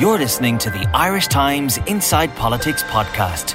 You're 0.00 0.18
listening 0.18 0.56
to 0.60 0.70
the 0.70 0.88
Irish 0.94 1.26
Times 1.28 1.76
Inside 1.86 2.34
Politics 2.34 2.82
podcast. 2.84 3.54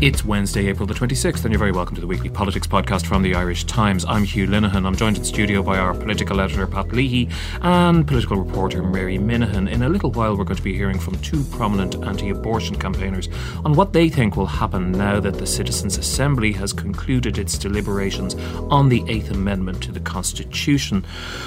It's 0.00 0.24
Wednesday, 0.24 0.68
April 0.68 0.86
the 0.86 0.94
26th, 0.94 1.44
and 1.44 1.52
you're 1.52 1.58
very 1.58 1.72
welcome 1.72 1.94
to 1.94 2.00
the 2.00 2.06
weekly 2.06 2.30
politics 2.30 2.66
podcast 2.66 3.04
from 3.04 3.22
the 3.22 3.34
Irish 3.34 3.64
Times. 3.64 4.02
I'm 4.06 4.24
Hugh 4.24 4.46
Linehan. 4.46 4.86
I'm 4.86 4.96
joined 4.96 5.18
in 5.18 5.24
studio 5.24 5.62
by 5.62 5.76
our 5.76 5.92
political 5.92 6.40
editor, 6.40 6.66
Pat 6.66 6.90
Leahy, 6.90 7.28
and 7.60 8.06
political 8.06 8.38
reporter, 8.38 8.82
Mary 8.82 9.18
Minihan. 9.18 9.70
In 9.70 9.82
a 9.82 9.90
little 9.90 10.10
while, 10.10 10.38
we're 10.38 10.44
going 10.44 10.56
to 10.56 10.62
be 10.62 10.74
hearing 10.74 10.98
from 10.98 11.18
two 11.18 11.44
prominent 11.44 12.02
anti 12.02 12.30
abortion 12.30 12.76
campaigners 12.76 13.28
on 13.62 13.74
what 13.74 13.92
they 13.92 14.08
think 14.08 14.36
will 14.36 14.46
happen 14.46 14.90
now 14.90 15.20
that 15.20 15.34
the 15.34 15.46
Citizens' 15.46 15.98
Assembly 15.98 16.52
has 16.52 16.72
concluded 16.72 17.36
its 17.36 17.58
deliberations 17.58 18.36
on 18.70 18.88
the 18.88 19.04
Eighth 19.06 19.30
Amendment 19.30 19.82
to 19.82 19.92
the 19.92 20.00
Constitution. 20.00 21.04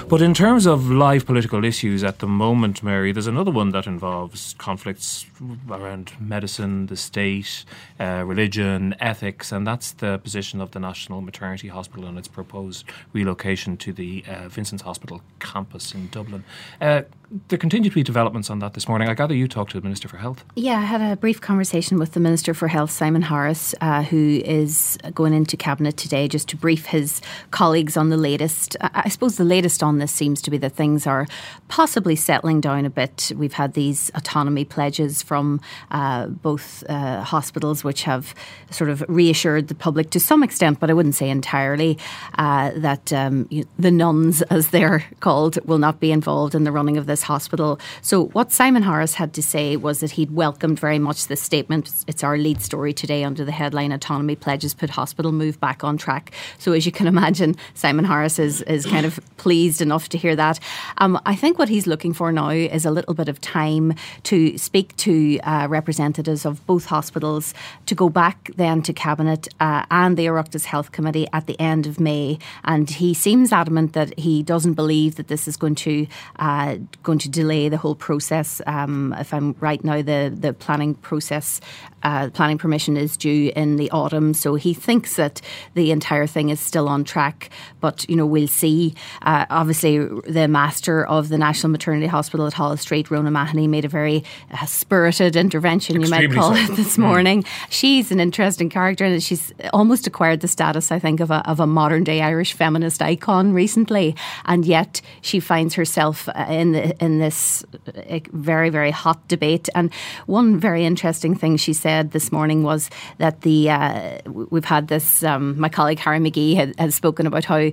But 0.07 0.21
in 0.21 0.35
terms 0.35 0.67
of 0.67 0.91
live 0.91 1.25
political 1.25 1.65
issues 1.65 2.03
at 2.03 2.19
the 2.19 2.27
moment, 2.27 2.83
Mary, 2.83 3.13
there's 3.13 3.25
another 3.25 3.49
one 3.49 3.71
that 3.71 3.87
involves 3.87 4.53
conflicts 4.59 5.25
around 5.71 6.11
medicine, 6.19 6.85
the 6.85 6.95
state, 6.95 7.65
uh, 7.99 8.23
religion 8.23 8.42
religion, 8.43 8.93
ethics, 8.99 9.53
and 9.53 9.65
that's 9.65 9.93
the 9.93 10.17
position 10.17 10.59
of 10.59 10.71
the 10.71 10.79
National 10.79 11.21
Maternity 11.21 11.69
Hospital 11.69 12.05
and 12.05 12.17
its 12.17 12.27
proposed 12.27 12.83
relocation 13.13 13.77
to 13.77 13.93
the 13.93 14.21
uh, 14.27 14.49
Vincent's 14.49 14.83
Hospital 14.83 15.21
campus 15.39 15.93
in 15.93 16.09
Dublin. 16.09 16.43
Uh, 16.81 17.03
there 17.47 17.57
continue 17.57 17.89
to 17.89 17.95
be 17.95 18.03
developments 18.03 18.49
on 18.49 18.59
that 18.59 18.73
this 18.73 18.87
morning. 18.87 19.09
I 19.09 19.15
gather 19.15 19.33
you 19.33 19.47
talked 19.47 19.71
to 19.71 19.79
the 19.79 19.83
Minister 19.83 20.07
for 20.07 20.17
Health. 20.17 20.43
Yeah, 20.55 20.77
I 20.77 20.81
had 20.81 21.01
a 21.01 21.15
brief 21.15 21.41
conversation 21.41 21.97
with 21.97 22.11
the 22.11 22.19
Minister 22.19 22.53
for 22.53 22.67
Health, 22.67 22.91
Simon 22.91 23.23
Harris, 23.23 23.73
uh, 23.81 24.03
who 24.03 24.41
is 24.45 24.99
going 25.15 25.33
into 25.33 25.57
Cabinet 25.57 25.97
today 25.97 26.27
just 26.27 26.47
to 26.49 26.57
brief 26.57 26.85
his 26.85 27.21
colleagues 27.49 27.97
on 27.97 28.09
the 28.09 28.17
latest. 28.17 28.77
I 28.81 29.09
suppose 29.09 29.37
the 29.37 29.43
latest 29.43 29.81
on 29.81 29.97
this 29.97 30.11
seems 30.11 30.41
to 30.43 30.51
be 30.51 30.57
that 30.59 30.73
things 30.73 31.07
are 31.07 31.25
possibly 31.69 32.15
settling 32.15 32.61
down 32.61 32.85
a 32.85 32.89
bit. 32.89 33.31
We've 33.35 33.53
had 33.53 33.73
these 33.73 34.11
autonomy 34.13 34.65
pledges 34.65 35.23
from 35.23 35.59
uh, 35.89 36.27
both 36.27 36.83
uh, 36.87 37.21
hospitals, 37.21 37.83
which 37.83 38.03
have 38.03 38.32
sort 38.71 38.89
of 38.89 39.03
reassured 39.07 39.67
the 39.67 39.75
public 39.75 40.09
to 40.11 40.19
some 40.19 40.43
extent, 40.43 40.79
but 40.79 40.89
I 40.89 40.93
wouldn't 40.93 41.15
say 41.15 41.29
entirely, 41.29 41.97
uh, 42.37 42.71
that 42.75 43.13
um, 43.13 43.47
you, 43.49 43.65
the 43.77 43.91
nuns, 43.91 44.41
as 44.43 44.69
they're 44.69 45.05
called, 45.19 45.59
will 45.65 45.77
not 45.77 45.99
be 45.99 46.11
involved 46.11 46.55
in 46.55 46.63
the 46.63 46.71
running 46.71 46.97
of 46.97 47.05
this 47.05 47.23
hospital. 47.23 47.79
So, 48.01 48.25
what 48.27 48.51
Simon 48.51 48.83
Harris 48.83 49.13
had 49.15 49.33
to 49.33 49.43
say 49.43 49.77
was 49.77 49.99
that 49.99 50.11
he'd 50.11 50.31
welcomed 50.31 50.79
very 50.79 50.99
much 50.99 51.27
this 51.27 51.41
statement. 51.41 52.03
It's 52.07 52.23
our 52.23 52.37
lead 52.37 52.61
story 52.61 52.93
today 52.93 53.23
under 53.23 53.45
the 53.45 53.51
headline 53.51 53.91
Autonomy 53.91 54.35
Pledges 54.35 54.73
Put 54.73 54.89
Hospital 54.89 55.31
Move 55.31 55.59
Back 55.59 55.83
on 55.83 55.97
Track. 55.97 56.31
So, 56.57 56.71
as 56.71 56.85
you 56.85 56.91
can 56.91 57.07
imagine, 57.13 57.55
Simon 57.73 58.05
Harris 58.05 58.39
is, 58.39 58.61
is 58.63 58.85
kind 58.85 59.05
of 59.05 59.19
pleased 59.37 59.81
enough 59.81 60.09
to 60.09 60.17
hear 60.17 60.35
that. 60.35 60.59
Um, 60.97 61.19
I 61.25 61.35
think 61.35 61.59
what 61.59 61.69
he's 61.69 61.87
looking 61.87 62.13
for 62.13 62.31
now 62.31 62.49
is 62.49 62.85
a 62.85 62.91
little 62.91 63.13
bit 63.13 63.29
of 63.29 63.39
time 63.41 63.93
to 64.23 64.57
speak 64.57 64.95
to 64.97 65.39
uh, 65.39 65.67
representatives 65.69 66.45
of 66.45 66.65
both 66.65 66.85
hospitals 66.85 67.53
to 67.85 67.95
go 67.95 68.09
back 68.09 68.22
then 68.55 68.81
to 68.83 68.93
Cabinet 68.93 69.47
uh, 69.59 69.85
and 69.89 70.17
the 70.17 70.25
Oireachtas 70.27 70.65
Health 70.65 70.91
Committee 70.91 71.27
at 71.33 71.47
the 71.47 71.59
end 71.59 71.87
of 71.87 71.99
May. 71.99 72.39
And 72.63 72.89
he 72.89 73.13
seems 73.13 73.51
adamant 73.51 73.93
that 73.93 74.17
he 74.17 74.43
doesn't 74.43 74.73
believe 74.73 75.15
that 75.15 75.27
this 75.27 75.47
is 75.47 75.57
going 75.57 75.75
to 75.75 76.07
uh, 76.39 76.77
going 77.03 77.19
to 77.19 77.29
delay 77.29 77.69
the 77.69 77.77
whole 77.77 77.95
process. 77.95 78.61
Um, 78.65 79.13
if 79.19 79.33
I'm 79.33 79.55
right 79.59 79.83
now, 79.83 80.01
the 80.01 80.33
the 80.33 80.53
planning 80.53 80.95
process, 80.95 81.61
uh, 82.03 82.29
planning 82.29 82.57
permission 82.57 82.97
is 82.97 83.17
due 83.17 83.51
in 83.55 83.75
the 83.75 83.89
autumn. 83.91 84.33
So 84.33 84.55
he 84.55 84.73
thinks 84.73 85.15
that 85.15 85.41
the 85.73 85.91
entire 85.91 86.27
thing 86.27 86.49
is 86.49 86.59
still 86.59 86.87
on 86.87 87.03
track. 87.03 87.49
But 87.81 88.07
you 88.09 88.15
know, 88.15 88.25
we'll 88.25 88.47
see. 88.47 88.95
Uh, 89.21 89.45
obviously, 89.49 89.99
the 90.27 90.47
master 90.47 91.05
of 91.05 91.29
the 91.29 91.37
National 91.37 91.71
Maternity 91.71 92.07
Hospital 92.07 92.47
at 92.47 92.53
Holles 92.53 92.81
Street, 92.81 93.07
Rhona 93.07 93.31
Mahony, 93.31 93.67
made 93.67 93.85
a 93.85 93.89
very 93.89 94.23
uh, 94.51 94.65
spirited 94.65 95.35
intervention, 95.35 95.97
Extremely 95.97 96.23
you 96.23 96.29
might 96.29 96.35
call 96.35 96.55
so. 96.55 96.73
it, 96.73 96.75
this 96.75 96.97
mm. 96.97 96.99
morning. 96.99 97.45
She's 97.69 98.11
an 98.13 98.19
interesting 98.19 98.69
character, 98.69 99.03
and 99.05 99.21
she's 99.21 99.53
almost 99.73 100.07
acquired 100.07 100.39
the 100.39 100.47
status, 100.47 100.91
I 100.91 100.99
think, 100.99 101.19
of 101.19 101.31
a 101.31 101.47
of 101.49 101.59
a 101.59 101.67
modern 101.67 102.03
day 102.03 102.21
Irish 102.21 102.53
feminist 102.53 103.01
icon 103.01 103.53
recently. 103.53 104.15
And 104.45 104.65
yet, 104.65 105.01
she 105.21 105.39
finds 105.39 105.75
herself 105.75 106.29
uh, 106.29 106.45
in 106.49 106.71
the 106.71 107.03
in 107.03 107.19
this 107.19 107.65
uh, 107.87 108.19
very, 108.31 108.69
very 108.69 108.91
hot 108.91 109.27
debate. 109.27 109.69
And 109.75 109.93
one 110.25 110.59
very 110.59 110.85
interesting 110.85 111.35
thing 111.35 111.57
she 111.57 111.73
said 111.73 112.11
this 112.11 112.31
morning 112.31 112.63
was 112.63 112.89
that 113.17 113.41
the 113.41 113.69
uh, 113.69 114.19
we've 114.25 114.65
had 114.65 114.87
this. 114.87 115.23
Um, 115.23 115.59
my 115.59 115.69
colleague 115.69 115.99
Harry 115.99 116.19
McGee 116.19 116.77
has 116.79 116.95
spoken 116.95 117.27
about 117.27 117.45
how 117.45 117.71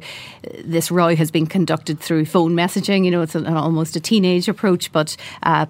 this 0.65 0.91
row 0.91 1.15
has 1.15 1.31
been 1.31 1.47
conducted 1.47 2.01
through 2.01 2.25
phone 2.25 2.55
messaging. 2.55 3.05
You 3.05 3.11
know, 3.11 3.23
it's 3.23 3.35
an, 3.35 3.47
almost 3.47 3.97
a 3.97 4.01
teenage 4.01 4.49
approach. 4.49 4.91
But 4.93 5.17
uh, 5.43 5.67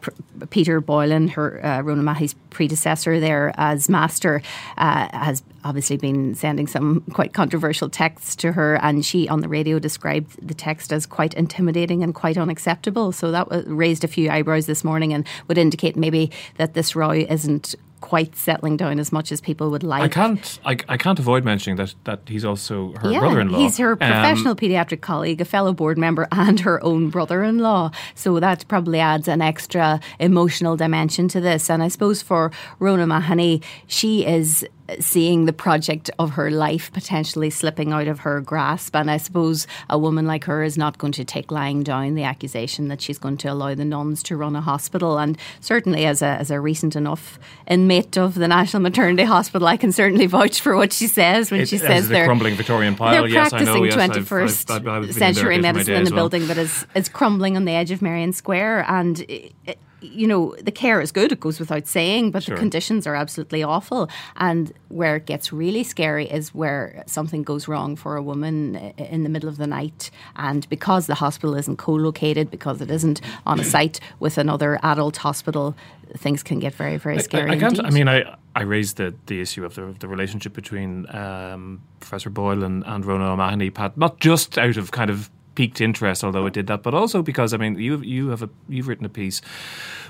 Peter 0.51 0.81
Boylan, 0.81 1.29
her 1.29 1.61
uh, 1.65 1.83
Rhona 1.83 2.03
Mahony's 2.03 2.35
predecessor 2.51 3.21
there 3.21 3.53
as 3.57 3.89
master, 3.89 4.43
uh, 4.79 5.09
has 5.13 5.43
obviously 5.65 5.97
been 5.97 6.35
sending 6.35 6.67
some 6.67 7.03
quite 7.13 7.33
controversial 7.33 7.89
texts 7.89 8.35
to 8.37 8.53
her, 8.53 8.77
and 8.77 9.05
she 9.05 9.29
on 9.29 9.41
the 9.41 9.49
radio 9.49 9.79
described 9.79 10.47
the 10.47 10.55
text 10.55 10.93
as 10.93 11.07
quite 11.07 11.35
intimidating 11.35 12.03
and 12.03 12.15
quite 12.15 12.39
unacceptable. 12.39 13.13
So 13.13 13.31
that 13.31 13.49
raised 13.67 14.05
a 14.05 14.09
few 14.09 14.31
eyebrows 14.31 14.67
this 14.67 14.85
morning 14.85 15.13
and 15.13 15.27
would 15.49 15.59
indicate 15.59 15.97
maybe 15.97 16.31
that 16.57 16.75
this 16.75 16.97
row 16.97 17.11
isn't 17.11 17.75
quite 18.01 18.37
settling 18.37 18.77
down 18.77 18.99
as 18.99 19.13
much 19.13 19.33
as 19.33 19.41
people 19.41 19.71
would 19.71 19.83
like. 19.83 20.03
I 20.03 20.09
can't. 20.09 20.59
I, 20.65 20.77
I 20.89 20.97
can't 20.97 21.19
avoid 21.19 21.45
mentioning 21.45 21.77
that 21.77 21.95
that 22.05 22.21
he's 22.27 22.45
also 22.45 22.93
her 22.95 23.11
yeah, 23.11 23.21
brother-in-law. 23.21 23.59
He's 23.59 23.79
her 23.79 23.93
um, 23.93 23.99
professional 23.99 24.53
um, 24.53 24.57
paediatric 24.57 25.01
colleague, 25.01 25.41
a 25.41 25.45
fellow 25.45 25.73
board 25.73 25.99
member, 25.99 26.27
and 26.33 26.61
her 26.61 26.83
own 26.83 27.11
brother-in-law. 27.11 27.91
So 28.15 28.41
that 28.41 28.67
probably 28.69 29.01
adds 29.01 29.29
an 29.29 29.43
extra 29.43 30.01
emotional 30.19 30.77
dimension 30.77 31.29
to 31.29 31.41
this. 31.41 31.71
And 31.71 31.83
I 31.83 31.89
suppose 31.89 32.23
for 32.23 32.51
Rhona 32.81 33.07
Mahony, 33.07 33.63
she 33.87 34.27
is 34.27 34.67
seeing 34.99 35.47
the 35.47 35.53
project 35.53 36.11
of 36.19 36.31
her 36.31 36.51
life 36.51 36.93
potentially 36.93 37.51
slipping 37.51 37.93
out 37.93 38.09
of 38.09 38.21
her 38.21 38.41
grasp. 38.41 38.97
And 38.97 39.11
I 39.11 39.17
suppose 39.17 39.67
a 39.89 39.99
woman 39.99 40.27
like 40.27 40.45
her 40.45 40.63
is 40.63 40.77
not 40.77 40.99
going 40.99 41.13
to 41.13 41.25
take 41.25 41.51
lying 41.51 41.83
down 41.83 42.15
the 42.15 42.25
accusation 42.25 42.89
that 42.89 43.01
she's 43.01 43.19
going 43.19 43.37
to 43.39 43.49
allow 43.49 43.75
the 43.75 43.85
nuns 43.85 44.23
to 44.25 44.37
run 44.37 44.57
a 44.57 44.61
hospital. 44.61 45.19
And 45.19 45.39
certainly, 45.61 46.07
as 46.07 46.23
a, 46.23 46.27
as 46.27 46.51
a 46.51 46.61
recent 46.61 46.97
enough 46.97 47.39
inmate 47.67 48.19
of 48.19 48.35
the 48.35 48.49
National 48.49 48.83
Maternity 48.83 49.25
Hospital, 49.25 49.69
I 49.69 49.77
can 49.77 49.93
certainly 49.93 50.27
vouch 50.27 50.61
for 50.61 50.77
what 50.77 50.93
she 50.93 51.07
says 51.07 51.51
when 51.51 51.61
it, 51.61 51.69
she 51.69 51.79
says 51.79 52.09
they're 52.09 52.27
crumbling 52.27 52.55
Victorian 52.55 52.97
pile. 52.97 53.13
They're 53.13 53.29
yes, 53.29 53.51
practicing 53.51 53.85
yes, 53.85 53.95
21st 53.95 54.71
I've, 54.71 54.89
I've, 54.89 55.05
I've 55.05 55.15
century 55.15 55.59
medicine 55.59 55.95
in 55.95 56.07
a 56.07 56.11
well. 56.11 56.29
building 56.29 56.49
that 56.49 56.59
is, 56.59 56.87
is 56.95 57.09
crumbling 57.09 57.57
on 57.57 57.65
the 57.65 57.73
edge 57.73 57.91
of 57.91 58.03
Merrion 58.03 58.33
Square. 58.33 58.87
And 58.89 59.21
it, 59.21 59.53
it, 59.67 59.79
you 60.01 60.27
know, 60.27 60.55
the 60.63 60.71
care 60.73 61.01
is 61.01 61.13
good, 61.13 61.33
it 61.33 61.41
goes 61.41 61.61
without 61.61 61.87
saying, 61.87 62.31
but 62.31 62.43
sure. 62.43 62.55
the 62.55 62.61
conditions 62.61 63.07
are 63.07 63.15
absolutely 63.15 63.63
awful. 63.63 64.09
And 64.37 64.73
where 64.89 65.17
it 65.17 65.27
gets 65.27 65.53
really 65.53 65.85
scary 65.85 66.29
is 66.31 66.55
where 66.55 67.05
something 67.07 67.43
goes 67.43 67.69
wrong 67.69 67.97
for 67.97 68.17
a 68.17 68.23
woman 68.23 68.77
in 68.97 69.23
the 69.23 69.29
middle 69.29 69.49
of 69.49 69.57
the 69.57 69.67
night. 69.67 70.11
And 70.37 70.69
because 70.69 71.07
the 71.07 71.15
hospital 71.15 71.55
isn't 71.57 71.77
co 71.77 71.93
located, 71.93 72.51
because 72.51 72.81
it 72.81 72.91
isn't 72.91 73.21
on 73.47 73.61
a 73.61 73.65
site 73.65 74.01
with 74.19 74.39
another 74.39 74.79
adult 74.83 75.19
hospital, 75.19 75.77
things 76.17 76.43
can 76.43 76.59
get 76.59 76.75
very, 76.75 76.97
very 76.97 77.21
scary. 77.21 77.51
I, 77.51 77.55
I, 77.55 77.57
I 77.57 77.61
can't, 77.61 77.85
I 77.85 77.91
mean, 77.91 78.09
I, 78.09 78.37
I 78.55 78.63
raised 78.63 78.97
the, 78.97 79.15
the 79.27 79.41
issue 79.41 79.65
of 79.65 79.75
the, 79.75 79.83
of 79.85 79.99
the 80.01 80.09
relationship 80.09 80.53
between 80.53 81.07
um, 81.15 81.83
Professor 82.01 82.31
Boyle 82.31 82.65
and, 82.65 82.85
and 82.87 83.05
Rhona 83.05 83.31
O'Mahony, 83.31 83.71
Pat, 83.71 83.97
not 83.97 84.19
just 84.21 84.59
out 84.59 84.77
of 84.77 84.91
kind 84.91 85.11
of 85.11 85.31
piqued 85.61 85.81
interest, 85.83 86.25
although 86.25 86.47
it 86.47 86.55
did 86.55 86.67
that, 86.69 86.83
but 86.83 86.95
also 86.95 87.21
because 87.23 87.53
I 87.53 87.59
mean 87.59 87.79
you 87.79 87.99
you 87.99 88.29
have 88.29 88.43
a 88.43 88.49
you've 88.69 88.89
written 88.89 89.05
a 89.05 89.11
piece 89.11 89.43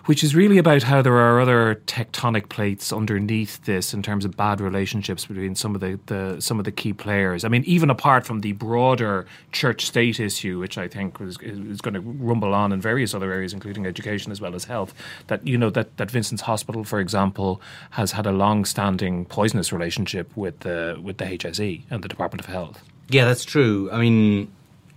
which 0.06 0.24
is 0.24 0.34
really 0.34 0.58
about 0.58 0.82
how 0.82 1.02
there 1.02 1.16
are 1.16 1.40
other 1.40 1.80
tectonic 1.86 2.48
plates 2.48 2.92
underneath 2.92 3.64
this 3.64 3.92
in 3.92 4.02
terms 4.02 4.24
of 4.24 4.36
bad 4.36 4.60
relationships 4.60 5.26
between 5.26 5.54
some 5.54 5.74
of 5.74 5.80
the, 5.80 5.98
the 6.06 6.40
some 6.40 6.58
of 6.58 6.64
the 6.64 6.72
key 6.72 6.92
players. 6.92 7.44
I 7.44 7.48
mean, 7.48 7.64
even 7.64 7.90
apart 7.90 8.26
from 8.26 8.40
the 8.40 8.52
broader 8.52 9.26
church 9.52 9.86
state 9.86 10.18
issue, 10.18 10.58
which 10.58 10.78
I 10.78 10.88
think 10.88 11.20
is, 11.20 11.38
is 11.42 11.80
going 11.80 11.94
to 11.94 12.00
rumble 12.00 12.54
on 12.54 12.72
in 12.72 12.80
various 12.80 13.14
other 13.14 13.32
areas, 13.32 13.52
including 13.52 13.86
education 13.86 14.32
as 14.32 14.40
well 14.40 14.54
as 14.54 14.64
health. 14.64 14.94
That 15.26 15.46
you 15.46 15.58
know 15.58 15.70
that 15.70 15.96
that 15.98 16.10
Vincent's 16.10 16.42
Hospital, 16.42 16.84
for 16.84 17.00
example, 17.00 17.60
has 17.90 18.12
had 18.12 18.26
a 18.26 18.32
long-standing 18.32 19.26
poisonous 19.26 19.72
relationship 19.72 20.34
with 20.36 20.60
the 20.60 20.98
with 21.02 21.18
the 21.18 21.24
HSE 21.24 21.82
and 21.90 22.02
the 22.02 22.08
Department 22.08 22.40
of 22.40 22.46
Health. 22.46 22.82
Yeah, 23.08 23.24
that's 23.24 23.44
true. 23.44 23.90
I 23.90 23.98
mean, 23.98 24.50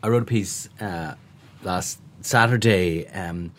I 0.03 0.09
wrote 0.09 0.23
a 0.23 0.25
piece 0.25 0.67
uh, 0.81 1.15
last 1.63 1.99
Saturday. 2.19 3.07
Um, 3.07 3.53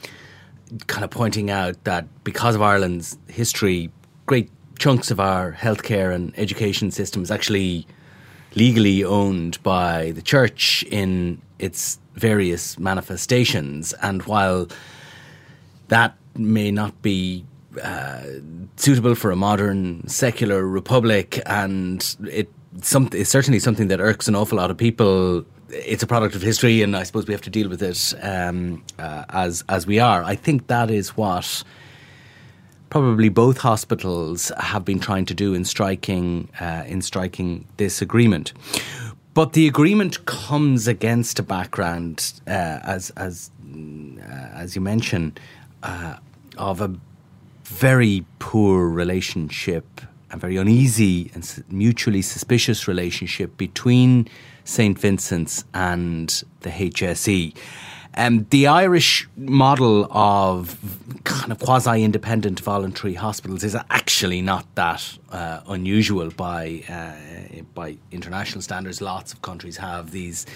kind 0.87 1.05
of 1.05 1.11
pointing 1.11 1.51
out 1.51 1.83
that 1.85 2.07
because 2.23 2.55
of 2.55 2.61
Ireland's 2.63 3.17
history, 3.29 3.91
great 4.27 4.51
chunks 4.79 5.11
of 5.11 5.19
our 5.21 5.53
healthcare 5.53 6.15
and 6.15 6.33
education 6.39 6.91
system 6.91 7.23
is 7.23 7.31
actually 7.31 7.87
legally 8.55 9.03
owned 9.03 9.63
by 9.63 10.11
the 10.13 10.23
church 10.23 10.85
in 10.91 11.41
its 11.59 11.99
various 12.15 12.79
manifestations. 12.79 13.95
And 14.03 14.23
while 14.25 14.69
that 15.89 16.17
may 16.37 16.71
not 16.71 17.01
be 17.03 17.47
uh, 17.83 18.23
suitable 18.77 19.15
for 19.15 19.31
a 19.31 19.37
modern 19.37 20.07
secular 20.09 20.67
republic, 20.67 21.41
and 21.47 22.17
it 22.31 22.51
some, 22.83 23.09
it's 23.13 23.31
certainly 23.31 23.61
something 23.61 23.89
that 23.89 24.01
irks 24.01 24.29
an 24.29 24.35
awful 24.35 24.59
lot 24.59 24.71
of 24.71 24.77
people. 24.77 25.47
It's 25.71 26.03
a 26.03 26.07
product 26.07 26.35
of 26.35 26.43
history, 26.43 26.83
and 26.83 26.97
I 26.97 27.05
suppose 27.05 27.27
we 27.27 27.33
have 27.33 27.43
to 27.43 27.51
deal 27.51 27.69
with 27.69 27.83
it 27.83 28.15
um, 28.23 28.83
uh, 28.99 29.25
as 29.31 29.65
as 29.69 29.87
we 29.87 29.99
are. 29.99 30.23
I 30.23 30.37
think 30.37 30.67
that 30.67 30.91
is 30.91 31.17
what 31.17 31.65
probably 32.91 33.29
both 33.29 33.59
hospitals 33.59 34.53
have 34.59 34.85
been 34.85 35.01
trying 35.01 35.27
to 35.27 35.35
do 35.35 35.55
in 35.55 35.65
striking 35.65 36.49
uh, 36.61 36.85
in 36.87 37.03
striking 37.03 37.67
this 37.77 38.03
agreement. 38.03 38.53
But 39.35 39.55
the 39.55 39.67
agreement 39.67 40.27
comes 40.27 40.87
against 40.87 41.41
a 41.41 41.43
background, 41.43 42.33
uh, 42.47 42.79
as 42.85 43.11
as 43.17 43.51
uh, 43.75 44.21
as 44.55 44.77
you 44.77 44.81
mentioned, 44.81 45.41
uh, 45.83 46.17
of 46.57 46.81
a 46.81 46.95
very 47.65 48.25
poor 48.39 48.89
relationship, 48.89 50.01
a 50.31 50.37
very 50.37 50.57
uneasy 50.57 51.31
and 51.35 51.65
mutually 51.69 52.23
suspicious 52.23 52.87
relationship 52.87 53.57
between 53.57 54.29
St 54.65 54.99
Vincent's 54.99 55.65
and 55.73 56.43
the 56.61 56.71
HSE. 56.71 57.55
Um, 58.17 58.47
the 58.51 58.69
Irish 58.69 59.29
model 59.37 60.07
of 60.13 60.79
kind 61.25 61.51
of 61.51 61.59
quasi 61.59 62.05
independent 62.05 62.61
voluntary 62.61 63.15
hospitals 63.15 63.65
is 63.65 63.77
actually 63.91 64.41
not 64.41 64.73
that 64.77 65.19
uh, 65.33 65.61
unusual 65.67 66.31
by, 66.31 66.85
uh, 66.89 67.63
by 67.75 67.97
international 68.13 68.63
standards. 68.63 69.01
Lots 69.01 69.33
of 69.33 69.43
countries 69.43 69.79
have 69.79 70.13
these 70.13 70.47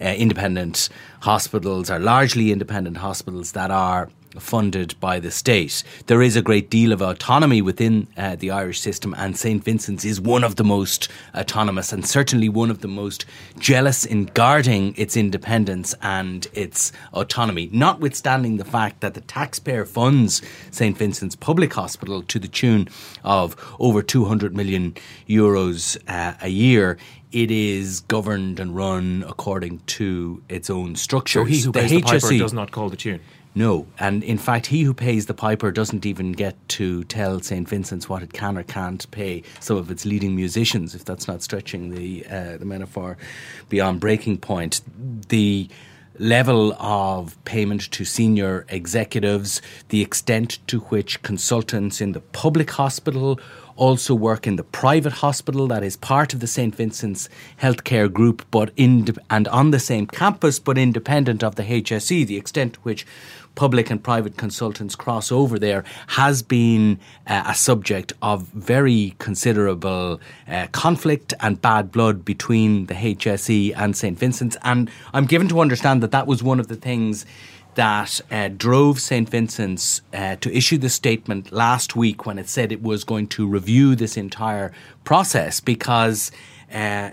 uh, 0.00 0.06
independent 0.06 0.88
hospitals, 1.20 1.88
or 1.88 2.00
largely 2.00 2.50
independent 2.50 2.96
hospitals 2.96 3.52
that 3.52 3.70
are 3.70 4.10
funded 4.38 4.98
by 5.00 5.20
the 5.20 5.30
state. 5.30 5.82
There 6.06 6.22
is 6.22 6.36
a 6.36 6.42
great 6.42 6.70
deal 6.70 6.92
of 6.92 7.00
autonomy 7.00 7.62
within 7.62 8.08
uh, 8.16 8.36
the 8.36 8.50
Irish 8.50 8.80
system, 8.80 9.14
and 9.16 9.36
St. 9.36 9.62
Vincent's 9.62 10.04
is 10.04 10.20
one 10.20 10.44
of 10.44 10.56
the 10.56 10.64
most 10.64 11.08
autonomous 11.34 11.92
and 11.92 12.06
certainly 12.06 12.48
one 12.48 12.70
of 12.70 12.80
the 12.80 12.88
most 12.88 13.24
jealous 13.58 14.04
in 14.04 14.26
guarding 14.26 14.94
its 14.96 15.16
independence 15.16 15.94
and 16.02 16.46
its 16.52 16.92
autonomy, 17.12 17.68
notwithstanding 17.72 18.56
the 18.56 18.64
fact 18.64 19.00
that 19.00 19.14
the 19.14 19.20
taxpayer 19.22 19.84
funds 19.84 20.42
St. 20.70 20.96
Vincent's 20.96 21.36
Public 21.36 21.72
Hospital 21.74 22.22
to 22.22 22.38
the 22.38 22.48
tune 22.48 22.88
of 23.22 23.56
over 23.78 24.02
200 24.02 24.54
million 24.56 24.94
euros 25.28 25.96
uh, 26.08 26.34
a 26.40 26.48
year 26.48 26.98
it 27.34 27.50
is 27.50 28.00
governed 28.00 28.60
and 28.60 28.76
run 28.76 29.24
according 29.26 29.80
to 29.80 30.40
its 30.48 30.70
own 30.70 30.94
structure. 30.94 31.40
So 31.40 31.44
he 31.44 31.60
who 31.60 31.72
the 31.72 31.80
pays 31.80 31.90
HSE, 31.90 31.98
the 31.98 32.20
piper 32.20 32.38
does 32.38 32.52
not 32.52 32.70
call 32.70 32.88
the 32.88 32.96
tune. 32.96 33.20
No, 33.54 33.86
and 34.00 34.24
in 34.24 34.38
fact, 34.38 34.66
he 34.66 34.82
who 34.82 34.92
pays 34.92 35.26
the 35.26 35.34
piper 35.34 35.70
doesn't 35.70 36.04
even 36.04 36.32
get 36.32 36.56
to 36.70 37.04
tell 37.04 37.40
St 37.40 37.68
Vincent's 37.68 38.08
what 38.08 38.22
it 38.22 38.32
can 38.32 38.58
or 38.58 38.64
can't 38.64 39.08
pay 39.12 39.44
some 39.60 39.76
of 39.76 39.92
its 39.92 40.04
leading 40.04 40.34
musicians, 40.34 40.94
if 40.94 41.04
that's 41.04 41.28
not 41.28 41.40
stretching 41.40 41.94
the 41.94 42.26
uh, 42.26 42.56
the 42.56 42.64
metaphor 42.64 43.16
beyond 43.68 44.00
breaking 44.00 44.38
point. 44.38 44.80
The 45.28 45.68
level 46.18 46.74
of 46.74 47.42
payment 47.44 47.90
to 47.92 48.04
senior 48.04 48.64
executives, 48.68 49.60
the 49.88 50.02
extent 50.02 50.58
to 50.68 50.80
which 50.80 51.22
consultants 51.22 52.00
in 52.00 52.12
the 52.12 52.20
public 52.20 52.70
hospital 52.72 53.38
also 53.76 54.14
work 54.14 54.46
in 54.46 54.56
the 54.56 54.64
private 54.64 55.14
hospital 55.14 55.66
that 55.66 55.82
is 55.82 55.96
part 55.96 56.32
of 56.32 56.40
the 56.40 56.46
St 56.46 56.74
Vincent's 56.74 57.28
healthcare 57.60 58.12
group, 58.12 58.44
but 58.50 58.70
in 58.76 59.16
and 59.30 59.48
on 59.48 59.70
the 59.72 59.80
same 59.80 60.06
campus, 60.06 60.58
but 60.58 60.78
independent 60.78 61.42
of 61.42 61.56
the 61.56 61.64
HSE. 61.64 62.26
The 62.26 62.36
extent 62.36 62.74
to 62.74 62.80
which 62.80 63.06
public 63.54 63.90
and 63.90 64.02
private 64.02 64.36
consultants 64.36 64.94
cross 64.94 65.30
over 65.30 65.58
there 65.58 65.84
has 66.08 66.42
been 66.42 66.98
uh, 67.26 67.44
a 67.46 67.54
subject 67.54 68.12
of 68.22 68.42
very 68.48 69.14
considerable 69.18 70.20
uh, 70.48 70.66
conflict 70.72 71.34
and 71.40 71.60
bad 71.60 71.92
blood 71.92 72.24
between 72.24 72.86
the 72.86 72.94
HSE 72.94 73.72
and 73.76 73.96
St 73.96 74.18
Vincent's. 74.18 74.56
And 74.62 74.90
I'm 75.12 75.26
given 75.26 75.48
to 75.48 75.60
understand 75.60 76.02
that 76.02 76.10
that 76.10 76.26
was 76.26 76.42
one 76.42 76.60
of 76.60 76.68
the 76.68 76.76
things 76.76 77.24
that 77.74 78.20
uh, 78.30 78.48
drove 78.56 79.00
St. 79.00 79.28
Vincent's 79.28 80.00
uh, 80.12 80.36
to 80.36 80.56
issue 80.56 80.78
the 80.78 80.88
statement 80.88 81.52
last 81.52 81.96
week 81.96 82.24
when 82.26 82.38
it 82.38 82.48
said 82.48 82.72
it 82.72 82.82
was 82.82 83.04
going 83.04 83.26
to 83.28 83.46
review 83.46 83.96
this 83.96 84.16
entire 84.16 84.72
process 85.04 85.60
because 85.60 86.30
uh, 86.72 87.10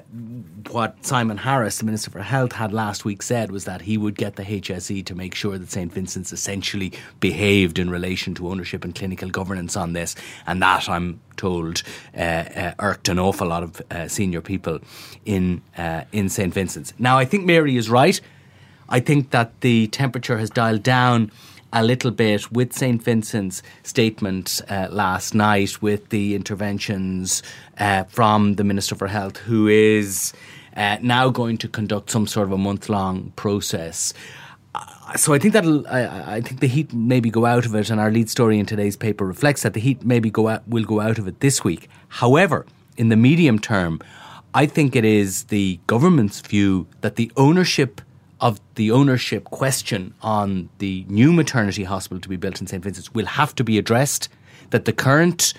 what 0.69 1.05
Simon 1.05 1.37
Harris, 1.37 1.77
the 1.77 1.85
Minister 1.85 2.11
for 2.11 2.21
Health, 2.21 2.53
had 2.53 2.71
last 2.73 3.05
week 3.05 3.21
said 3.21 3.51
was 3.51 3.65
that 3.65 3.81
he 3.81 3.97
would 3.97 4.15
get 4.15 4.35
the 4.35 4.43
HSE 4.43 5.05
to 5.05 5.15
make 5.15 5.35
sure 5.35 5.57
that 5.57 5.69
St 5.69 5.91
Vincent's 5.91 6.31
essentially 6.31 6.93
behaved 7.19 7.79
in 7.79 7.89
relation 7.89 8.33
to 8.35 8.49
ownership 8.49 8.83
and 8.83 8.95
clinical 8.95 9.29
governance 9.29 9.75
on 9.75 9.93
this. 9.93 10.15
And 10.47 10.61
that, 10.61 10.89
I'm 10.89 11.21
told, 11.37 11.83
uh, 12.15 12.19
uh, 12.19 12.73
irked 12.79 13.09
an 13.09 13.19
awful 13.19 13.47
lot 13.47 13.63
of 13.63 13.81
uh, 13.91 14.07
senior 14.07 14.41
people 14.41 14.79
in, 15.25 15.61
uh, 15.77 16.03
in 16.11 16.29
St 16.29 16.53
Vincent's. 16.53 16.93
Now, 16.97 17.17
I 17.17 17.25
think 17.25 17.45
Mary 17.45 17.77
is 17.77 17.89
right. 17.89 18.19
I 18.89 18.99
think 18.99 19.31
that 19.31 19.61
the 19.61 19.87
temperature 19.87 20.37
has 20.37 20.49
dialed 20.49 20.83
down 20.83 21.31
a 21.73 21.83
little 21.83 22.11
bit 22.11 22.51
with 22.51 22.73
St. 22.73 23.01
Vincent's 23.01 23.63
statement 23.83 24.61
uh, 24.69 24.87
last 24.91 25.33
night 25.33 25.81
with 25.81 26.09
the 26.09 26.35
interventions 26.35 27.43
uh, 27.77 28.03
from 28.05 28.55
the 28.55 28.63
Minister 28.63 28.95
for 28.95 29.07
Health, 29.07 29.37
who 29.37 29.67
is 29.67 30.33
uh, 30.75 30.97
now 31.01 31.29
going 31.29 31.57
to 31.57 31.67
conduct 31.67 32.09
some 32.09 32.27
sort 32.27 32.47
of 32.47 32.51
a 32.51 32.57
month 32.57 32.89
long 32.89 33.31
process. 33.35 34.13
Uh, 34.73 35.15
so 35.15 35.33
I 35.33 35.39
think 35.39 35.53
that 35.53 35.65
I, 35.89 36.35
I, 36.35 36.41
think 36.41 36.61
the 36.61 36.67
heat 36.67 36.93
maybe 36.93 37.29
go 37.29 37.45
out 37.45 37.65
of 37.65 37.75
it, 37.75 37.89
and 37.89 37.99
our 37.99 38.11
lead 38.11 38.29
story 38.29 38.57
in 38.59 38.65
today's 38.65 38.95
paper 38.95 39.25
reflects 39.25 39.63
that 39.63 39.73
the 39.73 39.81
heat 39.81 40.05
maybe 40.05 40.29
go 40.29 40.47
out, 40.47 40.67
will 40.67 40.85
go 40.85 41.01
out 41.01 41.17
of 41.17 41.27
it 41.27 41.41
this 41.41 41.63
week. 41.63 41.89
However, 42.07 42.65
in 42.97 43.09
the 43.09 43.17
medium 43.17 43.59
term, 43.59 43.99
I 44.53 44.65
think 44.65 44.95
it 44.95 45.05
is 45.05 45.45
the 45.45 45.79
government's 45.87 46.41
view 46.41 46.87
that 47.01 47.15
the 47.15 47.31
ownership 47.37 48.01
of 48.41 48.59
the 48.75 48.91
ownership 48.91 49.45
question 49.45 50.13
on 50.21 50.69
the 50.79 51.05
new 51.07 51.31
maternity 51.31 51.83
hospital 51.83 52.19
to 52.19 52.27
be 52.27 52.35
built 52.35 52.59
in 52.59 52.67
St 52.67 52.83
Vincent's 52.83 53.13
will 53.13 53.27
have 53.27 53.55
to 53.55 53.63
be 53.63 53.77
addressed. 53.77 54.27
That 54.71 54.85
the 54.85 54.93
current 54.93 55.53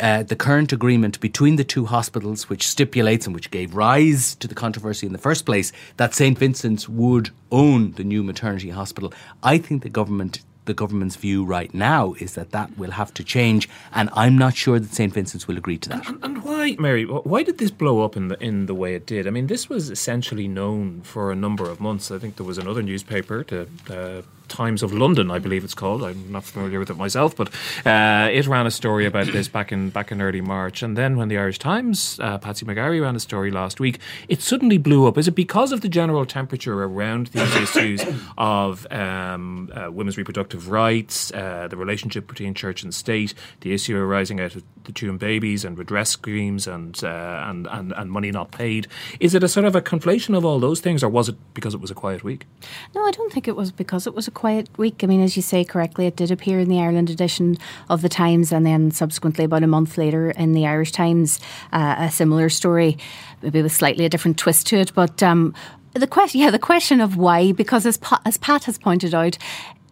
uh, 0.00 0.24
the 0.24 0.34
current 0.34 0.72
agreement 0.72 1.20
between 1.20 1.54
the 1.56 1.64
two 1.64 1.86
hospitals, 1.86 2.48
which 2.48 2.66
stipulates 2.66 3.26
and 3.26 3.34
which 3.34 3.52
gave 3.52 3.76
rise 3.76 4.34
to 4.36 4.48
the 4.48 4.54
controversy 4.54 5.06
in 5.06 5.12
the 5.12 5.18
first 5.18 5.46
place, 5.46 5.70
that 5.96 6.12
St 6.12 6.36
Vincent's 6.36 6.88
would 6.88 7.30
own 7.52 7.92
the 7.92 8.02
new 8.02 8.24
maternity 8.24 8.70
hospital. 8.70 9.12
I 9.44 9.58
think 9.58 9.82
the 9.82 9.88
government 9.88 10.40
the 10.64 10.74
government's 10.74 11.16
view 11.16 11.44
right 11.44 11.72
now 11.74 12.14
is 12.14 12.34
that 12.34 12.50
that 12.50 12.78
will 12.78 12.92
have 12.92 13.12
to 13.14 13.24
change, 13.24 13.68
and 13.92 14.08
I'm 14.12 14.36
not 14.38 14.54
sure 14.54 14.78
that 14.78 14.92
St 14.94 15.12
Vincent's 15.12 15.48
will 15.48 15.56
agree 15.56 15.78
to 15.78 15.88
that. 15.88 16.08
And, 16.08 16.24
and, 16.24 16.44
why, 16.44 16.76
Mary? 16.78 17.04
Why 17.04 17.42
did 17.42 17.58
this 17.58 17.70
blow 17.70 18.04
up 18.04 18.16
in 18.16 18.28
the 18.28 18.42
in 18.42 18.66
the 18.66 18.74
way 18.74 18.94
it 18.94 19.06
did? 19.06 19.26
I 19.26 19.30
mean, 19.30 19.48
this 19.48 19.68
was 19.68 19.90
essentially 19.90 20.48
known 20.48 21.02
for 21.02 21.32
a 21.32 21.36
number 21.36 21.68
of 21.68 21.80
months. 21.80 22.10
I 22.10 22.18
think 22.18 22.36
there 22.36 22.46
was 22.46 22.58
another 22.58 22.82
newspaper, 22.82 23.44
to. 23.44 23.68
uh, 23.90 24.22
Times 24.52 24.82
of 24.82 24.92
London, 24.92 25.30
I 25.30 25.38
believe 25.38 25.64
it's 25.64 25.74
called. 25.74 26.02
I'm 26.02 26.30
not 26.30 26.44
familiar 26.44 26.78
with 26.78 26.90
it 26.90 26.96
myself, 26.96 27.34
but 27.34 27.48
uh, 27.86 28.28
it 28.30 28.46
ran 28.46 28.66
a 28.66 28.70
story 28.70 29.06
about 29.06 29.26
this 29.28 29.48
back 29.48 29.72
in 29.72 29.90
back 29.90 30.12
in 30.12 30.20
early 30.20 30.42
March, 30.42 30.82
and 30.82 30.96
then 30.96 31.16
when 31.16 31.28
the 31.28 31.38
Irish 31.38 31.58
Times, 31.58 32.20
uh, 32.20 32.36
Patsy 32.38 32.66
McGarry 32.66 33.00
ran 33.00 33.16
a 33.16 33.20
story 33.20 33.50
last 33.50 33.80
week, 33.80 33.98
it 34.28 34.42
suddenly 34.42 34.76
blew 34.78 35.06
up. 35.06 35.16
Is 35.16 35.26
it 35.26 35.34
because 35.34 35.72
of 35.72 35.80
the 35.80 35.88
general 35.88 36.26
temperature 36.26 36.84
around 36.84 37.28
these 37.28 37.56
issues 37.56 38.04
of 38.36 38.86
um, 38.92 39.70
uh, 39.74 39.90
women's 39.90 40.18
reproductive 40.18 40.68
rights, 40.68 41.32
uh, 41.32 41.66
the 41.68 41.76
relationship 41.76 42.26
between 42.28 42.52
church 42.54 42.82
and 42.82 42.94
state, 42.94 43.32
the 43.60 43.72
issue 43.72 43.96
arising 43.96 44.38
out 44.38 44.54
of 44.54 44.62
the 44.84 44.92
Tuam 44.92 45.18
babies 45.18 45.64
and 45.64 45.78
redress 45.78 46.10
schemes 46.10 46.66
and, 46.66 47.02
uh, 47.02 47.46
and 47.48 47.66
and 47.68 47.92
and 47.96 48.10
money 48.10 48.30
not 48.30 48.50
paid? 48.50 48.86
Is 49.18 49.34
it 49.34 49.42
a 49.42 49.48
sort 49.48 49.64
of 49.64 49.74
a 49.74 49.80
conflation 49.80 50.36
of 50.36 50.44
all 50.44 50.60
those 50.60 50.80
things, 50.80 51.02
or 51.02 51.08
was 51.08 51.28
it 51.28 51.36
because 51.54 51.74
it 51.74 51.80
was 51.80 51.90
a 51.90 51.94
quiet 51.94 52.22
week? 52.22 52.46
No, 52.94 53.04
I 53.04 53.10
don't 53.10 53.32
think 53.32 53.48
it 53.48 53.56
was 53.56 53.72
because 53.72 54.06
it 54.06 54.14
was 54.14 54.28
a 54.28 54.30
quiet 54.42 54.68
week. 54.76 55.04
I 55.04 55.06
mean, 55.06 55.22
as 55.22 55.36
you 55.36 55.42
say 55.42 55.62
correctly, 55.62 56.08
it 56.08 56.16
did 56.16 56.32
appear 56.32 56.58
in 56.58 56.68
the 56.68 56.80
Ireland 56.80 57.10
edition 57.10 57.56
of 57.88 58.02
the 58.02 58.08
Times, 58.08 58.50
and 58.50 58.66
then 58.66 58.90
subsequently, 58.90 59.44
about 59.44 59.62
a 59.62 59.68
month 59.68 59.96
later, 59.96 60.32
in 60.32 60.52
the 60.52 60.66
Irish 60.66 60.90
Times, 60.90 61.38
uh, 61.72 61.94
a 61.96 62.10
similar 62.10 62.48
story, 62.48 62.98
maybe 63.40 63.62
with 63.62 63.70
slightly 63.70 64.04
a 64.04 64.08
different 64.08 64.38
twist 64.38 64.66
to 64.66 64.78
it. 64.78 64.92
But 64.94 65.22
um, 65.22 65.54
the 65.92 66.08
question, 66.08 66.40
yeah, 66.40 66.50
the 66.50 66.58
question 66.58 67.00
of 67.00 67.16
why, 67.16 67.52
because 67.52 67.86
as, 67.86 68.00
as 68.24 68.36
Pat 68.38 68.64
has 68.64 68.78
pointed 68.78 69.14
out, 69.14 69.38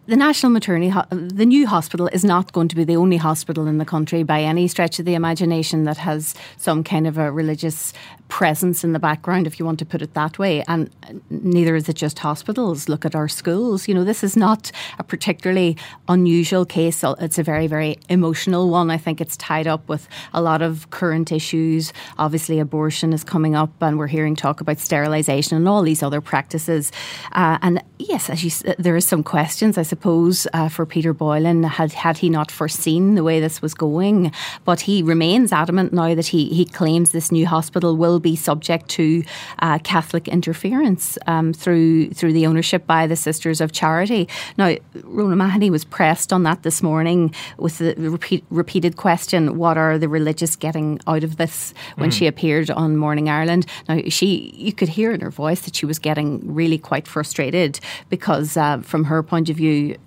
the 0.07 0.17
National 0.17 0.51
Maternity, 0.51 0.91
the 1.11 1.45
new 1.45 1.65
hospital 1.65 2.07
is 2.07 2.25
not 2.25 2.51
going 2.51 2.67
to 2.67 2.75
be 2.75 2.83
the 2.83 2.97
only 2.97 3.17
hospital 3.17 3.67
in 3.67 3.77
the 3.77 3.85
country 3.85 4.23
by 4.23 4.41
any 4.41 4.67
stretch 4.67 4.99
of 4.99 5.05
the 5.05 5.13
imagination 5.13 5.85
that 5.85 5.97
has 5.97 6.35
some 6.57 6.83
kind 6.83 7.07
of 7.07 7.17
a 7.17 7.31
religious 7.31 7.93
presence 8.31 8.85
in 8.85 8.93
the 8.93 8.99
background, 8.99 9.45
if 9.45 9.59
you 9.59 9.65
want 9.65 9.77
to 9.77 9.85
put 9.85 10.01
it 10.01 10.13
that 10.13 10.39
way. 10.39 10.63
And 10.69 10.89
neither 11.29 11.75
is 11.75 11.89
it 11.89 11.97
just 11.97 12.17
hospitals. 12.19 12.87
Look 12.87 13.05
at 13.05 13.13
our 13.13 13.27
schools. 13.27 13.89
You 13.89 13.93
know, 13.93 14.05
this 14.05 14.23
is 14.23 14.37
not 14.37 14.71
a 14.97 15.03
particularly 15.03 15.75
unusual 16.07 16.65
case. 16.65 17.03
It's 17.03 17.37
a 17.37 17.43
very, 17.43 17.67
very 17.67 17.97
emotional 18.07 18.69
one. 18.69 18.89
I 18.89 18.97
think 18.97 19.19
it's 19.19 19.35
tied 19.35 19.67
up 19.67 19.87
with 19.89 20.07
a 20.33 20.41
lot 20.41 20.61
of 20.61 20.89
current 20.91 21.29
issues. 21.31 21.91
Obviously, 22.17 22.59
abortion 22.59 23.11
is 23.11 23.23
coming 23.25 23.53
up, 23.53 23.73
and 23.81 23.99
we're 23.99 24.07
hearing 24.07 24.35
talk 24.35 24.61
about 24.61 24.79
sterilisation 24.79 25.57
and 25.57 25.67
all 25.67 25.81
these 25.81 26.01
other 26.01 26.21
practices. 26.21 26.91
Uh, 27.33 27.57
and 27.61 27.83
yes, 27.99 28.29
as 28.29 28.43
you, 28.45 28.73
there 28.79 28.95
are 28.95 29.01
some 29.01 29.23
questions, 29.23 29.77
I 29.77 29.83
suppose, 29.83 30.47
uh, 30.53 30.69
for 30.69 30.85
Peter 30.85 31.13
Boylan. 31.13 31.63
Had 31.63 31.91
had 31.91 32.17
he 32.17 32.29
not 32.29 32.49
foreseen 32.49 33.15
the 33.15 33.25
way 33.25 33.41
this 33.41 33.61
was 33.61 33.73
going, 33.73 34.31
but 34.63 34.79
he 34.79 35.03
remains 35.03 35.51
adamant 35.51 35.91
now 35.91 36.15
that 36.15 36.27
he 36.27 36.45
he 36.45 36.63
claims 36.63 37.11
this 37.11 37.29
new 37.29 37.45
hospital 37.45 37.97
will 37.97 38.20
be 38.21 38.35
subject 38.35 38.87
to 38.89 39.23
uh, 39.59 39.79
Catholic 39.79 40.27
interference 40.27 41.17
um, 41.27 41.53
through 41.53 42.09
through 42.11 42.33
the 42.33 42.47
ownership 42.47 42.87
by 42.87 43.07
the 43.07 43.15
Sisters 43.15 43.61
of 43.61 43.71
Charity. 43.71 44.27
Now, 44.57 44.75
Rhona 44.95 45.35
Mahony 45.35 45.69
was 45.69 45.83
pressed 45.83 46.31
on 46.31 46.43
that 46.43 46.63
this 46.63 46.81
morning 46.81 47.33
with 47.57 47.79
the 47.79 47.93
repeat, 47.97 48.43
repeated 48.49 48.97
question: 48.97 49.57
What 49.57 49.77
are 49.77 49.97
the 49.97 50.07
religious 50.07 50.55
getting 50.55 50.99
out 51.07 51.23
of 51.23 51.37
this? 51.37 51.73
When 51.95 52.09
mm. 52.09 52.13
she 52.13 52.27
appeared 52.27 52.69
on 52.71 52.97
Morning 52.97 53.29
Ireland, 53.29 53.65
now 53.89 54.01
she 54.09 54.53
you 54.55 54.73
could 54.73 54.89
hear 54.89 55.11
in 55.11 55.21
her 55.21 55.31
voice 55.31 55.61
that 55.61 55.75
she 55.75 55.85
was 55.85 55.99
getting 55.99 56.53
really 56.53 56.77
quite 56.77 57.07
frustrated 57.07 57.79
because, 58.09 58.57
uh, 58.57 58.79
from 58.79 59.05
her 59.05 59.23
point 59.23 59.49
of 59.49 59.57
view, 59.57 59.97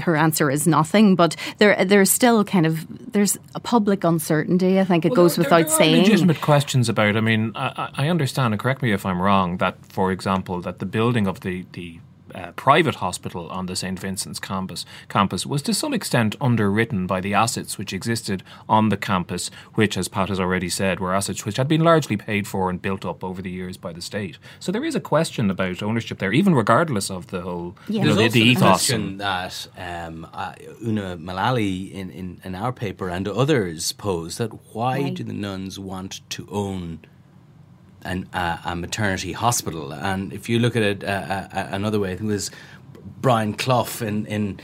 her 0.00 0.16
answer 0.16 0.50
is 0.50 0.66
nothing. 0.66 1.16
But 1.16 1.36
there, 1.58 1.84
there's 1.84 2.10
still 2.10 2.44
kind 2.44 2.66
of 2.66 2.86
there's 3.12 3.38
a 3.54 3.60
public 3.60 4.04
uncertainty. 4.04 4.80
I 4.80 4.84
think 4.84 5.04
it 5.04 5.10
well, 5.10 5.16
goes 5.16 5.36
there, 5.36 5.44
without 5.44 5.68
there 5.68 5.76
saying. 5.76 6.02
Legitimate 6.02 6.40
questions 6.40 6.88
about. 6.88 7.16
I 7.16 7.20
mean, 7.20 7.52
I, 7.54 7.90
I 7.94 8.08
understand, 8.08 8.54
and 8.54 8.60
correct 8.60 8.82
me 8.82 8.92
if 8.92 9.06
I'm 9.06 9.20
wrong. 9.20 9.58
That, 9.58 9.84
for 9.86 10.12
example, 10.12 10.60
that 10.62 10.78
the 10.78 10.86
building 10.86 11.26
of 11.26 11.40
the 11.40 11.64
the 11.72 11.98
uh, 12.34 12.52
private 12.52 12.96
hospital 12.96 13.48
on 13.50 13.66
the 13.66 13.76
St. 13.76 13.98
Vincent's 13.98 14.38
campus, 14.38 14.84
campus 15.08 15.46
was 15.46 15.62
to 15.62 15.74
some 15.74 15.94
extent 15.94 16.36
underwritten 16.40 17.06
by 17.06 17.20
the 17.20 17.34
assets 17.34 17.78
which 17.78 17.92
existed 17.92 18.42
on 18.68 18.88
the 18.88 18.96
campus, 18.96 19.50
which, 19.74 19.96
as 19.96 20.08
Pat 20.08 20.28
has 20.28 20.40
already 20.40 20.68
said, 20.68 21.00
were 21.00 21.14
assets 21.14 21.44
which 21.44 21.56
had 21.56 21.68
been 21.68 21.82
largely 21.82 22.16
paid 22.16 22.46
for 22.46 22.70
and 22.70 22.82
built 22.82 23.04
up 23.04 23.22
over 23.22 23.42
the 23.42 23.50
years 23.50 23.76
by 23.76 23.92
the 23.92 24.02
state. 24.02 24.38
So 24.60 24.72
there 24.72 24.84
is 24.84 24.94
a 24.94 25.00
question 25.00 25.50
about 25.50 25.82
ownership 25.82 26.18
there, 26.18 26.32
even 26.32 26.54
regardless 26.54 27.10
of 27.10 27.28
the 27.28 27.42
whole 27.42 27.76
yeah. 27.88 28.02
you 28.02 28.08
know, 28.08 28.14
the, 28.14 28.28
the, 28.28 28.40
ethos. 28.40 28.62
question 28.62 29.18
that 29.18 29.66
um, 29.76 30.26
uh, 30.32 30.54
Una 30.82 31.16
Mullally 31.16 31.92
in, 31.92 32.10
in, 32.10 32.40
in, 32.44 32.54
our 32.54 32.72
paper 32.72 33.08
and 33.08 33.26
others 33.28 33.92
pose 33.92 34.38
that 34.38 34.50
why 34.74 35.00
right. 35.00 35.14
do 35.14 35.24
the 35.24 35.32
nuns 35.32 35.78
want 35.78 36.20
to 36.30 36.46
own 36.50 37.00
an, 38.04 38.28
uh, 38.32 38.58
a 38.64 38.76
maternity 38.76 39.32
hospital. 39.32 39.92
And 39.92 40.32
if 40.32 40.48
you 40.48 40.58
look 40.58 40.76
at 40.76 40.82
it 40.82 41.04
uh, 41.04 41.06
uh, 41.52 41.68
another 41.70 41.98
way, 41.98 42.12
I 42.12 42.16
think 42.16 42.30
it 42.30 42.32
was 42.32 42.50
Brian 43.20 43.54
Clough 43.54 44.00
in, 44.00 44.26
in 44.26 44.60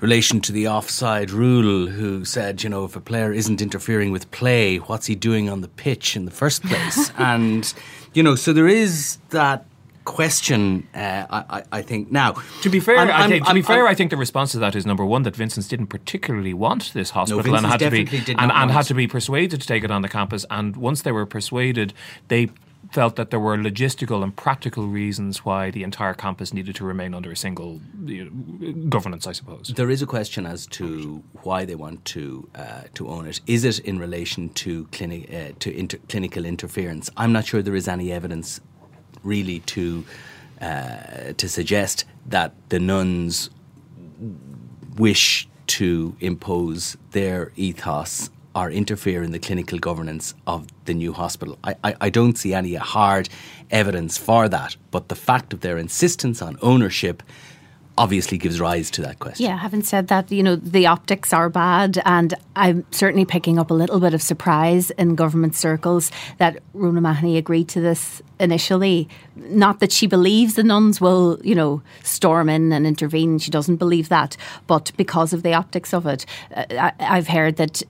relation 0.00 0.40
to 0.40 0.52
the 0.52 0.68
offside 0.68 1.30
rule, 1.30 1.86
who 1.86 2.24
said, 2.24 2.62
you 2.62 2.70
know, 2.70 2.84
if 2.84 2.94
a 2.96 3.00
player 3.00 3.32
isn't 3.32 3.60
interfering 3.60 4.12
with 4.12 4.30
play, 4.30 4.76
what's 4.76 5.06
he 5.06 5.14
doing 5.14 5.48
on 5.48 5.60
the 5.60 5.68
pitch 5.68 6.16
in 6.16 6.24
the 6.24 6.30
first 6.30 6.62
place? 6.62 7.10
and, 7.18 7.74
you 8.14 8.22
know, 8.22 8.34
so 8.34 8.52
there 8.52 8.68
is 8.68 9.18
that 9.30 9.64
question. 10.08 10.88
Uh, 10.94 11.26
I, 11.30 11.62
I, 11.70 11.82
think 11.82 12.10
now. 12.10 12.32
To 12.62 12.70
be 12.70 12.80
fair, 12.80 12.96
I'm, 12.96 13.10
i 13.10 13.28
think, 13.28 13.42
I'm, 13.42 13.48
to 13.48 13.54
be 13.54 13.62
fair, 13.62 13.86
I'm, 13.86 13.92
i 13.92 13.94
think 13.94 14.10
the 14.10 14.16
response 14.16 14.52
to 14.52 14.58
that 14.58 14.74
is 14.74 14.86
number 14.86 15.04
one 15.04 15.22
that 15.24 15.36
Vincent's 15.36 15.68
didn't 15.68 15.88
particularly 15.88 16.54
want 16.54 16.94
this 16.94 17.10
hospital 17.10 17.52
no, 17.52 17.58
and 17.58 17.66
had 17.66 17.80
to 17.80 17.90
be 17.90 18.08
and, 18.38 18.50
and 18.50 18.70
had 18.70 18.86
to 18.86 18.94
be 18.94 19.06
persuaded 19.06 19.60
to 19.60 19.66
take 19.66 19.84
it 19.84 19.90
on 19.90 20.00
the 20.00 20.08
campus. 20.08 20.46
And 20.48 20.76
once 20.76 21.02
they 21.02 21.12
were 21.12 21.26
persuaded, 21.26 21.92
they 22.28 22.48
felt 22.90 23.16
that 23.16 23.30
there 23.30 23.40
were 23.40 23.56
logistical 23.56 24.22
and 24.22 24.34
practical 24.34 24.86
reasons 24.88 25.44
why 25.44 25.70
the 25.70 25.82
entire 25.82 26.14
campus 26.14 26.54
needed 26.54 26.74
to 26.76 26.84
remain 26.84 27.14
under 27.14 27.30
a 27.30 27.36
single 27.36 27.80
you 28.04 28.24
know, 28.24 28.72
governance, 28.88 29.26
I 29.26 29.32
suppose. 29.32 29.72
There 29.76 29.90
is 29.90 30.00
a 30.00 30.06
question 30.06 30.46
as 30.46 30.66
to 30.68 31.22
why 31.42 31.64
they 31.64 31.74
want 31.74 32.04
to 32.06 32.48
uh, 32.54 32.82
to 32.94 33.08
own 33.08 33.26
it. 33.26 33.40
Is 33.46 33.64
it 33.64 33.78
in 33.80 33.98
relation 33.98 34.48
to 34.50 34.88
uh, 34.92 35.52
to 35.58 35.76
inter- 35.76 35.98
clinical 36.08 36.44
interference? 36.44 37.10
I'm 37.16 37.32
not 37.32 37.46
sure 37.46 37.62
there 37.62 37.74
is 37.74 37.88
any 37.88 38.10
evidence 38.10 38.60
really 39.22 39.60
to 39.60 40.04
uh, 40.60 41.32
to 41.36 41.48
suggest 41.48 42.04
that 42.26 42.54
the 42.70 42.80
nuns 42.80 43.50
wish 44.96 45.48
to 45.66 46.16
impose 46.20 46.96
their 47.10 47.52
ethos 47.54 48.30
or 48.58 48.70
interfere 48.70 49.22
in 49.22 49.32
the 49.32 49.38
clinical 49.38 49.78
governance 49.78 50.34
of 50.46 50.66
the 50.84 50.94
new 50.94 51.12
hospital. 51.12 51.58
I, 51.62 51.74
I, 51.84 51.96
I, 52.00 52.10
don't 52.10 52.36
see 52.36 52.52
any 52.54 52.74
hard 52.74 53.28
evidence 53.70 54.18
for 54.18 54.48
that, 54.48 54.76
but 54.90 55.08
the 55.08 55.14
fact 55.14 55.52
of 55.52 55.60
their 55.60 55.78
insistence 55.78 56.42
on 56.42 56.58
ownership 56.60 57.22
obviously 57.98 58.38
gives 58.38 58.60
rise 58.60 58.90
to 58.92 59.02
that 59.02 59.18
question. 59.18 59.44
Yeah, 59.44 59.58
having 59.58 59.82
said 59.82 60.08
that, 60.08 60.30
you 60.30 60.42
know, 60.42 60.56
the 60.56 60.86
optics 60.86 61.32
are 61.32 61.48
bad, 61.48 62.00
and 62.04 62.34
I'm 62.56 62.86
certainly 62.90 63.24
picking 63.24 63.58
up 63.58 63.70
a 63.70 63.74
little 63.74 64.00
bit 64.00 64.14
of 64.14 64.22
surprise 64.22 64.90
in 64.92 65.14
government 65.14 65.54
circles 65.54 66.10
that 66.38 66.58
Rhona 66.74 67.00
Mahony 67.00 67.36
agreed 67.36 67.68
to 67.70 67.80
this 67.80 68.22
initially. 68.40 69.08
Not 69.36 69.80
that 69.80 69.92
she 69.92 70.06
believes 70.06 70.54
the 70.54 70.62
nuns 70.62 71.00
will, 71.00 71.40
you 71.42 71.54
know, 71.54 71.82
storm 72.02 72.48
in 72.48 72.72
and 72.72 72.86
intervene. 72.86 73.38
She 73.38 73.50
doesn't 73.50 73.76
believe 73.76 74.08
that, 74.08 74.36
but 74.66 74.92
because 74.96 75.32
of 75.32 75.42
the 75.42 75.54
optics 75.54 75.92
of 75.92 76.06
it, 76.06 76.24
uh, 76.54 76.64
I, 76.70 77.16
have 77.16 77.28
heard 77.28 77.56
that 77.56 77.82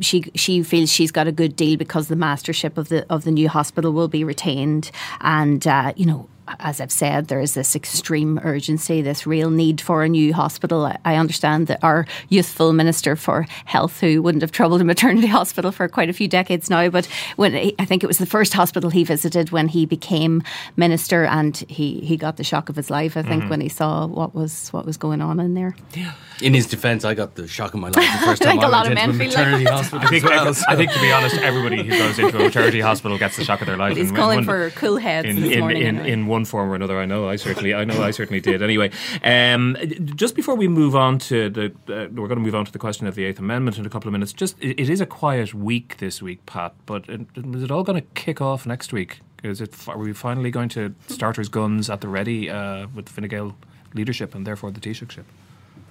she 0.00 0.30
she 0.34 0.62
feels 0.62 0.92
she's 0.92 1.10
got 1.10 1.26
a 1.26 1.32
good 1.32 1.56
deal 1.56 1.76
because 1.76 2.08
the 2.08 2.16
mastership 2.16 2.78
of 2.78 2.88
the 2.88 3.06
of 3.10 3.24
the 3.24 3.30
new 3.30 3.48
hospital 3.48 3.92
will 3.92 4.08
be 4.08 4.22
retained, 4.22 4.90
and 5.20 5.66
uh, 5.66 5.92
you 5.96 6.06
know 6.06 6.28
as 6.60 6.80
I've 6.80 6.92
said, 6.92 7.28
there 7.28 7.40
is 7.40 7.54
this 7.54 7.74
extreme 7.74 8.38
urgency, 8.42 9.02
this 9.02 9.26
real 9.26 9.50
need 9.50 9.80
for 9.80 10.02
a 10.02 10.08
new 10.08 10.32
hospital. 10.32 10.92
I 11.04 11.16
understand 11.16 11.66
that 11.66 11.82
our 11.82 12.06
youthful 12.28 12.72
Minister 12.72 13.16
for 13.16 13.46
Health, 13.64 14.00
who 14.00 14.22
wouldn't 14.22 14.42
have 14.42 14.52
troubled 14.52 14.80
a 14.80 14.84
maternity 14.84 15.26
hospital 15.38 15.72
for 15.72 15.88
quite 15.88 16.08
a 16.08 16.12
few 16.12 16.28
decades 16.28 16.70
now, 16.70 16.88
but 16.88 17.06
when 17.36 17.54
he, 17.54 17.74
I 17.78 17.84
think 17.84 18.04
it 18.04 18.06
was 18.06 18.18
the 18.18 18.26
first 18.26 18.52
hospital 18.52 18.90
he 18.90 19.04
visited 19.04 19.50
when 19.50 19.68
he 19.68 19.86
became 19.86 20.42
minister, 20.76 21.24
and 21.24 21.56
he, 21.68 22.00
he 22.00 22.16
got 22.16 22.36
the 22.36 22.44
shock 22.44 22.68
of 22.68 22.76
his 22.76 22.90
life. 22.90 23.16
I 23.16 23.22
think 23.22 23.42
mm-hmm. 23.42 23.50
when 23.50 23.60
he 23.60 23.68
saw 23.68 24.06
what 24.06 24.34
was 24.34 24.68
what 24.72 24.86
was 24.86 24.96
going 24.96 25.20
on 25.20 25.40
in 25.40 25.54
there. 25.54 25.76
Yeah. 25.94 26.12
In 26.42 26.52
his 26.52 26.66
defence, 26.66 27.04
I 27.04 27.14
got 27.14 27.34
the 27.34 27.48
shock 27.48 27.72
of 27.72 27.80
my 27.80 27.88
life 27.88 27.94
the 27.94 28.26
first 28.26 28.42
time 28.42 28.58
I, 28.60 28.64
I 28.64 28.70
went 28.70 28.98
into 28.98 29.10
a 29.10 29.12
maternity 29.12 29.64
like 29.64 29.74
hospital. 29.74 30.06
I 30.06 30.10
think, 30.10 30.24
well. 30.24 30.54
I 30.68 30.76
think, 30.76 30.92
to 30.92 31.00
be 31.00 31.10
honest, 31.12 31.36
everybody 31.38 31.82
who 31.82 31.88
goes 31.88 32.18
into 32.18 32.36
a 32.36 32.42
maternity 32.44 32.80
hospital 32.80 33.18
gets 33.18 33.36
the 33.36 33.44
shock 33.44 33.60
of 33.60 33.66
their 33.66 33.76
life. 33.76 33.96
He's 33.96 34.12
calling 34.12 34.44
for 34.44 34.70
cool 34.70 34.98
heads 34.98 35.26
in, 35.26 35.38
in, 35.38 35.70
in, 35.70 35.76
in, 35.76 36.06
in 36.06 36.26
one 36.36 36.44
form 36.44 36.70
or 36.70 36.74
another. 36.74 36.98
I 37.00 37.06
know. 37.06 37.28
I 37.28 37.36
certainly, 37.36 37.72
I 37.74 37.84
know. 37.84 38.02
I 38.02 38.10
certainly 38.10 38.40
did. 38.40 38.62
Anyway, 38.62 38.90
um, 39.24 39.76
just 40.14 40.34
before 40.34 40.54
we 40.54 40.68
move 40.68 40.94
on 40.94 41.18
to 41.30 41.48
the, 41.48 41.66
uh, 41.88 42.08
we're 42.12 42.28
going 42.28 42.40
to 42.42 42.46
move 42.48 42.54
on 42.54 42.64
to 42.66 42.72
the 42.72 42.78
question 42.78 43.06
of 43.06 43.14
the 43.14 43.24
Eighth 43.24 43.38
Amendment 43.38 43.78
in 43.78 43.86
a 43.86 43.90
couple 43.90 44.08
of 44.08 44.12
minutes. 44.12 44.32
Just, 44.32 44.54
it, 44.60 44.78
it 44.82 44.90
is 44.90 45.00
a 45.00 45.06
quiet 45.06 45.54
week 45.54 45.96
this 45.96 46.20
week, 46.20 46.44
Pat. 46.44 46.74
But 46.84 47.08
it, 47.08 47.22
is 47.36 47.62
it 47.62 47.70
all 47.70 47.82
going 47.82 48.00
to 48.00 48.06
kick 48.14 48.40
off 48.40 48.66
next 48.66 48.92
week? 48.92 49.20
Is 49.42 49.60
it? 49.60 49.88
Are 49.88 49.98
we 49.98 50.12
finally 50.12 50.50
going 50.50 50.68
to 50.70 50.94
starters 51.08 51.48
guns 51.48 51.88
at 51.88 52.00
the 52.00 52.08
ready 52.08 52.50
uh, 52.50 52.86
with 52.94 53.08
Fine 53.08 53.28
Gael 53.28 53.56
leadership 53.94 54.34
and 54.34 54.46
therefore 54.46 54.70
the 54.70 54.80
Taoiseach 54.80 55.12
ship? 55.12 55.26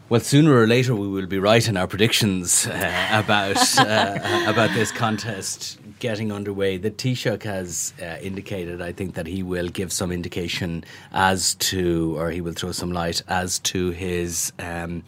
Well, 0.07 0.21
sooner 0.21 0.53
or 0.53 0.67
later 0.67 0.93
we 0.95 1.07
will 1.07 1.25
be 1.25 1.39
right 1.39 1.67
in 1.67 1.77
our 1.77 1.87
predictions 1.87 2.67
uh, 2.67 3.09
about 3.11 3.79
uh, 3.79 4.45
about 4.47 4.71
this 4.75 4.91
contest 4.91 5.79
getting 6.05 6.31
underway. 6.31 6.77
The 6.77 6.91
Taoiseach 6.91 7.41
has 7.43 7.91
uh, 7.99 8.17
indicated, 8.21 8.79
I 8.79 8.91
think, 8.91 9.15
that 9.15 9.25
he 9.25 9.41
will 9.41 9.69
give 9.69 9.91
some 9.91 10.11
indication 10.11 10.83
as 11.11 11.55
to, 11.69 12.15
or 12.19 12.29
he 12.29 12.41
will 12.41 12.53
throw 12.53 12.71
some 12.71 12.91
light 12.91 13.23
as 13.27 13.57
to 13.71 13.89
his 13.89 14.53
um, 14.59 15.03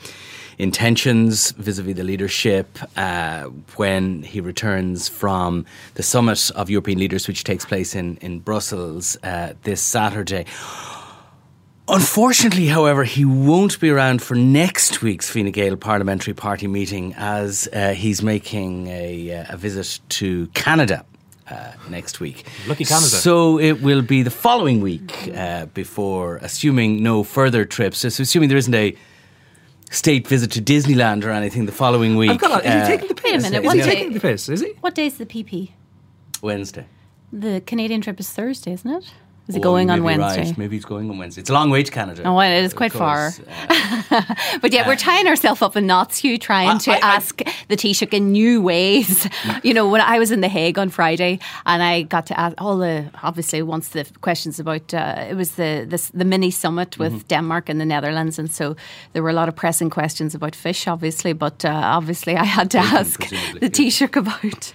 intentions 0.58 1.52
vis-a-vis 1.52 1.96
the 1.96 2.04
leadership 2.04 2.68
uh, 2.98 3.44
when 3.76 4.24
he 4.24 4.42
returns 4.42 5.08
from 5.08 5.68
the 5.94 6.02
summit 6.02 6.50
of 6.56 6.68
European 6.68 6.98
leaders, 6.98 7.28
which 7.28 7.44
takes 7.44 7.64
place 7.64 7.94
in 7.94 8.18
in 8.18 8.40
Brussels 8.40 9.18
uh, 9.22 9.54
this 9.68 9.82
Saturday. 9.82 10.46
Unfortunately, 11.90 12.68
however, 12.68 13.06
he 13.06 13.24
won't 13.24 13.80
be 13.80 13.90
around 13.90 14.22
for 14.22 14.36
next 14.36 15.02
week's 15.02 15.30
Fine 15.30 15.52
Gael 15.52 15.78
Parliamentary 15.78 16.34
Party 16.34 16.68
meeting 16.68 17.14
as 17.16 17.70
uh, 17.72 17.94
he's 17.94 18.22
making 18.22 18.88
a, 18.88 19.34
uh, 19.34 19.54
a, 19.54 19.58
visit 19.58 20.00
to 20.10 20.48
Canada. 20.48 21.06
Uh, 21.50 21.72
next 21.90 22.20
week. 22.20 22.46
Lucky 22.68 22.84
Canada. 22.84 23.08
So 23.08 23.58
it 23.58 23.82
will 23.82 24.02
be 24.02 24.22
the 24.22 24.30
following 24.30 24.82
week 24.82 25.32
uh, 25.34 25.68
before, 25.68 26.36
assuming 26.42 27.02
no 27.02 27.24
further 27.24 27.64
trips, 27.64 28.00
so 28.00 28.08
assuming 28.08 28.50
there 28.50 28.58
isn't 28.58 28.76
a 28.76 28.98
state 29.90 30.28
visit 30.28 30.52
to 30.52 30.62
Disneyland 30.62 31.24
or 31.24 31.30
anything 31.30 31.66
the 31.66 31.72
following 31.72 32.18
week. 32.18 32.38
Got, 32.42 32.66
is 32.66 32.74
he 32.74 32.80
uh, 32.80 32.88
taking 32.88 33.08
the 33.08 33.16
piss? 33.16 33.32
Wait 33.32 33.40
a 33.40 33.62
minute, 33.62 33.64
is 33.64 33.86
he 33.86 33.92
taking 33.92 34.12
the 34.12 34.20
piss, 34.20 34.50
is 34.50 34.60
he? 34.60 34.74
What 34.82 34.94
day 34.94 35.06
is 35.06 35.18
the 35.20 35.26
PP? 35.26 35.72
Wednesday. 36.42 36.86
The 37.32 37.62
Canadian 37.66 38.02
trip 38.02 38.20
is 38.20 38.30
Thursday, 38.30 38.74
isn't 38.74 38.92
it? 38.92 39.14
Is 39.48 39.56
he 39.56 39.62
going 39.62 39.90
on 39.90 40.04
Wednesday? 40.04 40.46
Right. 40.46 40.58
Maybe 40.58 40.76
he's 40.76 40.84
going 40.84 41.10
on 41.10 41.18
Wednesday. 41.18 41.40
It's 41.40 41.50
a 41.50 41.54
long 41.54 41.70
way 41.70 41.82
to 41.82 41.90
Canada. 41.90 42.24
Oh, 42.26 42.36
well, 42.36 42.52
it 42.52 42.66
is 42.66 42.74
quite 42.74 42.92
far. 42.92 43.28
Uh, 43.28 44.22
but 44.62 44.74
yeah, 44.74 44.82
uh, 44.82 44.88
we're 44.88 44.98
tying 44.98 45.26
ourselves 45.26 45.62
up 45.62 45.78
in 45.78 45.88
knots, 45.88 46.18
Hugh, 46.18 46.38
trying 46.38 46.68
I, 46.68 46.78
to 46.80 46.92
I, 46.92 46.98
ask 46.98 47.42
I, 47.46 47.54
the 47.70 47.78
Taoiseach 47.78 48.12
in 48.12 48.34
new 48.34 48.62
ways. 48.62 49.26
you 49.64 49.74
know, 49.74 49.88
when 49.88 50.02
I 50.02 50.20
was 50.20 50.32
in 50.32 50.42
The 50.42 50.50
Hague 50.50 50.78
on 50.78 50.90
Friday 50.90 51.40
and 51.66 51.82
I 51.82 52.02
got 52.02 52.26
to 52.26 52.38
ask 52.38 52.62
all 52.62 52.78
the, 52.78 53.10
obviously, 53.24 53.62
once 53.62 53.90
the 53.90 54.06
questions 54.20 54.60
about, 54.60 54.94
uh, 54.94 55.26
it 55.30 55.36
was 55.36 55.52
the, 55.52 55.86
the, 55.88 56.10
the 56.14 56.26
mini 56.26 56.52
summit 56.52 57.00
with 57.00 57.14
mm-hmm. 57.14 57.28
Denmark 57.28 57.70
and 57.70 57.80
the 57.80 57.86
Netherlands. 57.86 58.38
And 58.38 58.52
so 58.52 58.76
there 59.14 59.24
were 59.24 59.30
a 59.30 59.34
lot 59.34 59.48
of 59.48 59.56
pressing 59.56 59.90
questions 59.90 60.36
about 60.36 60.56
fish, 60.56 60.90
obviously. 60.90 61.32
But 61.32 61.64
uh, 61.64 61.70
obviously, 61.70 62.36
I 62.36 62.44
had 62.44 62.70
to 62.72 62.80
ask 62.80 63.18
the 63.62 63.70
Taoiseach 63.70 64.18
about. 64.18 64.74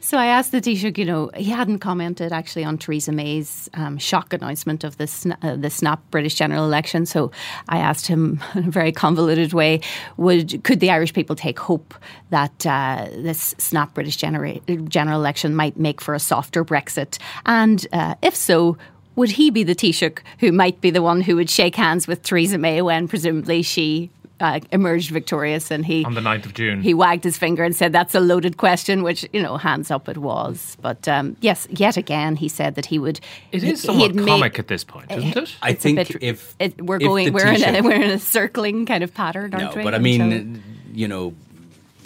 so 0.02 0.18
I 0.18 0.26
asked 0.26 0.52
the 0.52 0.60
Taoiseach, 0.60 0.98
you 0.98 1.06
know, 1.06 1.30
he 1.34 1.50
hadn't 1.50 1.78
commented 1.78 2.30
actually 2.30 2.64
on 2.64 2.76
Theresa 2.76 3.12
May's 3.12 3.69
um, 3.74 3.98
shock 3.98 4.32
announcement 4.32 4.84
of 4.84 4.96
the, 4.96 5.36
uh, 5.42 5.56
the 5.56 5.70
snap 5.70 6.02
British 6.10 6.34
general 6.34 6.64
election. 6.64 7.06
So 7.06 7.30
I 7.68 7.78
asked 7.78 8.06
him 8.06 8.40
in 8.54 8.68
a 8.68 8.70
very 8.70 8.92
convoluted 8.92 9.52
way 9.52 9.80
would 10.16 10.62
could 10.64 10.80
the 10.80 10.90
Irish 10.90 11.12
people 11.12 11.36
take 11.36 11.58
hope 11.58 11.94
that 12.30 12.66
uh, 12.66 13.08
this 13.10 13.54
snap 13.58 13.94
British 13.94 14.16
genera- 14.16 14.60
general 14.88 15.18
election 15.18 15.54
might 15.54 15.78
make 15.78 16.00
for 16.00 16.14
a 16.14 16.20
softer 16.20 16.64
Brexit? 16.64 17.18
And 17.46 17.86
uh, 17.92 18.14
if 18.22 18.34
so, 18.34 18.76
would 19.16 19.30
he 19.30 19.50
be 19.50 19.64
the 19.64 19.74
Taoiseach 19.74 20.20
who 20.38 20.52
might 20.52 20.80
be 20.80 20.90
the 20.90 21.02
one 21.02 21.20
who 21.20 21.36
would 21.36 21.50
shake 21.50 21.76
hands 21.76 22.06
with 22.06 22.22
Theresa 22.22 22.58
May 22.58 22.80
when 22.80 23.08
presumably 23.08 23.62
she 23.62 24.10
uh, 24.40 24.60
emerged 24.72 25.10
victorious 25.10 25.70
and 25.70 25.84
he 25.84 26.04
on 26.04 26.14
the 26.14 26.20
9th 26.20 26.46
of 26.46 26.54
June. 26.54 26.82
he 26.82 26.94
wagged 26.94 27.24
his 27.24 27.36
finger 27.36 27.62
and 27.62 27.76
said 27.76 27.92
that's 27.92 28.14
a 28.14 28.20
loaded 28.20 28.56
question 28.56 29.02
which 29.02 29.28
you 29.32 29.42
know 29.42 29.56
hands 29.56 29.90
up 29.90 30.08
it 30.08 30.18
was. 30.18 30.76
But 30.80 31.06
um, 31.08 31.36
yes 31.40 31.66
yet 31.70 31.96
again 31.96 32.36
he 32.36 32.48
said 32.48 32.74
that 32.74 32.86
he 32.86 32.98
would 32.98 33.20
it 33.52 33.62
is 33.62 33.82
somewhat 33.82 34.16
comic 34.16 34.58
at 34.58 34.68
this 34.68 34.84
point 34.84 35.10
isn't 35.10 35.36
it? 35.36 35.56
I 35.62 35.72
think 35.74 35.96
bit, 35.98 36.22
if 36.22 36.54
it, 36.58 36.80
we're 36.80 36.98
going 36.98 37.32
we're 37.32 37.46
in, 37.46 37.76
a, 37.76 37.80
we're 37.82 37.92
in 37.92 38.10
a 38.10 38.18
circling 38.18 38.86
kind 38.86 39.04
of 39.04 39.12
pattern 39.14 39.54
aren't 39.54 39.74
no, 39.74 39.78
we 39.78 39.82
but 39.84 39.94
I 39.94 39.98
mean 39.98 40.62
you 40.92 41.06
know 41.06 41.34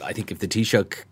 I 0.04 0.12
think 0.12 0.30
if 0.30 0.40
the 0.40 0.48
Taoiseach 0.48 1.04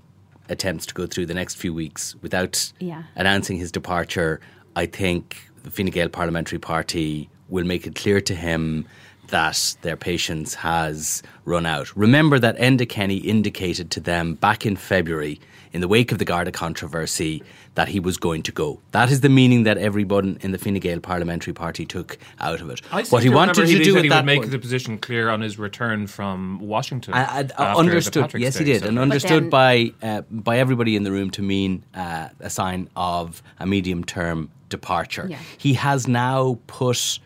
attempts 0.48 0.86
to 0.86 0.94
go 0.94 1.06
through 1.06 1.26
the 1.26 1.34
next 1.34 1.54
few 1.54 1.72
weeks 1.72 2.14
without 2.20 2.72
yeah. 2.78 3.04
announcing 3.14 3.56
his 3.56 3.70
departure 3.70 4.40
I 4.74 4.86
think 4.86 5.50
the 5.62 5.70
Fine 5.70 5.86
Gael 5.86 6.08
Parliamentary 6.08 6.58
Party 6.58 7.28
will 7.48 7.64
make 7.64 7.86
it 7.86 7.94
clear 7.94 8.20
to 8.20 8.34
him 8.34 8.86
that 9.32 9.76
their 9.80 9.96
patience 9.96 10.54
has 10.54 11.22
run 11.46 11.64
out. 11.64 11.94
Remember 11.96 12.38
that 12.38 12.56
Enda 12.58 12.86
Kenny 12.86 13.16
indicated 13.16 13.90
to 13.92 14.00
them 14.00 14.34
back 14.34 14.66
in 14.66 14.76
February, 14.76 15.40
in 15.72 15.80
the 15.80 15.88
wake 15.88 16.12
of 16.12 16.18
the 16.18 16.26
Garda 16.26 16.52
controversy, 16.52 17.42
that 17.74 17.88
he 17.88 17.98
was 17.98 18.18
going 18.18 18.42
to 18.42 18.52
go. 18.52 18.78
That 18.90 19.10
is 19.10 19.22
the 19.22 19.30
meaning 19.30 19.62
that 19.62 19.78
everyone 19.78 20.36
in 20.42 20.52
the 20.52 20.58
Fine 20.58 20.74
Gael 20.80 21.00
Parliamentary 21.00 21.54
Party 21.54 21.86
took 21.86 22.18
out 22.40 22.60
of 22.60 22.68
it. 22.68 22.80
what 23.10 23.22
he 23.22 23.30
wanted 23.30 23.54
to 23.54 23.66
do 23.66 23.96
at 23.96 24.04
he 24.04 24.10
would 24.10 24.24
make 24.26 24.40
point, 24.40 24.50
the 24.50 24.58
position 24.58 24.98
clear 24.98 25.30
on 25.30 25.40
his 25.40 25.58
return 25.58 26.06
from 26.06 26.58
Washington. 26.60 27.14
I, 27.14 27.48
I, 27.56 27.74
understood, 27.74 28.34
yes, 28.34 28.58
he 28.58 28.66
did, 28.66 28.84
and 28.84 28.98
understood 28.98 29.44
then, 29.44 29.50
by 29.50 29.92
uh, 30.02 30.20
by 30.30 30.58
everybody 30.58 30.94
in 30.94 31.04
the 31.04 31.10
room 31.10 31.30
to 31.30 31.42
mean 31.42 31.84
uh, 31.94 32.28
a 32.38 32.50
sign 32.50 32.90
of 32.96 33.42
a 33.58 33.66
medium 33.66 34.04
term 34.04 34.50
departure. 34.68 35.26
Yeah. 35.30 35.38
He 35.56 35.72
has 35.72 36.06
now 36.06 36.58
put 36.66 37.18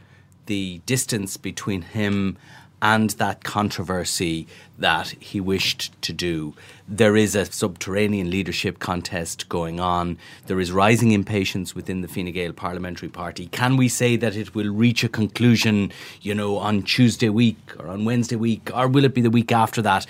the 0.47 0.81
distance 0.87 1.37
between 1.37 1.83
him 1.83 2.37
and 2.83 3.11
that 3.11 3.43
controversy 3.43 4.47
that 4.79 5.09
he 5.19 5.41
wished 5.41 5.91
to 6.03 6.13
do. 6.13 6.55
There 6.87 7.17
is 7.17 7.35
a 7.35 7.47
subterranean 7.47 8.31
leadership 8.31 8.79
contest 8.79 9.49
going 9.49 9.81
on. 9.81 10.19
There 10.47 10.61
is 10.61 10.71
rising 10.71 11.13
impatience 11.13 11.75
within 11.75 12.03
the 12.03 12.09
Fine 12.09 12.33
Gael 12.33 12.53
Parliamentary 12.53 13.09
Party. 13.09 13.47
Can 13.47 13.77
we 13.77 13.89
say 13.89 14.17
that 14.17 14.37
it 14.37 14.55
will 14.55 14.73
reach 14.73 15.03
a 15.03 15.09
conclusion, 15.09 15.91
you 16.21 16.35
know, 16.35 16.59
on 16.59 16.83
Tuesday 16.83 17.31
week 17.31 17.59
or 17.79 17.89
on 17.89 18.05
Wednesday 18.05 18.37
week, 18.37 18.71
or 18.75 18.89
will 18.89 19.05
it 19.05 19.15
be 19.15 19.23
the 19.23 19.31
week 19.31 19.53
after 19.53 19.81
that? 19.83 20.07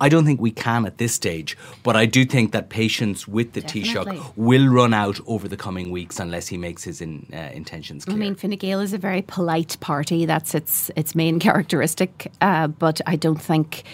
I 0.00 0.08
don't 0.08 0.24
think 0.24 0.40
we 0.40 0.50
can 0.50 0.86
at 0.86 0.98
this 0.98 1.14
stage, 1.14 1.56
but 1.82 1.96
I 1.96 2.06
do 2.06 2.24
think 2.24 2.52
that 2.52 2.68
patience 2.68 3.26
with 3.26 3.52
the 3.52 3.62
Taoiseach 3.62 4.32
will 4.36 4.68
run 4.68 4.92
out 4.92 5.18
over 5.26 5.48
the 5.48 5.56
coming 5.56 5.90
weeks 5.90 6.20
unless 6.20 6.48
he 6.48 6.56
makes 6.56 6.84
his 6.84 7.00
in, 7.00 7.26
uh, 7.32 7.36
intentions 7.52 8.04
clear. 8.04 8.16
I 8.16 8.20
mean, 8.20 8.34
Fine 8.34 8.56
Gael 8.56 8.80
is 8.80 8.92
a 8.92 8.98
very 8.98 9.22
polite 9.22 9.78
party. 9.80 10.26
That's 10.26 10.54
its 10.54 10.90
its 10.96 11.14
main 11.14 11.38
characteristic, 11.46 12.30
uh, 12.40 12.66
but 12.66 13.00
I 13.06 13.16
don't 13.16 13.40
think 13.40 13.84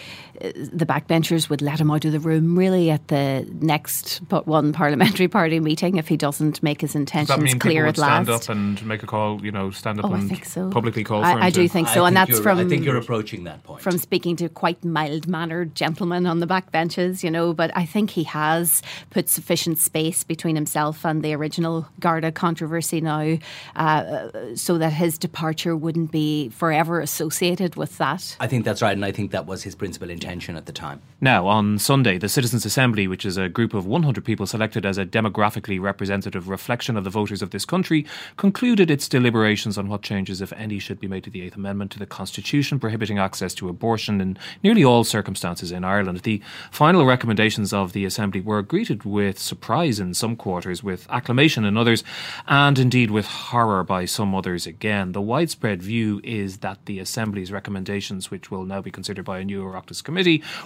the 0.41 0.87
backbenchers 0.87 1.51
would 1.51 1.61
let 1.61 1.79
him 1.79 1.91
out 1.91 2.05
of 2.05 2.13
the 2.13 2.21
room 2.21 2.57
really 2.57 2.91
at 2.91 3.09
the 3.09 3.47
next 3.61 4.27
but 4.29 4.47
one 4.47 4.73
parliamentary 4.73 5.29
party 5.29 5.61
meeting 5.61 5.99
if 5.99 6.09
he 6.09 6.17
doesn't 6.17 6.63
make 6.63 6.81
his 6.81 6.95
intentions 6.95 7.55
clear 7.55 7.87
at 7.87 7.99
last. 7.99 8.27
Stand 8.27 8.31
up 8.31 8.49
and 8.49 8.87
make 8.87 9.03
a 9.03 9.07
call, 9.07 9.45
you 9.45 9.53
know, 9.53 9.71
stand 9.71 9.99
up 9.99 10.07
oh, 10.07 10.15
and 10.15 10.25
I 10.25 10.27
think 10.27 10.45
so. 10.45 10.71
publicly 10.71 11.05
call 11.05 11.23
I, 11.23 11.33
him. 11.33 11.43
I 11.43 11.51
do 11.51 11.69
think 11.69 11.89
so, 11.89 12.05
I 12.05 12.09
and 12.09 12.17
think 12.17 12.29
that's 12.29 12.41
from. 12.41 12.59
I 12.59 12.65
think 12.65 12.85
you're 12.85 12.97
approaching 12.97 13.45
that 13.45 13.63
point 13.63 13.83
from 13.83 13.99
speaking 13.99 14.37
to 14.37 14.49
quite 14.49 14.85
mild 14.85 15.29
mannered 15.29 15.75
gentlemen 15.75 16.27
on 16.27 16.41
the 16.41 16.47
backbenches, 16.47 17.23
you 17.23 17.31
know. 17.31 17.53
But 17.53 17.71
I 17.77 17.85
think 17.85 18.11
he 18.11 18.25
has 18.25 18.83
put 19.11 19.29
sufficient 19.29 19.79
space 19.79 20.25
between 20.25 20.57
himself 20.57 21.05
and 21.05 21.23
the 21.23 21.35
original 21.35 21.87
Garda 22.01 22.33
controversy 22.33 23.01
now, 23.01 23.37
uh, 23.77 24.29
so 24.55 24.79
that 24.79 24.93
his 24.93 25.19
departure 25.19 25.77
wouldn't 25.77 26.11
be 26.11 26.49
forever 26.49 27.01
associated 27.01 27.77
with 27.77 27.99
that. 27.99 28.37
I 28.41 28.47
think 28.47 28.65
that's 28.65 28.81
right, 28.81 28.93
and 28.93 29.05
I 29.05 29.13
think 29.13 29.33
that 29.33 29.47
was 29.47 29.63
his 29.63 29.75
principal 29.75 30.09
intention 30.09 30.22
at 30.25 30.67
the 30.67 30.73
time. 30.73 31.01
Now, 31.21 31.47
on 31.47 31.79
Sunday, 31.79 32.19
the 32.19 32.29
Citizens' 32.29 32.65
Assembly, 32.65 33.07
which 33.07 33.25
is 33.25 33.37
a 33.37 33.49
group 33.49 33.75
of 33.75 33.87
100 33.87 34.25
people 34.25 34.47
selected 34.47 34.85
as 34.85 34.99
a 34.99 35.07
demographically 35.07 35.81
representative 35.81 36.49
reflection 36.49 36.97
of 36.97 37.05
the 37.05 37.11
voters 37.11 37.43
of 37.43 37.51
this 37.51 37.65
country, 37.65 38.05
concluded 38.37 38.91
its 38.91 39.09
deliberations 39.09 39.79
on 39.79 39.89
what 39.89 40.03
changes, 40.03 40.41
if 40.41 40.53
any, 40.55 40.81
should 40.81 40.99
be 40.99 41.07
made 41.07 41.23
to 41.23 41.31
the 41.31 41.43
Eighth 41.43 41.55
Amendment 41.55 41.93
to 41.93 41.99
the 42.01 42.07
Constitution 42.07 42.81
prohibiting 42.81 43.19
access 43.19 43.55
to 43.55 43.69
abortion 43.69 44.21
in 44.21 44.37
nearly 44.65 44.83
all 44.83 45.05
circumstances 45.05 45.71
in 45.71 45.85
Ireland. 45.85 46.21
The 46.21 46.43
final 46.71 47.05
recommendations 47.05 47.73
of 47.73 47.93
the 47.93 48.05
Assembly 48.05 48.41
were 48.41 48.63
greeted 48.63 49.05
with 49.05 49.39
surprise 49.39 50.01
in 50.01 50.15
some 50.15 50.35
quarters, 50.35 50.83
with 50.83 51.07
acclamation 51.09 51.65
in 51.65 51.77
others, 51.77 52.03
and 52.49 52.79
indeed 52.79 53.11
with 53.11 53.27
horror 53.27 53.85
by 53.85 54.07
some 54.07 54.35
others 54.35 54.67
again. 54.67 55.13
The 55.13 55.21
widespread 55.21 55.83
view 55.83 56.21
is 56.25 56.59
that 56.59 56.87
the 56.87 56.99
Assembly's 56.99 57.53
recommendations, 57.53 58.31
which 58.31 58.51
will 58.51 58.65
now 58.65 58.81
be 58.81 58.91
considered 58.91 59.25
by 59.25 59.39
a 59.39 59.45
new 59.45 59.63
Oireachtas 59.63 60.03
committee, 60.03 60.12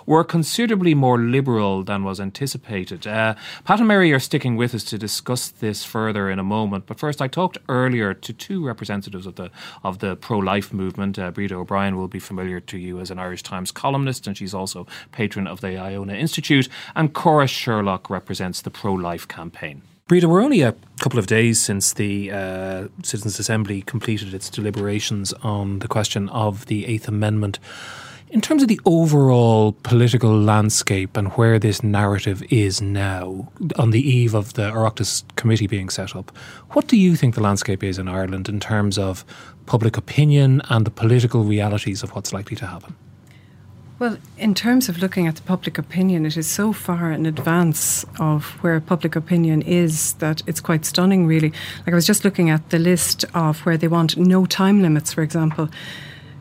were 0.06 0.24
considerably 0.24 0.94
more 0.94 1.18
liberal 1.18 1.82
than 1.82 2.04
was 2.04 2.20
anticipated. 2.20 3.06
Uh, 3.06 3.34
Pat 3.64 3.78
and 3.78 3.88
Mary 3.88 4.12
are 4.12 4.20
sticking 4.20 4.56
with 4.56 4.74
us 4.74 4.84
to 4.84 4.98
discuss 4.98 5.48
this 5.48 5.84
further 5.84 6.30
in 6.30 6.38
a 6.38 6.44
moment. 6.44 6.86
But 6.86 6.98
first, 6.98 7.22
I 7.22 7.28
talked 7.28 7.58
earlier 7.68 8.14
to 8.14 8.32
two 8.32 8.64
representatives 8.64 9.26
of 9.26 9.36
the 9.36 9.50
of 9.82 9.98
the 9.98 10.16
pro-life 10.16 10.72
movement. 10.72 11.18
Uh, 11.18 11.32
O'Brien 11.36 11.96
will 11.96 12.08
be 12.08 12.18
familiar 12.18 12.60
to 12.60 12.78
you 12.78 13.00
as 13.00 13.10
an 13.10 13.18
Irish 13.18 13.42
Times 13.42 13.70
columnist, 13.70 14.26
and 14.26 14.36
she's 14.36 14.54
also 14.54 14.86
patron 15.12 15.46
of 15.46 15.60
the 15.60 15.76
Iona 15.78 16.14
Institute. 16.14 16.68
And 16.94 17.12
Cora 17.12 17.46
Sherlock 17.46 18.10
represents 18.10 18.62
the 18.62 18.70
pro-life 18.70 19.28
campaign. 19.28 19.82
Breda, 20.08 20.28
we're 20.28 20.42
only 20.42 20.62
a 20.62 20.72
couple 21.00 21.18
of 21.18 21.26
days 21.26 21.60
since 21.60 21.92
the 21.92 22.30
uh, 22.30 22.86
Citizens' 23.02 23.40
Assembly 23.40 23.82
completed 23.82 24.32
its 24.34 24.48
deliberations 24.48 25.32
on 25.42 25.80
the 25.80 25.88
question 25.88 26.28
of 26.28 26.66
the 26.66 26.86
Eighth 26.86 27.08
Amendment. 27.08 27.58
In 28.36 28.42
terms 28.42 28.60
of 28.60 28.68
the 28.68 28.78
overall 28.84 29.72
political 29.82 30.38
landscape 30.38 31.16
and 31.16 31.28
where 31.38 31.58
this 31.58 31.82
narrative 31.82 32.42
is 32.52 32.82
now, 32.82 33.50
on 33.78 33.92
the 33.92 34.06
eve 34.06 34.34
of 34.34 34.52
the 34.52 34.70
Oireachtas 34.70 35.24
committee 35.36 35.66
being 35.66 35.88
set 35.88 36.14
up, 36.14 36.36
what 36.72 36.86
do 36.86 36.98
you 36.98 37.16
think 37.16 37.34
the 37.34 37.40
landscape 37.40 37.82
is 37.82 37.98
in 37.98 38.08
Ireland 38.08 38.50
in 38.50 38.60
terms 38.60 38.98
of 38.98 39.24
public 39.64 39.96
opinion 39.96 40.60
and 40.68 40.84
the 40.84 40.90
political 40.90 41.44
realities 41.44 42.02
of 42.02 42.10
what's 42.10 42.34
likely 42.34 42.56
to 42.56 42.66
happen? 42.66 42.94
Well, 43.98 44.18
in 44.36 44.54
terms 44.54 44.90
of 44.90 44.98
looking 44.98 45.26
at 45.26 45.36
the 45.36 45.42
public 45.42 45.78
opinion, 45.78 46.26
it 46.26 46.36
is 46.36 46.46
so 46.46 46.74
far 46.74 47.10
in 47.12 47.24
advance 47.24 48.04
of 48.20 48.44
where 48.62 48.78
public 48.80 49.16
opinion 49.16 49.62
is 49.62 50.12
that 50.18 50.42
it's 50.46 50.60
quite 50.60 50.84
stunning, 50.84 51.26
really. 51.26 51.54
Like, 51.86 51.92
I 51.92 51.94
was 51.94 52.06
just 52.06 52.22
looking 52.22 52.50
at 52.50 52.68
the 52.68 52.78
list 52.78 53.24
of 53.32 53.60
where 53.60 53.78
they 53.78 53.88
want 53.88 54.18
no 54.18 54.44
time 54.44 54.82
limits, 54.82 55.14
for 55.14 55.22
example. 55.22 55.70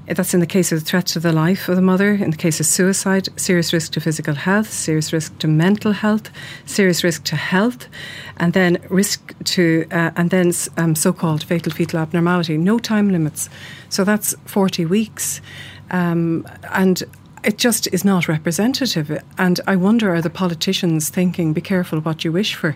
That's 0.07 0.33
in 0.35 0.39
the 0.39 0.45
case 0.45 0.71
of 0.71 0.79
the 0.79 0.85
threat 0.85 1.07
to 1.07 1.19
the 1.19 1.31
life 1.31 1.67
of 1.67 1.75
the 1.75 1.81
mother, 1.81 2.13
in 2.13 2.29
the 2.29 2.37
case 2.37 2.59
of 2.59 2.67
suicide, 2.67 3.27
serious 3.39 3.73
risk 3.73 3.91
to 3.93 3.99
physical 3.99 4.35
health, 4.35 4.71
serious 4.71 5.11
risk 5.11 5.37
to 5.39 5.47
mental 5.47 5.93
health, 5.93 6.29
serious 6.65 7.03
risk 7.03 7.23
to 7.25 7.35
health, 7.35 7.87
and 8.37 8.53
then 8.53 8.77
risk 8.89 9.33
to, 9.45 9.85
uh, 9.91 10.11
and 10.15 10.29
then 10.29 10.51
um, 10.77 10.93
so 10.93 11.11
called 11.11 11.43
fatal 11.43 11.71
fetal 11.71 11.99
abnormality. 11.99 12.55
No 12.55 12.77
time 12.77 13.09
limits. 13.09 13.49
So 13.89 14.03
that's 14.03 14.35
40 14.45 14.85
weeks. 14.85 15.41
Um, 15.89 16.47
and 16.71 17.03
it 17.45 17.57
just 17.57 17.87
is 17.93 18.03
not 18.03 18.27
representative. 18.27 19.21
And 19.37 19.59
I 19.67 19.75
wonder 19.75 20.13
are 20.13 20.21
the 20.21 20.29
politicians 20.29 21.09
thinking, 21.09 21.53
be 21.53 21.61
careful 21.61 21.99
what 22.01 22.23
you 22.25 22.31
wish 22.31 22.55
for? 22.55 22.75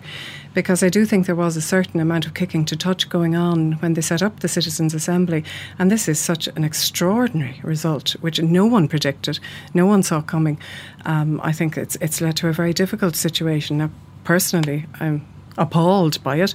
Because 0.54 0.84
I 0.84 0.90
do 0.90 1.06
think 1.06 1.26
there 1.26 1.36
was 1.36 1.58
a 1.58 1.62
certain 1.62 2.00
amount 2.00 2.26
of 2.26 2.34
kicking 2.34 2.66
to 2.66 2.76
touch 2.76 3.10
going 3.10 3.36
on 3.36 3.74
when 3.74 3.94
they 3.94 4.02
set 4.02 4.22
up 4.22 4.40
the 4.40 4.48
Citizens' 4.48 4.94
Assembly. 4.94 5.44
And 5.78 5.92
this 5.92 6.08
is 6.08 6.20
such 6.20 6.48
an 6.48 6.64
extraordinary 6.64 7.60
result, 7.64 8.12
which 8.22 8.42
no 8.42 8.66
one 8.66 8.88
predicted, 8.88 9.40
no 9.74 9.86
one 9.86 10.04
saw 10.04 10.22
coming. 10.22 10.60
Um, 11.06 11.40
I 11.44 11.52
think 11.52 11.78
it's, 11.78 11.96
it's 12.02 12.22
led 12.22 12.36
to 12.38 12.48
a 12.48 12.54
very 12.54 12.74
difficult 12.74 13.16
situation. 13.16 13.78
Now, 13.78 13.90
personally, 14.24 14.86
I'm 15.00 15.26
appalled 15.58 16.24
by 16.24 16.38
it, 16.38 16.54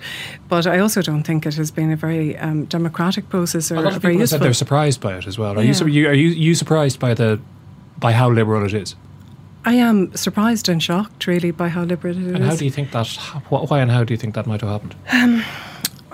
but 0.49 0.67
I 0.67 0.79
also 0.79 1.03
don't 1.03 1.25
think 1.25 1.47
it 1.47 1.55
has 1.55 1.71
been 1.71 1.93
a 1.93 1.97
very 1.97 2.37
um, 2.39 2.65
democratic 2.67 3.29
process 3.29 3.71
or 3.71 3.77
a 3.77 3.81
lot 3.83 3.97
of 3.97 4.03
very 4.03 4.15
people 4.15 4.23
useful. 4.23 4.39
said 4.39 4.45
they're 4.45 4.55
surprised 4.55 5.01
by 5.01 5.17
it 5.19 5.27
as 5.27 5.37
well. 5.39 5.59
Are 5.59 5.63
Yeah. 5.63 5.85
you 5.85 6.09
are 6.09 6.15
you 6.15 6.29
you 6.29 6.55
surprised 6.55 6.99
by 6.99 7.13
the 7.15 7.39
by 7.99 8.13
how 8.13 8.31
liberal 8.31 8.65
it 8.65 8.75
is? 8.75 8.95
I 9.65 9.75
am 9.75 10.15
surprised 10.15 10.69
and 10.69 10.83
shocked, 10.83 11.27
really, 11.27 11.51
by 11.51 11.69
how 11.69 11.85
liberal 11.85 12.17
it 12.17 12.23
is. 12.23 12.33
And 12.33 12.45
how 12.45 12.55
do 12.57 12.65
you 12.65 12.71
think 12.71 12.91
that? 12.93 13.07
Why 13.49 13.81
and 13.81 13.91
how 13.91 14.05
do 14.05 14.13
you 14.13 14.19
think 14.19 14.35
that 14.35 14.47
might 14.47 14.61
have 14.61 14.71
happened? 14.71 14.95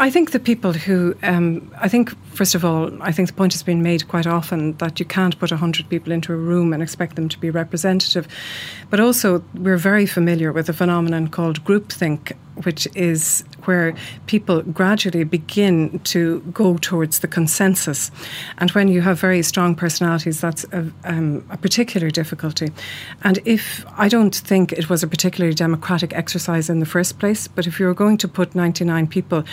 I 0.01 0.09
think 0.09 0.31
the 0.31 0.41
people 0.41 0.73
who, 0.73 1.15
um, 1.23 1.71
I 1.79 1.87
think, 1.87 2.17
first 2.35 2.55
of 2.55 2.65
all, 2.65 2.91
I 3.03 3.13
think 3.13 3.29
the 3.29 3.35
point 3.35 3.53
has 3.53 3.63
been 3.63 3.83
made 3.83 4.09
quite 4.09 4.27
often 4.27 4.73
that 4.79 4.99
you 4.99 5.05
can't 5.05 5.39
put 5.39 5.51
100 5.51 5.91
people 5.91 6.11
into 6.11 6.33
a 6.33 6.37
room 6.37 6.73
and 6.73 6.83
expect 6.83 7.17
them 7.17 7.29
to 7.29 7.39
be 7.39 7.51
representative. 7.51 8.27
But 8.89 8.99
also, 8.99 9.45
we're 9.53 9.77
very 9.77 10.07
familiar 10.07 10.53
with 10.53 10.71
a 10.71 10.73
phenomenon 10.73 11.29
called 11.29 11.63
groupthink, 11.65 12.33
which 12.63 12.89
is 12.95 13.45
where 13.67 13.95
people 14.27 14.63
gradually 14.63 15.25
begin 15.25 15.99
to 16.01 16.41
go 16.53 16.77
towards 16.79 17.21
the 17.21 17.29
consensus. 17.29 18.11
And 18.59 18.71
when 18.71 18.89
you 18.89 19.01
have 19.01 19.19
very 19.19 19.43
strong 19.43 19.75
personalities, 19.75 20.41
that's 20.41 20.65
a, 20.73 20.91
um, 21.05 21.45
a 21.51 21.57
particular 21.57 22.11
difficulty. 22.11 22.71
And 23.23 23.39
if 23.45 23.85
I 23.97 24.09
don't 24.09 24.35
think 24.35 24.73
it 24.73 24.89
was 24.89 25.03
a 25.03 25.09
particularly 25.09 25.55
democratic 25.55 26.15
exercise 26.15 26.69
in 26.71 26.81
the 26.81 26.87
first 26.87 27.19
place, 27.19 27.49
but 27.49 27.67
if 27.67 27.81
you 27.81 27.87
were 27.87 27.95
going 27.95 28.19
to 28.19 28.29
put 28.29 28.55
99 28.55 29.07
people 29.07 29.45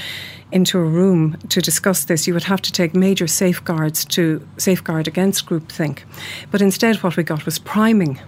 into 0.52 0.78
a 0.78 0.84
room 0.84 1.38
to 1.50 1.62
discuss 1.62 2.06
this, 2.06 2.28
you 2.28 2.34
would 2.34 2.44
have 2.46 2.62
to 2.62 2.72
take 2.72 2.96
major 2.96 3.28
safeguards 3.28 4.06
to 4.06 4.48
safeguard 4.58 5.08
against 5.08 5.46
groupthink. 5.46 6.04
But 6.52 6.62
instead, 6.62 6.98
what 6.98 7.18
we 7.18 7.24
got 7.24 7.46
was 7.46 7.60
priming 7.60 8.20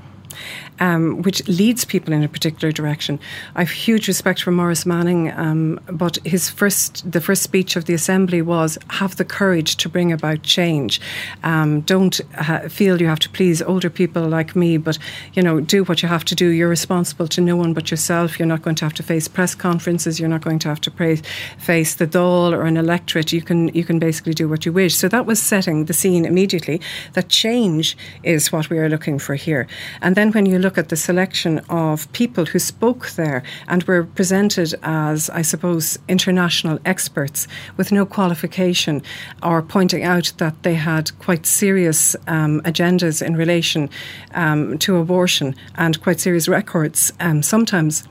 um, 0.80 1.22
which 1.22 1.48
leads 1.48 1.86
people 1.86 2.14
in 2.14 2.24
a 2.24 2.28
particular 2.28 2.72
direction. 2.72 3.20
I 3.56 3.60
have 3.60 3.72
huge 3.72 4.08
respect 4.08 4.42
for 4.42 4.52
Maurice 4.52 4.86
Manning, 4.86 5.32
um, 5.32 5.80
but 5.92 6.18
his 6.26 6.50
first, 6.50 7.10
the 7.10 7.22
first 7.22 7.44
speech 7.44 7.76
of 7.76 7.86
the 7.86 7.94
assembly 7.94 8.42
was 8.42 8.78
have 8.90 9.16
the 9.18 9.26
courage 9.26 9.78
to 9.78 9.90
bring 9.90 10.12
about 10.12 10.44
change. 10.44 11.02
Um, 11.44 11.82
don't 11.82 12.20
ha- 12.36 12.68
feel 12.70 13.02
you 13.02 13.08
have 13.08 13.20
to 13.20 13.30
please 13.30 13.62
older 13.62 13.90
people 13.90 14.28
like 14.28 14.56
me, 14.56 14.78
but 14.78 14.98
you 15.34 15.42
know, 15.42 15.60
do 15.60 15.84
what 15.84 16.02
you 16.02 16.08
have 16.10 16.26
to 16.26 16.36
do. 16.36 16.48
You're 16.50 16.70
responsible 16.70 17.28
to 17.30 17.42
no 17.42 17.56
one 17.56 17.74
but 17.74 17.92
yourself. 17.92 18.40
You're 18.40 18.48
not 18.48 18.62
going 18.62 18.76
to 18.78 18.86
have 18.86 18.94
to 18.96 19.04
face 19.04 19.28
press 19.28 19.56
conferences. 19.56 20.20
You're 20.20 20.30
not 20.30 20.44
going 20.44 20.60
to 20.60 20.70
have 20.70 20.82
to 20.82 20.92
pray, 20.92 21.18
face 21.58 21.96
the 21.96 22.08
Dáil 22.08 22.54
or 22.54 22.64
an 22.64 22.78
electorate. 22.78 23.34
You 23.34 23.42
can 23.42 23.70
you 23.70 23.84
can 23.84 24.00
basically 24.00 24.34
do 24.34 24.48
what 24.48 24.66
you 24.66 24.72
wish. 24.72 24.96
So 24.96 25.08
that 25.10 25.26
was 25.26 25.42
setting 25.42 25.86
the 25.86 25.94
scene 25.94 26.26
immediately. 26.26 26.82
That 27.14 27.30
change 27.30 27.98
is 28.24 28.52
what 28.52 28.70
we 28.70 28.78
are 28.80 28.90
looking 28.90 29.20
for 29.20 29.36
here. 29.36 29.68
And 30.02 30.16
then 30.16 30.32
when 30.32 30.46
you 30.46 30.60
look 30.60 30.69
at 30.78 30.90
the 30.90 30.96
selection 30.96 31.60
of 31.70 32.12
people 32.14 32.46
who 32.46 32.60
spoke 32.60 33.10
there 33.12 33.44
and 33.68 33.84
were 33.84 34.04
presented 34.04 34.74
as, 34.84 35.30
I 35.30 35.42
suppose, 35.42 35.98
international 36.08 36.80
experts 36.86 37.48
with 37.78 37.92
no 37.92 38.06
qualification 38.06 39.02
or 39.44 39.62
pointing 39.62 40.04
out 40.04 40.34
that 40.38 40.64
they 40.64 40.76
had 40.76 41.18
quite 41.20 41.46
serious 41.46 42.16
um, 42.28 42.62
agendas 42.62 43.26
in 43.26 43.36
relation 43.36 43.90
um, 44.34 44.78
to 44.80 44.98
abortion 44.98 45.56
and 45.76 46.02
quite 46.02 46.20
serious 46.20 46.48
records, 46.48 47.14
um, 47.20 47.42
sometimes 47.42 48.08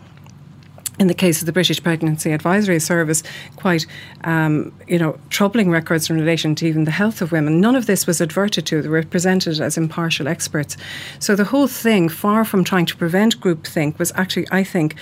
in 0.98 1.06
the 1.06 1.14
case 1.14 1.40
of 1.40 1.46
the 1.46 1.52
British 1.52 1.82
Pregnancy 1.82 2.32
Advisory 2.32 2.80
Service, 2.80 3.22
quite 3.56 3.86
um, 4.24 4.72
you 4.86 4.98
know 4.98 5.18
troubling 5.30 5.70
records 5.70 6.10
in 6.10 6.16
relation 6.16 6.54
to 6.56 6.66
even 6.66 6.84
the 6.84 6.90
health 6.90 7.22
of 7.22 7.32
women. 7.32 7.60
None 7.60 7.76
of 7.76 7.86
this 7.86 8.06
was 8.06 8.20
adverted 8.20 8.66
to. 8.66 8.82
They 8.82 8.88
were 8.88 9.02
presented 9.02 9.60
as 9.60 9.76
impartial 9.76 10.28
experts. 10.28 10.76
So 11.18 11.36
the 11.36 11.44
whole 11.44 11.68
thing, 11.68 12.08
far 12.08 12.44
from 12.44 12.64
trying 12.64 12.86
to 12.86 12.96
prevent 12.96 13.40
groupthink, 13.40 13.98
was 13.98 14.12
actually, 14.14 14.46
I 14.50 14.64
think. 14.64 14.94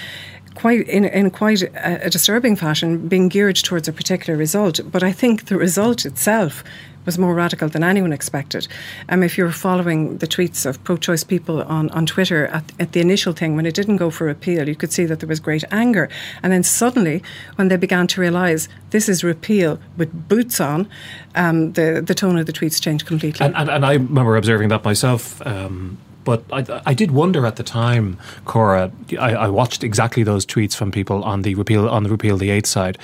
Quite 0.55 0.89
in, 0.89 1.05
in 1.05 1.31
quite 1.31 1.61
a, 1.61 2.07
a 2.07 2.09
disturbing 2.09 2.57
fashion, 2.57 3.09
being 3.09 3.29
geared 3.29 3.57
towards 3.57 3.89
a 3.89 3.93
particular 3.93 4.39
result. 4.39 4.81
But 4.91 5.03
I 5.03 5.13
think 5.13 5.47
the 5.47 5.59
result 5.59 6.07
itself 6.07 6.65
was 7.07 7.19
more 7.19 7.35
radical 7.35 7.69
than 7.69 7.83
anyone 7.83 8.13
expected. 8.13 8.69
Um, 9.09 9.23
if 9.23 9.39
you 9.39 9.45
were 9.45 9.53
following 9.53 10.19
the 10.19 10.27
tweets 10.27 10.67
of 10.67 10.83
pro 10.85 10.97
choice 10.97 11.25
people 11.25 11.63
on, 11.63 11.89
on 11.91 12.05
Twitter 12.05 12.49
at, 12.49 12.65
at 12.79 12.93
the 12.93 13.01
initial 13.01 13.33
thing, 13.33 13.57
when 13.57 13.65
it 13.65 13.75
didn't 13.75 13.97
go 13.97 14.11
for 14.11 14.27
repeal, 14.27 14.69
you 14.69 14.75
could 14.75 14.93
see 14.93 15.07
that 15.07 15.21
there 15.21 15.29
was 15.29 15.41
great 15.41 15.65
anger. 15.71 16.09
And 16.43 16.53
then 16.53 16.63
suddenly, 16.63 17.23
when 17.55 17.69
they 17.69 17.77
began 17.77 18.07
to 18.09 18.21
realise 18.21 18.69
this 18.91 19.09
is 19.09 19.25
repeal 19.25 19.79
with 19.97 20.29
boots 20.29 20.61
on, 20.61 20.89
um, 21.35 21.73
the, 21.73 22.03
the 22.05 22.15
tone 22.15 22.39
of 22.39 22.47
the 22.47 22.53
tweets 22.53 22.81
changed 22.81 23.07
completely. 23.07 23.47
And, 23.47 23.57
and, 23.57 23.71
and 23.71 23.87
I 23.87 23.95
remember 23.95 24.37
observing 24.37 24.69
that 24.69 24.85
myself. 24.85 25.45
Um, 25.47 25.99
but 26.27 26.45
I, 26.53 26.83
I 26.85 26.93
did 26.93 27.13
wonder 27.13 27.47
at 27.47 27.57
the 27.57 27.63
time, 27.63 28.19
Cora. 28.45 28.91
I, 29.19 29.35
I, 29.35 29.49
watched 29.49 29.83
exactly 29.85 30.25
those 30.25 30.45
tweets 30.45 30.75
from 30.75 30.91
people 30.91 31.25
on 31.25 31.43
the 31.43 31.55
repeal 31.55 31.89
on 31.89 32.03
the 32.03 32.11
repeal 32.11 32.37
the 32.37 32.51
eighth 32.51 32.67
side, 32.67 32.99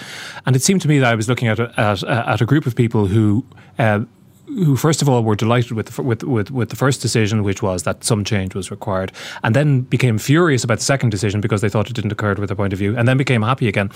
and 0.45 0.55
it 0.55 0.61
seemed 0.61 0.83
to 0.83 0.89
me 0.89 0.99
that 0.99 1.11
I 1.11 1.15
was 1.15 1.29
looking 1.29 1.49
at 1.49 1.59
a, 1.59 1.73
at, 1.81 2.03
at 2.03 2.41
a 2.43 2.45
group 2.45 2.67
of 2.67 2.77
people 2.77 3.07
who. 3.07 3.47
Uh, 3.79 4.01
who 4.47 4.77
first 4.77 5.01
of 5.01 5.09
all 5.09 5.23
were 5.23 5.37
delighted 5.37 5.73
with 5.73 5.87
the, 5.87 6.03
with, 6.03 6.23
with 6.25 6.51
with 6.51 6.69
the 6.69 6.77
first 6.77 7.01
decision, 7.01 7.43
which 7.43 7.63
was 7.63 7.85
that 7.85 8.05
some 8.05 8.23
change 8.23 8.55
was 8.55 8.71
required, 8.71 9.11
and 9.43 9.57
then 9.57 9.81
became 9.83 10.19
furious 10.19 10.63
about 10.63 10.79
the 10.79 10.85
second 10.85 11.09
decision 11.09 11.41
because 11.41 11.63
they 11.63 11.71
thought 11.71 11.89
it 11.89 11.95
didn't 11.95 12.13
occur 12.13 12.35
with 12.35 12.51
their 12.51 12.57
point 12.57 12.75
of 12.75 12.79
view, 12.79 12.95
and 12.99 13.09
then 13.09 13.17
became 13.17 13.41
happy 13.41 13.67
again. 13.67 13.91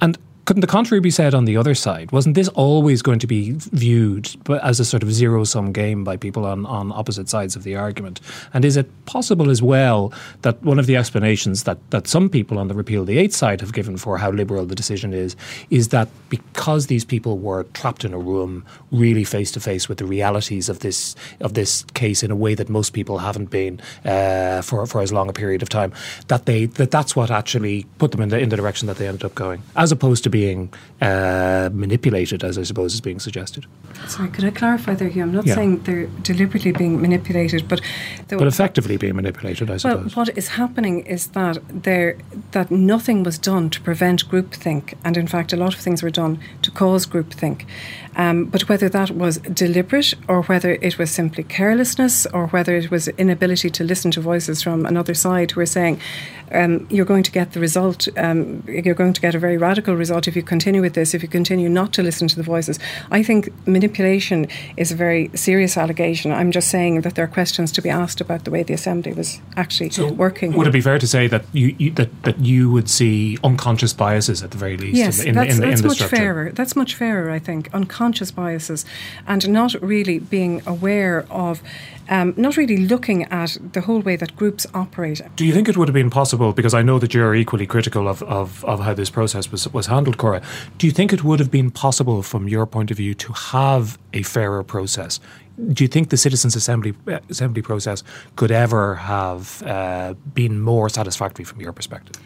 And 0.00 0.18
couldn't 0.44 0.60
the 0.60 0.66
contrary 0.66 1.00
be 1.00 1.10
said 1.10 1.34
on 1.34 1.44
the 1.44 1.56
other 1.56 1.74
side? 1.74 2.12
Wasn't 2.12 2.34
this 2.34 2.48
always 2.48 3.02
going 3.02 3.18
to 3.20 3.26
be 3.26 3.52
viewed 3.56 4.28
as 4.62 4.80
a 4.80 4.84
sort 4.84 5.02
of 5.02 5.12
zero 5.12 5.44
sum 5.44 5.72
game 5.72 6.04
by 6.04 6.16
people 6.16 6.44
on, 6.44 6.66
on 6.66 6.92
opposite 6.92 7.28
sides 7.28 7.56
of 7.56 7.62
the 7.62 7.76
argument? 7.76 8.20
And 8.52 8.64
is 8.64 8.76
it 8.76 8.88
possible 9.06 9.50
as 9.50 9.62
well 9.62 10.12
that 10.42 10.62
one 10.62 10.78
of 10.78 10.86
the 10.86 10.96
explanations 10.96 11.64
that, 11.64 11.78
that 11.90 12.08
some 12.08 12.28
people 12.28 12.58
on 12.58 12.68
the 12.68 12.74
repeal 12.74 13.04
the 13.04 13.18
eighth 13.18 13.34
side 13.34 13.60
have 13.60 13.72
given 13.72 13.96
for 13.96 14.18
how 14.18 14.30
liberal 14.30 14.66
the 14.66 14.74
decision 14.74 15.12
is, 15.12 15.36
is 15.70 15.88
that 15.88 16.08
because 16.28 16.86
these 16.86 17.04
people 17.04 17.38
were 17.38 17.64
trapped 17.74 18.04
in 18.04 18.14
a 18.14 18.18
room, 18.18 18.64
really 18.90 19.24
face 19.24 19.52
to 19.52 19.60
face 19.60 19.88
with 19.88 19.98
the 19.98 20.04
realities 20.04 20.68
of 20.68 20.80
this 20.80 21.14
of 21.40 21.54
this 21.54 21.84
case 21.94 22.22
in 22.22 22.30
a 22.30 22.36
way 22.36 22.54
that 22.54 22.68
most 22.68 22.92
people 22.92 23.18
haven't 23.18 23.50
been 23.50 23.80
uh, 24.04 24.62
for 24.62 24.86
for 24.86 25.00
as 25.00 25.12
long 25.12 25.28
a 25.28 25.32
period 25.32 25.62
of 25.62 25.68
time, 25.68 25.92
that 26.28 26.46
they 26.46 26.66
that 26.66 26.90
that's 26.90 27.14
what 27.14 27.30
actually 27.30 27.84
put 27.98 28.12
them 28.12 28.20
in 28.20 28.28
the 28.30 28.38
in 28.38 28.48
the 28.48 28.56
direction 28.56 28.86
that 28.86 28.96
they 28.96 29.06
ended 29.06 29.24
up 29.24 29.34
going, 29.34 29.62
as 29.76 29.92
opposed 29.92 30.24
to 30.24 30.29
being 30.30 30.72
uh, 31.00 31.68
manipulated, 31.72 32.44
as 32.44 32.56
I 32.58 32.62
suppose 32.62 32.94
is 32.94 33.00
being 33.00 33.20
suggested. 33.20 33.66
Sorry, 34.06 34.28
could 34.30 34.44
I 34.44 34.50
clarify 34.50 34.94
there, 34.94 35.08
Hugh? 35.08 35.22
I'm 35.22 35.32
not 35.32 35.46
Yeah. 35.46 35.54
saying 35.56 35.82
they're 35.84 36.06
deliberately 36.22 36.72
being 36.72 37.00
manipulated, 37.00 37.68
but 37.68 37.80
But 38.28 38.46
effectively 38.46 38.96
being 38.96 39.16
manipulated, 39.16 39.70
I 39.70 39.76
suppose. 39.76 40.16
Well, 40.16 40.24
what 40.26 40.36
is 40.38 40.48
happening 40.48 41.00
is 41.00 41.28
that 41.28 41.58
there 41.82 42.16
that 42.52 42.70
nothing 42.70 43.22
was 43.24 43.38
done 43.38 43.70
to 43.70 43.80
prevent 43.80 44.28
groupthink, 44.30 44.94
and 45.04 45.16
in 45.16 45.26
fact, 45.26 45.52
a 45.52 45.56
lot 45.56 45.74
of 45.74 45.80
things 45.80 46.02
were 46.02 46.10
done 46.10 46.38
to 46.62 46.70
cause 46.70 47.06
groupthink. 47.06 47.62
Um, 48.16 48.46
but 48.46 48.68
whether 48.68 48.88
that 48.88 49.10
was 49.12 49.38
deliberate 49.38 50.14
or 50.28 50.42
whether 50.42 50.72
it 50.82 50.98
was 50.98 51.10
simply 51.10 51.44
carelessness 51.44 52.26
or 52.26 52.48
whether 52.48 52.74
it 52.76 52.90
was 52.90 53.06
inability 53.08 53.70
to 53.70 53.84
listen 53.84 54.10
to 54.12 54.20
voices 54.20 54.62
from 54.62 54.84
another 54.84 55.14
side 55.14 55.52
who 55.52 55.60
are 55.60 55.66
saying 55.66 56.00
um, 56.52 56.86
you're 56.90 57.04
going 57.04 57.22
to 57.22 57.30
get 57.30 57.52
the 57.52 57.60
result, 57.60 58.08
um, 58.16 58.64
you're 58.66 58.94
going 58.96 59.12
to 59.12 59.20
get 59.20 59.36
a 59.36 59.38
very 59.38 59.56
radical 59.56 59.94
result 59.94 60.26
if 60.26 60.34
you 60.34 60.42
continue 60.42 60.80
with 60.82 60.94
this, 60.94 61.14
if 61.14 61.22
you 61.22 61.28
continue 61.28 61.68
not 61.68 61.92
to 61.92 62.02
listen 62.02 62.26
to 62.26 62.34
the 62.34 62.42
voices. 62.42 62.80
I 63.12 63.22
think 63.22 63.48
manipulation 63.68 64.48
is 64.76 64.90
a 64.90 64.96
very 64.96 65.30
serious 65.34 65.76
allegation. 65.76 66.32
I'm 66.32 66.50
just 66.50 66.68
saying 66.68 67.02
that 67.02 67.14
there 67.14 67.24
are 67.24 67.28
questions 67.28 67.70
to 67.72 67.80
be 67.82 67.90
asked 67.90 68.20
about 68.20 68.44
the 68.44 68.50
way 68.50 68.64
the 68.64 68.74
assembly 68.74 69.12
was 69.12 69.40
actually 69.56 69.90
working. 70.10 70.52
Would 70.54 70.66
it 70.66 70.72
be 70.72 70.80
fair 70.80 70.98
to 70.98 71.06
say 71.06 71.28
that 71.28 71.44
you, 71.52 71.76
you 71.78 71.90
that, 71.92 72.22
that 72.24 72.40
you 72.40 72.72
would 72.72 72.90
see 72.90 73.38
unconscious 73.44 73.92
biases 73.92 74.42
at 74.42 74.50
the 74.50 74.58
very 74.58 74.76
least 74.76 74.96
Yes, 74.96 75.20
in, 75.20 75.28
in, 75.28 75.34
that's, 75.36 75.54
in, 75.54 75.60
the- 75.60 75.68
in 75.70 75.76
the 75.76 75.86
much 75.86 75.96
structure? 75.98 76.16
fairer. 76.16 76.50
That's 76.52 76.74
much 76.74 76.96
fairer, 76.96 77.30
I 77.30 77.38
think. 77.38 77.68
Unconscious 77.72 77.99
biases, 78.34 78.84
and 79.26 79.48
not 79.48 79.74
really 79.82 80.18
being 80.18 80.62
aware 80.66 81.26
of, 81.30 81.62
um, 82.08 82.32
not 82.36 82.56
really 82.56 82.76
looking 82.76 83.24
at 83.24 83.58
the 83.72 83.80
whole 83.82 84.00
way 84.00 84.16
that 84.16 84.34
groups 84.36 84.66
operate. 84.74 85.20
Do 85.36 85.44
you 85.44 85.52
think 85.52 85.68
it 85.68 85.76
would 85.76 85.88
have 85.88 85.94
been 85.94 86.10
possible, 86.10 86.52
because 86.52 86.74
I 86.74 86.82
know 86.82 86.98
that 86.98 87.12
you're 87.14 87.34
equally 87.34 87.66
critical 87.66 88.08
of, 88.08 88.22
of, 88.22 88.64
of 88.64 88.80
how 88.80 88.94
this 88.94 89.10
process 89.10 89.52
was, 89.52 89.72
was 89.72 89.86
handled, 89.86 90.16
Cora, 90.16 90.40
do 90.78 90.86
you 90.86 90.92
think 90.92 91.12
it 91.12 91.22
would 91.22 91.40
have 91.40 91.50
been 91.50 91.70
possible 91.70 92.22
from 92.22 92.48
your 92.48 92.66
point 92.66 92.90
of 92.90 92.96
view 92.96 93.14
to 93.14 93.32
have 93.32 93.98
a 94.12 94.22
fairer 94.22 94.62
process? 94.64 95.20
Do 95.72 95.84
you 95.84 95.88
think 95.88 96.08
the 96.08 96.16
Citizens' 96.16 96.56
Assembly, 96.56 96.94
Assembly 97.28 97.60
process 97.62 98.02
could 98.36 98.50
ever 98.50 98.94
have 98.94 99.62
uh, 99.62 100.14
been 100.34 100.60
more 100.60 100.88
satisfactory 100.88 101.44
from 101.44 101.60
your 101.60 101.72
perspective? 101.72 102.16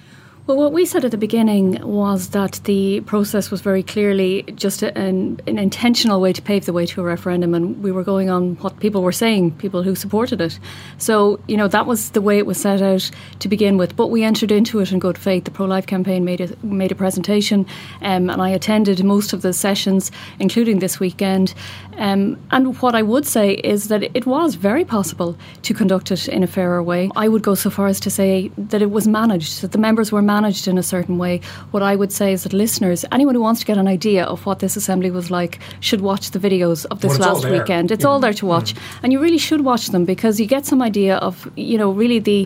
Well, 0.47 0.59
what 0.59 0.75
we 0.75 0.85
said 0.85 1.07
at 1.07 1.11
the 1.11 1.17
beginning 1.17 1.81
was 1.83 2.29
that 2.31 2.61
the 2.65 3.01
process 3.07 3.51
was 3.51 3.63
very 3.63 3.83
clearly 3.83 4.43
just 4.55 4.83
an, 4.83 5.41
an 5.47 5.59
intentional 5.59 6.21
way 6.21 6.35
to 6.35 6.43
pave 6.43 6.67
the 6.67 6.75
way 6.75 6.85
to 6.85 7.01
a 7.01 7.05
referendum, 7.05 7.55
and 7.55 7.83
we 7.83 7.91
were 7.91 8.05
going 8.05 8.29
on 8.29 8.57
what 8.57 8.79
people 8.79 9.03
were 9.03 9.11
saying, 9.11 9.53
people 9.53 9.83
who 9.83 9.95
supported 9.95 10.43
it. 10.43 10.59
So, 10.99 11.41
you 11.49 11.57
know, 11.57 11.67
that 11.69 11.87
was 11.87 12.11
the 12.11 12.21
way 12.21 12.37
it 12.37 12.45
was 12.45 12.61
set 12.61 12.83
out 12.83 13.11
to 13.39 13.49
begin 13.49 13.79
with. 13.79 13.97
But 13.97 14.09
we 14.09 14.23
entered 14.23 14.53
into 14.53 14.81
it 14.81 14.93
in 14.93 14.99
good 14.99 15.17
faith. 15.17 15.45
The 15.45 15.51
Pro 15.51 15.65
Life 15.65 15.87
campaign 15.87 16.27
made 16.27 16.43
a, 16.43 16.55
made 16.63 16.93
a 16.93 16.95
presentation, 16.95 17.65
um, 18.03 18.29
and 18.29 18.43
I 18.43 18.51
attended 18.51 19.03
most 19.03 19.33
of 19.33 19.41
the 19.41 19.55
sessions, 19.55 20.13
including 20.41 20.81
this 20.81 21.01
weekend. 21.01 21.55
Um, 21.97 22.39
and 22.51 22.79
what 22.83 22.95
I 22.95 23.01
would 23.01 23.27
say 23.27 23.53
is 23.53 23.89
that 23.89 24.03
it 24.03 24.27
was 24.27 24.57
very 24.57 24.85
possible 24.85 25.39
to 25.63 25.73
conduct 25.73 26.11
it 26.11 26.29
in 26.29 26.43
a 26.43 26.47
fairer 26.47 26.83
way. 26.83 27.11
I 27.17 27.29
would 27.29 27.43
go 27.43 27.55
so 27.55 27.71
far 27.71 27.87
as 27.87 27.99
to 28.01 28.11
say 28.11 28.51
that 28.59 28.83
it 28.83 28.91
was 28.91 29.09
managed, 29.09 29.63
that 29.63 29.73
the 29.73 29.79
members 29.79 30.13
were 30.13 30.21
managed 30.21 30.34
managed 30.37 30.67
in 30.73 30.77
a 30.79 30.87
certain 30.95 31.17
way. 31.25 31.35
What 31.73 31.83
I 31.83 31.95
would 32.01 32.13
say 32.21 32.29
is 32.37 32.43
that 32.45 32.53
listeners, 32.53 33.05
anyone 33.17 33.35
who 33.37 33.45
wants 33.49 33.61
to 33.63 33.67
get 33.71 33.79
an 33.85 33.89
idea 33.99 34.23
of 34.25 34.47
what 34.47 34.59
this 34.59 34.77
assembly 34.81 35.11
was 35.11 35.31
like, 35.39 35.59
should 35.81 36.03
watch 36.11 36.25
the 36.31 36.43
videos 36.47 36.87
of 36.91 37.01
this 37.01 37.19
well, 37.19 37.35
last 37.35 37.45
weekend. 37.57 37.91
It's 37.91 38.05
yeah. 38.05 38.11
all 38.11 38.21
there 38.21 38.37
to 38.41 38.47
watch, 38.55 38.75
mm. 38.75 38.79
and 39.03 39.13
you 39.13 39.21
really 39.27 39.43
should 39.49 39.63
watch 39.71 39.85
them 39.95 40.05
because 40.05 40.41
you 40.41 40.47
get 40.47 40.67
some 40.67 40.81
idea 40.91 41.17
of 41.29 41.49
you 41.57 41.79
know 41.79 41.91
really 42.03 42.21
the 42.31 42.41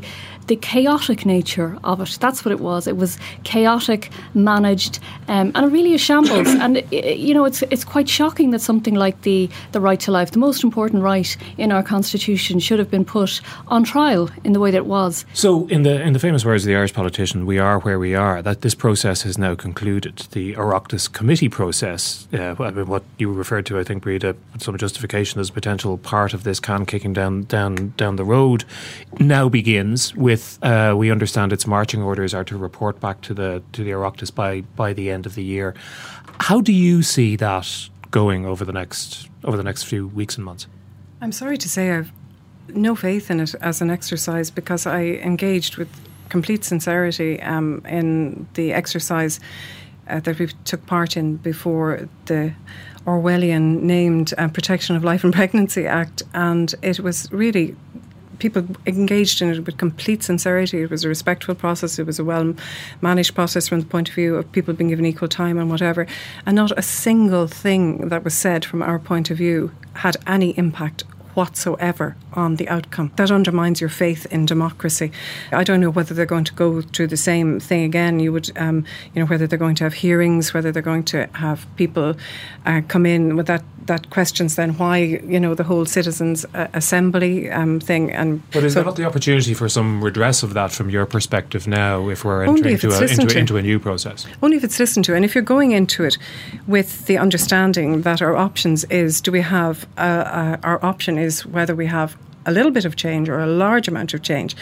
the 0.48 0.56
chaotic 0.56 1.24
nature 1.24 1.78
of 1.84 2.00
it. 2.00 2.18
That's 2.20 2.44
what 2.44 2.52
it 2.52 2.61
was. 2.61 2.87
It 2.87 2.96
was 2.96 3.18
chaotic, 3.44 4.11
managed, 4.34 4.98
um, 5.28 5.52
and 5.54 5.72
really 5.72 5.94
a 5.94 5.98
shambles. 5.98 6.48
and 6.64 6.82
you 6.90 7.34
know, 7.34 7.44
it's 7.44 7.62
it's 7.70 7.84
quite 7.84 8.08
shocking 8.08 8.50
that 8.50 8.61
something 8.61 8.94
like 8.94 9.22
the 9.22 9.48
the 9.72 9.80
right 9.80 10.00
to 10.00 10.11
life, 10.11 10.32
the 10.32 10.38
most 10.38 10.64
important 10.64 11.02
right 11.02 11.37
in 11.56 11.70
our 11.70 11.82
constitution, 11.82 12.58
should 12.58 12.78
have 12.78 12.90
been 12.90 13.04
put 13.04 13.40
on 13.68 13.84
trial 13.84 14.30
in 14.44 14.52
the 14.52 14.61
way 14.61 14.70
that 14.70 14.78
it 14.78 14.87
was. 14.87 15.24
So, 15.34 15.66
in 15.68 15.82
the 15.82 16.02
in 16.02 16.12
the 16.12 16.18
famous 16.18 16.44
words 16.44 16.64
of 16.64 16.68
the 16.68 16.76
Irish 16.76 16.94
politician, 16.94 17.46
"We 17.46 17.58
are 17.58 17.78
where 17.80 17.98
we 17.98 18.14
are." 18.14 18.42
That 18.42 18.62
this 18.62 18.74
process 18.74 19.22
has 19.22 19.38
now 19.38 19.54
concluded. 19.54 20.26
The 20.32 20.54
Oireachtas 20.54 21.12
committee 21.12 21.48
process, 21.48 22.26
uh, 22.32 22.54
what 22.54 23.04
you 23.18 23.32
referred 23.32 23.66
to, 23.66 23.78
I 23.78 23.84
think, 23.84 24.02
Breda, 24.02 24.34
some 24.58 24.78
justification 24.78 25.40
as 25.40 25.50
a 25.50 25.52
potential 25.52 25.98
part 25.98 26.34
of 26.34 26.44
this 26.44 26.61
can 26.61 26.87
kicking 26.87 27.12
down 27.12 27.42
down 27.44 27.92
down 27.96 28.16
the 28.16 28.24
road, 28.24 28.64
now 29.20 29.48
begins 29.48 30.14
with 30.14 30.38
with 30.38 30.64
uh, 30.64 30.94
we 30.96 31.11
understand 31.11 31.53
its 31.53 31.66
marching 31.66 32.03
orders 32.03 32.35
are 32.35 32.44
to 32.44 32.57
report 32.57 33.01
back 33.01 33.20
to 33.22 33.35
the 33.35 33.62
to 33.72 33.85
the 33.85 33.90
Oireachtas 33.90 34.35
by 34.35 34.62
by 34.77 34.92
the 34.92 35.11
end 35.11 35.27
of 35.27 35.35
the 35.35 35.42
year. 35.42 35.74
How 36.40 36.61
do 36.61 36.72
you 36.72 37.03
see 37.03 37.37
that 37.37 37.88
going 38.11 38.46
over 38.46 38.64
the 38.64 38.72
next 38.72 39.29
over 39.44 39.57
the 39.57 39.62
next 39.62 39.85
few 39.85 40.09
weeks 40.09 40.37
and 40.37 40.44
months? 40.44 40.66
I'm 41.20 41.33
sorry 41.33 41.59
to 41.59 41.68
say 41.68 41.90
I've 41.90 42.12
no 42.68 42.94
faith 42.94 43.31
in 43.31 43.40
it 43.40 43.55
as 43.61 43.81
an 43.81 43.90
exercise 43.90 44.51
because 44.51 44.87
I 44.87 45.03
engaged 45.24 45.77
with 45.77 45.88
complete 46.29 46.64
sincerity 46.64 47.40
um, 47.42 47.83
in 47.88 48.46
the 48.55 48.72
exercise 48.72 49.40
uh, 50.09 50.20
that 50.20 50.38
we 50.38 50.48
took 50.64 50.85
part 50.87 51.16
in 51.16 51.37
before 51.37 52.09
the 52.27 52.53
Orwellian 53.07 53.81
named 53.83 54.35
uh, 54.37 54.48
Protection 54.48 54.96
of 54.96 55.03
Life 55.03 55.24
and 55.24 55.33
Pregnancy 55.33 55.87
Act, 55.87 56.22
and 56.35 56.74
it 56.83 57.01
was 57.01 57.33
really 57.33 57.74
people 58.38 58.66
engaged 58.87 59.42
in 59.42 59.51
it 59.51 59.64
with 59.66 59.77
complete 59.79 60.22
sincerity. 60.22 60.83
It 60.83 60.90
was 60.90 61.05
a 61.05 61.09
respectful 61.09 61.55
process. 61.55 61.98
It 61.98 62.07
was 62.07 62.18
a 62.18 62.24
well 62.24 62.55
managed 63.01 63.35
process 63.35 63.68
from 63.68 63.81
the 63.81 63.87
point 63.87 64.09
of 64.09 64.14
view 64.14 64.37
of 64.37 64.51
people 64.53 64.74
being 64.74 64.90
given 64.90 65.07
equal 65.07 65.29
time 65.29 65.59
and 65.59 65.70
whatever. 65.70 66.07
And 66.46 66.57
not 66.57 66.79
a 66.79 66.83
single 66.83 67.46
thing 67.46 68.09
that 68.09 68.24
was 68.24 68.35
said 68.35 68.64
from 68.64 68.83
our 68.83 68.98
point 68.98 69.31
of 69.31 69.38
view 69.38 69.72
had 69.94 70.16
any 70.27 70.51
impact 70.59 71.05
whatsoever 71.38 72.16
on 72.33 72.57
the 72.57 72.68
outcome. 72.68 73.12
That 73.14 73.31
undermines 73.31 73.81
your 73.81 73.90
faith 73.90 74.27
in 74.27 74.44
democracy. 74.44 75.12
I 75.53 75.62
don't 75.62 75.81
know 75.81 75.88
whether 75.88 76.12
they're 76.12 76.27
going 76.27 76.51
to 76.51 76.55
go 76.55 76.83
through 76.83 77.07
the 77.07 77.16
same 77.16 77.61
thing 77.61 77.85
again. 77.85 78.18
You 78.18 78.33
would, 78.33 78.51
um, 78.59 78.85
you 79.14 79.20
know, 79.22 79.27
whether 79.27 79.46
they're 79.46 79.64
going 79.66 79.77
to 79.77 79.85
have 79.85 79.94
hearings, 79.94 80.53
whether 80.53 80.72
they're 80.72 80.83
going 80.83 81.05
to 81.05 81.29
have 81.35 81.64
people 81.77 82.16
uh, 82.66 82.81
come 82.88 83.07
in 83.07 83.37
with 83.37 83.46
that 83.46 83.62
that 83.88 84.11
questions 84.11 84.55
then 84.55 84.77
why 84.79 84.98
you 84.98 85.40
know 85.40 85.55
the 85.55 85.64
whole 85.64 85.85
citizens 85.85 86.46
uh, 86.55 86.68
assembly 86.74 87.51
um, 87.51 87.81
thing 87.81 88.12
and 88.12 88.42
but 88.53 88.62
is 88.62 88.74
so 88.74 88.81
there 88.81 88.85
not 88.85 88.96
the 88.96 89.05
opportunity 89.05 89.55
for 89.55 89.68
some 89.68 90.05
redress 90.05 90.42
of 90.42 90.55
that 90.55 90.70
from 90.70 90.88
your 90.90 91.07
perspective 91.07 91.66
now 91.66 92.09
if 92.09 92.24
we're 92.24 92.44
entering 92.44 92.74
if 92.74 92.85
into, 92.85 92.96
a, 92.96 93.03
into, 93.03 93.27
to. 93.27 93.38
into 93.38 93.57
a 93.57 93.62
new 93.62 93.79
process 93.81 94.27
only 94.42 94.57
if 94.57 94.62
it's 94.62 94.79
listened 94.79 95.05
to 95.05 95.14
and 95.14 95.24
if 95.24 95.35
you're 95.35 95.51
going 95.57 95.72
into 95.72 96.05
it 96.05 96.16
with 96.66 97.07
the 97.07 97.18
understanding 97.18 98.03
that 98.03 98.22
our 98.22 98.37
options 98.37 98.85
is 98.85 99.20
do 99.20 99.33
we 99.33 99.40
have 99.40 99.87
uh, 99.96 100.01
uh, 100.01 100.57
our 100.62 100.79
option 100.85 101.18
is 101.18 101.27
whether 101.44 101.74
we 101.74 101.86
have 101.86 102.16
a 102.48 102.50
little 102.50 102.72
bit 102.72 102.84
of 102.84 102.96
change 102.96 103.28
or 103.28 103.38
a 103.38 103.46
large 103.46 103.87
amount 103.88 104.14
of 104.14 104.22
change, 104.22 104.56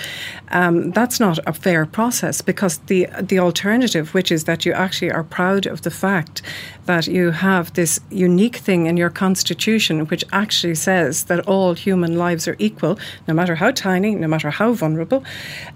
um, 0.51 0.90
that's 0.90 1.20
not 1.20 1.38
a 1.46 1.53
fair 1.53 1.87
process 1.87 2.42
because 2.42 2.79
the 2.87 3.07
the 3.20 3.38
alternative, 3.38 4.12
which 4.14 4.31
is 4.33 4.44
that 4.44 4.66
you 4.66 4.72
actually 4.72 5.12
are 5.12 5.25
proud 5.25 5.66
of 5.66 5.83
the 5.83 5.90
fact 5.90 6.42
that 6.87 7.07
you 7.07 7.31
have 7.31 7.72
this 7.72 8.01
unique 8.11 8.57
thing 8.57 8.87
in 8.87 8.96
your 8.96 9.11
constitution, 9.11 10.07
which 10.07 10.25
actually 10.33 10.75
says 10.75 11.25
that 11.25 11.40
all 11.46 11.75
human 11.75 12.16
lives 12.16 12.49
are 12.49 12.57
equal, 12.59 12.99
no 13.29 13.35
matter 13.35 13.55
how 13.55 13.70
tiny, 13.70 14.14
no 14.14 14.29
matter 14.29 14.51
how 14.51 14.72
vulnerable, 14.72 15.25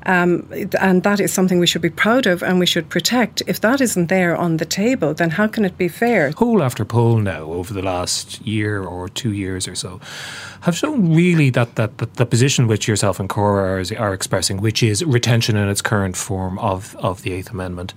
um, 0.07 0.49
and 0.81 1.03
that 1.03 1.20
is 1.20 1.33
something 1.33 1.59
we 1.59 1.66
should 1.66 1.83
be 1.83 1.90
proud 1.90 2.27
of 2.27 2.42
and 2.42 2.59
we 2.59 2.66
should 2.66 2.88
protect. 2.88 3.42
If 3.46 3.61
that 3.61 3.81
isn't 3.81 4.09
there 4.09 4.37
on 4.37 4.57
the 4.57 4.64
table, 4.64 5.14
then 5.14 5.31
how 5.31 5.46
can 5.46 5.64
it 5.64 5.77
be 5.79 5.88
fair? 5.88 6.33
Poll 6.33 6.62
after 6.62 6.85
poll 6.85 7.18
now 7.18 7.42
over 7.42 7.73
the 7.75 7.83
last 7.83 8.40
year 8.46 8.83
or 8.83 9.09
two 9.09 9.33
years 9.33 9.68
or 9.68 9.75
so 9.75 10.01
have 10.61 10.77
shown 10.77 11.14
really 11.14 11.51
that, 11.51 11.77
that, 11.77 11.99
that 12.01 12.15
the 12.15 12.27
position 12.27 12.67
which 12.67 12.89
yourself 12.89 13.21
and 13.21 13.29
Cora 13.29 13.81
are, 13.81 13.99
are 13.99 14.15
expressing, 14.15 14.61
which 14.61 14.83
is 14.83 15.05
retention 15.05 15.57
in 15.57 15.69
its 15.69 15.83
current 15.83 16.17
form 16.17 16.59
of, 16.59 16.97
of 16.97 17.23
the 17.23 17.33
Eighth 17.33 17.51
Amendment, 17.51 17.95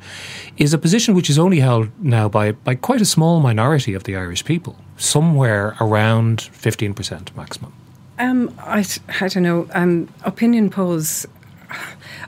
is 0.58 0.74
a 0.74 0.78
position 0.78 1.16
which 1.16 1.30
is 1.30 1.40
only 1.40 1.60
held 1.60 1.90
now 2.00 2.30
by, 2.30 2.52
by 2.52 2.76
quite 2.76 3.02
a 3.02 3.06
small 3.06 3.40
minority 3.40 3.94
of 3.94 4.04
the 4.04 4.16
Irish 4.16 4.46
people, 4.46 4.78
somewhere 4.98 5.76
around 5.80 6.50
15% 6.54 7.36
maximum. 7.36 7.74
Um, 8.20 8.54
I, 8.60 8.86
I 9.22 9.28
don't 9.30 9.44
know. 9.44 9.68
Um, 9.74 10.08
opinion 10.24 10.70
polls 10.70 11.26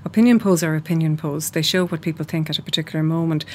opinion 0.06 0.40
polls 0.40 0.64
are 0.64 0.76
opinion 0.76 1.18
polls. 1.18 1.52
They 1.52 1.62
show 1.62 1.86
what 1.86 2.02
people 2.02 2.26
think 2.26 2.50
at 2.50 2.58
a 2.58 2.62
particular 2.62 3.04
moment. 3.04 3.46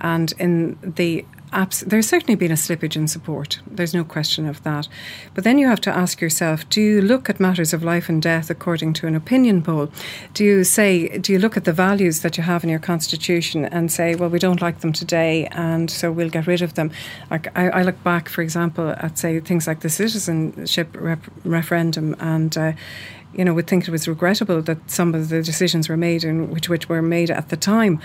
And 0.00 0.32
in 0.38 0.78
the 0.82 1.24
Abs- 1.52 1.80
there's 1.80 2.06
certainly 2.06 2.34
been 2.34 2.50
a 2.50 2.56
slippage 2.56 2.96
in 2.96 3.08
support. 3.08 3.60
There's 3.66 3.94
no 3.94 4.04
question 4.04 4.46
of 4.46 4.62
that. 4.64 4.88
But 5.34 5.44
then 5.44 5.58
you 5.58 5.66
have 5.66 5.80
to 5.82 5.90
ask 5.90 6.20
yourself 6.20 6.68
do 6.68 6.80
you 6.80 7.00
look 7.00 7.30
at 7.30 7.40
matters 7.40 7.72
of 7.72 7.82
life 7.82 8.08
and 8.08 8.20
death 8.20 8.50
according 8.50 8.92
to 8.94 9.06
an 9.06 9.14
opinion 9.14 9.62
poll? 9.62 9.90
Do 10.34 10.44
you 10.44 10.64
say, 10.64 11.18
do 11.18 11.32
you 11.32 11.38
look 11.38 11.56
at 11.56 11.64
the 11.64 11.72
values 11.72 12.20
that 12.20 12.36
you 12.36 12.42
have 12.42 12.64
in 12.64 12.70
your 12.70 12.78
constitution 12.78 13.64
and 13.64 13.90
say, 13.90 14.14
well, 14.14 14.28
we 14.28 14.38
don't 14.38 14.60
like 14.60 14.80
them 14.80 14.92
today 14.92 15.46
and 15.52 15.90
so 15.90 16.12
we'll 16.12 16.28
get 16.28 16.46
rid 16.46 16.62
of 16.62 16.74
them? 16.74 16.90
Like 17.30 17.56
I, 17.56 17.68
I 17.70 17.82
look 17.82 18.02
back, 18.04 18.28
for 18.28 18.42
example, 18.42 18.90
at, 18.98 19.18
say, 19.18 19.40
things 19.40 19.66
like 19.66 19.80
the 19.80 19.90
citizenship 19.90 20.88
rep- 20.98 21.30
referendum 21.44 22.14
and 22.20 22.56
uh, 22.56 22.72
you 23.34 23.44
know, 23.44 23.54
would 23.54 23.66
think 23.66 23.86
it 23.86 23.90
was 23.90 24.08
regrettable 24.08 24.62
that 24.62 24.90
some 24.90 25.14
of 25.14 25.28
the 25.28 25.42
decisions 25.42 25.88
were 25.88 25.96
made 25.96 26.24
and 26.24 26.50
which 26.50 26.68
which 26.68 26.88
were 26.88 27.02
made 27.02 27.30
at 27.30 27.50
the 27.50 27.56
time. 27.56 28.00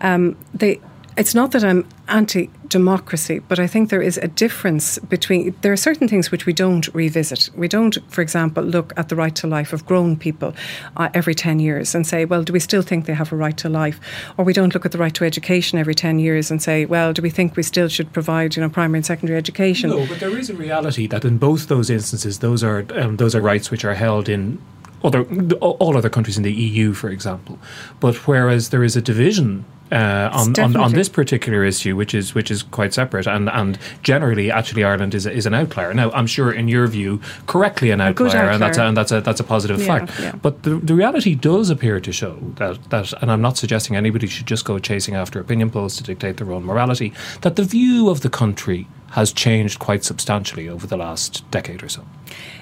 Um, 0.00 0.36
they 0.52 0.80
it's 1.16 1.34
not 1.34 1.52
that 1.52 1.64
I'm 1.64 1.86
anti 2.08 2.50
democracy, 2.68 3.38
but 3.38 3.58
I 3.58 3.66
think 3.66 3.90
there 3.90 4.02
is 4.02 4.18
a 4.18 4.28
difference 4.28 4.98
between. 4.98 5.54
There 5.62 5.72
are 5.72 5.76
certain 5.76 6.08
things 6.08 6.30
which 6.30 6.46
we 6.46 6.52
don't 6.52 6.86
revisit. 6.94 7.48
We 7.54 7.68
don't, 7.68 7.96
for 8.08 8.20
example, 8.20 8.62
look 8.62 8.92
at 8.96 9.08
the 9.08 9.16
right 9.16 9.34
to 9.36 9.46
life 9.46 9.72
of 9.72 9.86
grown 9.86 10.16
people 10.16 10.54
uh, 10.96 11.08
every 11.14 11.34
10 11.34 11.58
years 11.58 11.94
and 11.94 12.06
say, 12.06 12.24
well, 12.24 12.42
do 12.42 12.52
we 12.52 12.60
still 12.60 12.82
think 12.82 13.06
they 13.06 13.14
have 13.14 13.32
a 13.32 13.36
right 13.36 13.56
to 13.58 13.68
life? 13.68 14.00
Or 14.36 14.44
we 14.44 14.52
don't 14.52 14.74
look 14.74 14.84
at 14.84 14.92
the 14.92 14.98
right 14.98 15.14
to 15.14 15.24
education 15.24 15.78
every 15.78 15.94
10 15.94 16.18
years 16.18 16.50
and 16.50 16.62
say, 16.62 16.84
well, 16.84 17.12
do 17.12 17.22
we 17.22 17.30
think 17.30 17.56
we 17.56 17.62
still 17.62 17.88
should 17.88 18.12
provide 18.12 18.56
you 18.56 18.62
know, 18.62 18.68
primary 18.68 18.98
and 18.98 19.06
secondary 19.06 19.38
education? 19.38 19.90
No, 19.90 20.06
but 20.06 20.20
there 20.20 20.36
is 20.36 20.50
a 20.50 20.54
reality 20.54 21.06
that 21.06 21.24
in 21.24 21.38
both 21.38 21.68
those 21.68 21.88
instances, 21.88 22.40
those 22.40 22.62
are, 22.62 22.84
um, 22.94 23.16
those 23.16 23.34
are 23.34 23.40
rights 23.40 23.70
which 23.70 23.84
are 23.84 23.94
held 23.94 24.28
in 24.28 24.58
other 25.06 25.22
all 25.60 25.96
other 25.96 26.10
countries 26.10 26.36
in 26.36 26.42
the 26.42 26.52
EU, 26.52 26.92
for 26.92 27.08
example. 27.08 27.58
But 28.00 28.26
whereas 28.26 28.70
there 28.70 28.84
is 28.84 28.96
a 28.96 29.02
division 29.02 29.64
uh, 29.92 30.30
on, 30.32 30.58
on, 30.58 30.76
on 30.76 30.92
this 30.92 31.08
particular 31.08 31.64
issue, 31.64 31.94
which 31.94 32.12
is 32.12 32.34
which 32.34 32.50
is 32.50 32.64
quite 32.64 32.92
separate, 32.92 33.26
and, 33.26 33.48
and 33.48 33.78
generally, 34.02 34.50
actually, 34.50 34.82
Ireland 34.82 35.14
is 35.14 35.26
is 35.26 35.46
an 35.46 35.54
outlier. 35.54 35.94
Now, 35.94 36.10
I'm 36.10 36.26
sure, 36.26 36.50
in 36.52 36.66
your 36.66 36.88
view, 36.88 37.20
correctly 37.46 37.92
an 37.92 38.00
outlier, 38.00 38.28
outlier. 38.28 38.50
and 38.50 38.62
that's 38.62 38.78
a, 38.78 38.84
and 38.84 38.96
that's 38.96 39.12
a 39.12 39.20
that's 39.20 39.40
a 39.40 39.44
positive 39.44 39.80
yeah, 39.80 39.86
fact. 39.86 40.20
Yeah. 40.20 40.32
But 40.42 40.64
the, 40.64 40.76
the 40.76 40.94
reality 40.94 41.36
does 41.36 41.70
appear 41.70 42.00
to 42.00 42.12
show 42.12 42.36
that 42.56 42.90
that, 42.90 43.12
and 43.22 43.30
I'm 43.30 43.42
not 43.42 43.56
suggesting 43.56 43.94
anybody 43.94 44.26
should 44.26 44.46
just 44.46 44.64
go 44.64 44.78
chasing 44.80 45.14
after 45.14 45.38
opinion 45.38 45.70
polls 45.70 45.96
to 45.98 46.02
dictate 46.02 46.38
their 46.38 46.50
own 46.50 46.64
morality. 46.64 47.12
That 47.42 47.54
the 47.54 47.64
view 47.64 48.10
of 48.10 48.22
the 48.22 48.30
country 48.30 48.88
has 49.10 49.32
changed 49.32 49.78
quite 49.78 50.02
substantially 50.02 50.68
over 50.68 50.86
the 50.86 50.96
last 50.96 51.48
decade 51.52 51.82
or 51.82 51.88
so. 51.88 52.04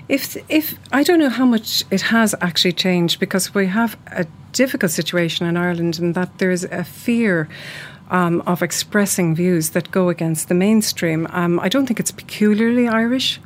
If 0.08 0.36
if 0.50 0.78
I 0.92 1.02
don't 1.02 1.18
know 1.18 1.30
how 1.30 1.46
much 1.46 1.84
it 1.90 2.02
has 2.02 2.34
actually 2.40 2.72
changed 2.72 3.20
because 3.20 3.54
we 3.54 3.66
have 3.68 3.96
a 4.06 4.26
difficult 4.52 4.92
situation 4.92 5.46
in 5.46 5.56
Ireland 5.56 5.98
in 5.98 6.12
that 6.12 6.38
there's 6.38 6.64
a 6.64 6.84
fear 6.84 7.48
um, 8.10 8.42
of 8.46 8.62
expressing 8.62 9.34
views 9.34 9.70
that 9.70 9.90
go 9.90 10.08
against 10.08 10.48
the 10.48 10.54
mainstream. 10.54 11.26
Um, 11.30 11.58
I 11.58 11.68
don't 11.68 11.86
think 11.86 12.00
it's 12.00 12.12
peculiarly 12.12 12.86
Irish. 12.86 13.40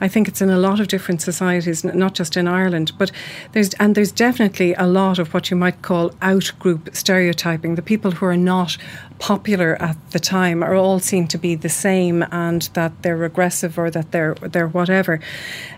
I 0.00 0.08
think 0.08 0.28
it's 0.28 0.42
in 0.42 0.50
a 0.50 0.58
lot 0.58 0.80
of 0.80 0.88
different 0.88 1.22
societies, 1.22 1.84
not 1.84 2.14
just 2.14 2.36
in 2.36 2.48
Ireland. 2.48 2.92
But 2.98 3.10
there's 3.52 3.72
and 3.74 3.94
there's 3.94 4.12
definitely 4.12 4.74
a 4.74 4.86
lot 4.86 5.18
of 5.18 5.32
what 5.32 5.50
you 5.50 5.56
might 5.56 5.82
call 5.82 6.12
out 6.20 6.52
group 6.58 6.90
stereotyping. 6.92 7.76
The 7.76 7.82
people 7.82 8.10
who 8.10 8.26
are 8.26 8.36
not 8.36 8.76
popular 9.18 9.80
at 9.80 9.96
the 10.10 10.18
time 10.18 10.62
are 10.62 10.74
all 10.74 10.98
seen 10.98 11.26
to 11.28 11.38
be 11.38 11.54
the 11.54 11.68
same, 11.68 12.24
and 12.30 12.62
that 12.74 12.92
they're 13.02 13.16
regressive 13.16 13.78
or 13.78 13.90
that 13.90 14.12
they're 14.12 14.34
they're 14.34 14.68
whatever. 14.68 15.20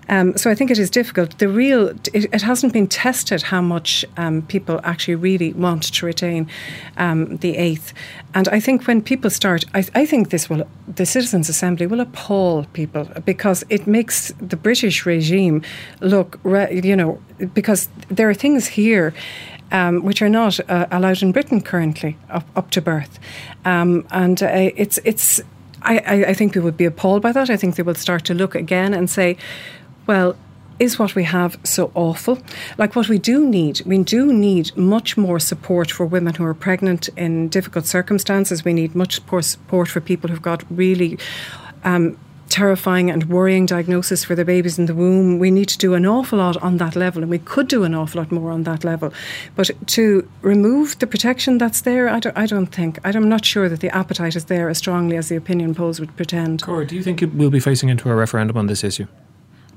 Um, 0.09 0.37
so 0.37 0.51
I 0.51 0.55
think 0.55 0.70
it 0.70 0.79
is 0.79 0.90
difficult. 0.90 1.38
The 1.38 1.49
real 1.49 1.88
it, 2.12 2.27
it 2.33 2.42
hasn't 2.42 2.72
been 2.72 2.87
tested 2.87 3.42
how 3.42 3.61
much 3.61 4.05
um, 4.16 4.42
people 4.42 4.81
actually 4.85 5.16
really 5.16 5.53
want 5.53 5.83
to 5.94 6.07
retain 6.07 6.49
um, 6.96 7.37
the 7.38 7.57
eighth. 7.57 7.92
And 8.35 8.49
I 8.49 8.61
think 8.61 8.87
when 8.87 9.03
people 9.03 9.31
start, 9.31 9.64
I, 9.75 9.85
I 9.94 10.07
think 10.07 10.31
this 10.31 10.49
will 10.49 10.66
the 10.87 11.07
Citizens 11.07 11.49
Assembly 11.49 11.87
will 11.87 12.01
appall 12.01 12.64
people 12.72 13.05
because 13.25 13.64
it 13.68 13.87
makes 13.87 14.33
the 14.40 14.57
British 14.57 15.07
regime 15.07 15.62
look, 16.01 16.38
you 16.70 16.96
know, 16.96 17.20
because 17.55 17.88
there 18.09 18.29
are 18.29 18.35
things 18.35 18.68
here 18.68 19.12
um, 19.72 20.05
which 20.05 20.22
are 20.22 20.29
not 20.29 20.59
uh, 20.68 20.87
allowed 20.90 21.22
in 21.22 21.33
Britain 21.33 21.61
currently 21.61 22.16
up, 22.31 22.46
up 22.55 22.70
to 22.70 22.81
birth. 22.81 23.18
Um, 23.64 24.07
and 24.11 24.42
uh, 24.42 24.70
it's, 24.76 24.98
it's, 25.05 25.40
I, 25.83 26.24
I 26.29 26.35
think 26.35 26.52
people 26.52 26.64
would 26.64 26.76
be 26.76 26.85
appalled 26.85 27.22
by 27.22 27.33
that. 27.33 27.50
I 27.50 27.57
think 27.57 27.76
they 27.76 27.83
will 27.83 27.94
start 27.94 28.24
to 28.26 28.35
look 28.35 28.55
again 28.55 28.94
and 28.94 29.09
say, 29.11 29.37
well, 30.07 30.37
is 30.79 30.98
what 30.98 31.14
we 31.14 31.24
have 31.24 31.59
so 31.64 31.90
awful? 31.94 32.38
Like, 32.76 32.94
what 32.94 33.09
we 33.09 33.18
do 33.18 33.48
need, 33.48 33.81
we 33.87 34.02
do 34.02 34.33
need 34.33 34.76
much 34.76 35.16
more 35.16 35.38
support 35.40 35.90
for 35.90 36.05
women 36.05 36.35
who 36.35 36.44
are 36.44 36.55
pregnant 36.55 37.09
in 37.16 37.48
difficult 37.48 37.87
circumstances. 37.87 38.64
We 38.64 38.74
need 38.74 38.94
much 38.94 39.20
more 39.31 39.42
support 39.42 39.88
for 39.88 40.00
people 40.00 40.29
who've 40.29 40.42
got 40.42 40.64
really 40.70 41.18
um, 41.85 42.18
terrifying 42.57 43.11
and 43.11 43.25
worrying 43.25 43.66
diagnosis 43.66 44.25
for 44.25 44.35
the 44.35 44.45
babies 44.45 44.79
in 44.79 44.87
the 44.87 44.95
womb. 44.95 45.38
We 45.38 45.51
need 45.51 45.69
to 45.69 45.77
do 45.77 45.92
an 45.92 46.07
awful 46.07 46.38
lot 46.38 46.57
on 46.62 46.79
that 46.79 46.97
level, 46.97 47.23
and 47.23 47.31
we 47.31 47.38
could 47.38 47.69
do 47.69 47.85
an 47.85 47.95
awful 47.95 48.23
lot 48.23 48.33
more 48.33 48.51
on 48.51 48.62
that 48.62 48.83
level. 48.83 49.12
But 49.55 49.71
to 49.88 50.27
remove 50.40 50.99
the 50.99 51.07
protection 51.07 51.59
that's 51.59 51.83
there, 51.83 52.09
I 52.09 52.19
don't, 52.19 52.37
I 52.38 52.47
don't 52.47 52.69
think. 52.69 52.99
I'm 53.05 53.29
not 53.29 53.45
sure 53.45 53.69
that 53.69 53.81
the 53.81 53.95
appetite 53.95 54.37
is 54.37 54.47
there 54.47 54.71
as 54.71 54.79
strongly 54.79 55.19
as 55.19 55.29
the 55.29 55.37
opinion 55.37 55.75
polls 55.75 56.01
would 56.01 56.16
pretend. 56.16 56.62
Cora, 56.62 56.87
do 56.87 56.97
you 56.97 57.03
think 57.03 57.23
we'll 57.35 57.51
be 57.51 57.61
facing 57.61 57.90
into 57.90 58.09
a 58.09 58.14
referendum 58.14 58.57
on 58.57 58.69
this 58.69 58.83
issue? 58.83 59.07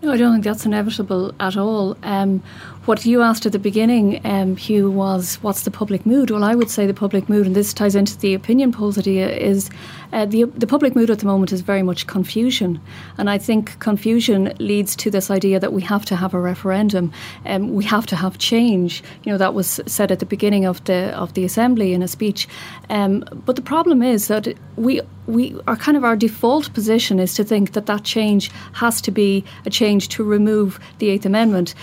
No, 0.02 0.14
I 0.14 0.18
don't 0.18 0.32
think 0.32 0.46
that's 0.46 0.66
inevitable 0.66 1.36
at 1.42 1.58
all. 1.58 1.98
Um, 2.04 2.42
what 2.90 3.06
you 3.06 3.22
asked 3.22 3.46
at 3.46 3.52
the 3.52 3.60
beginning, 3.60 4.20
um, 4.26 4.56
Hugh, 4.56 4.90
was 4.90 5.36
what's 5.44 5.62
the 5.62 5.70
public 5.70 6.08
mood? 6.08 6.32
Well, 6.32 6.44
I 6.44 6.56
would 6.56 6.72
say 6.72 6.88
the 6.88 6.94
public 6.96 7.30
mood, 7.30 7.46
and 7.46 7.56
this 7.56 7.72
ties 7.72 7.94
into 7.94 8.18
the 8.18 8.34
opinion 8.34 8.72
polls 8.72 8.98
idea, 8.98 9.30
is 9.30 9.70
uh, 10.12 10.26
the 10.26 10.46
the 10.46 10.66
public 10.66 10.96
mood 10.96 11.12
at 11.12 11.20
the 11.20 11.28
moment 11.28 11.52
is 11.52 11.62
very 11.62 11.84
much 11.84 12.08
confusion, 12.08 12.82
and 13.20 13.30
I 13.30 13.38
think 13.38 13.78
confusion 13.78 14.56
leads 14.58 14.96
to 14.96 15.12
this 15.12 15.30
idea 15.30 15.60
that 15.60 15.72
we 15.72 15.84
have 15.84 16.04
to 16.06 16.16
have 16.16 16.34
a 16.34 16.40
referendum, 16.40 17.14
um, 17.46 17.76
we 17.76 17.86
have 17.86 18.08
to 18.08 18.16
have 18.16 18.40
change. 18.40 19.04
You 19.24 19.34
know 19.34 19.38
that 19.38 19.54
was 19.54 19.80
said 19.86 20.12
at 20.12 20.18
the 20.18 20.26
beginning 20.26 20.66
of 20.66 20.84
the 20.86 21.16
of 21.16 21.36
the 21.36 21.46
assembly 21.46 21.94
in 21.94 22.02
a 22.02 22.08
speech, 22.08 22.48
um, 22.90 23.24
but 23.46 23.56
the 23.56 23.62
problem 23.62 24.02
is 24.02 24.30
that 24.30 24.48
we 24.78 25.02
we 25.28 25.56
are 25.68 25.76
kind 25.76 25.96
of 25.96 26.04
our 26.04 26.16
default 26.16 26.74
position 26.74 27.20
is 27.20 27.36
to 27.36 27.44
think 27.44 27.74
that 27.74 27.86
that 27.86 28.04
change 28.04 28.50
has 28.74 29.00
to 29.02 29.12
be 29.12 29.44
a 29.68 29.70
change 29.70 30.10
to 30.10 30.24
remove 30.24 30.80
the 30.98 31.10
Eighth 31.10 31.26
Amendment 31.28 31.76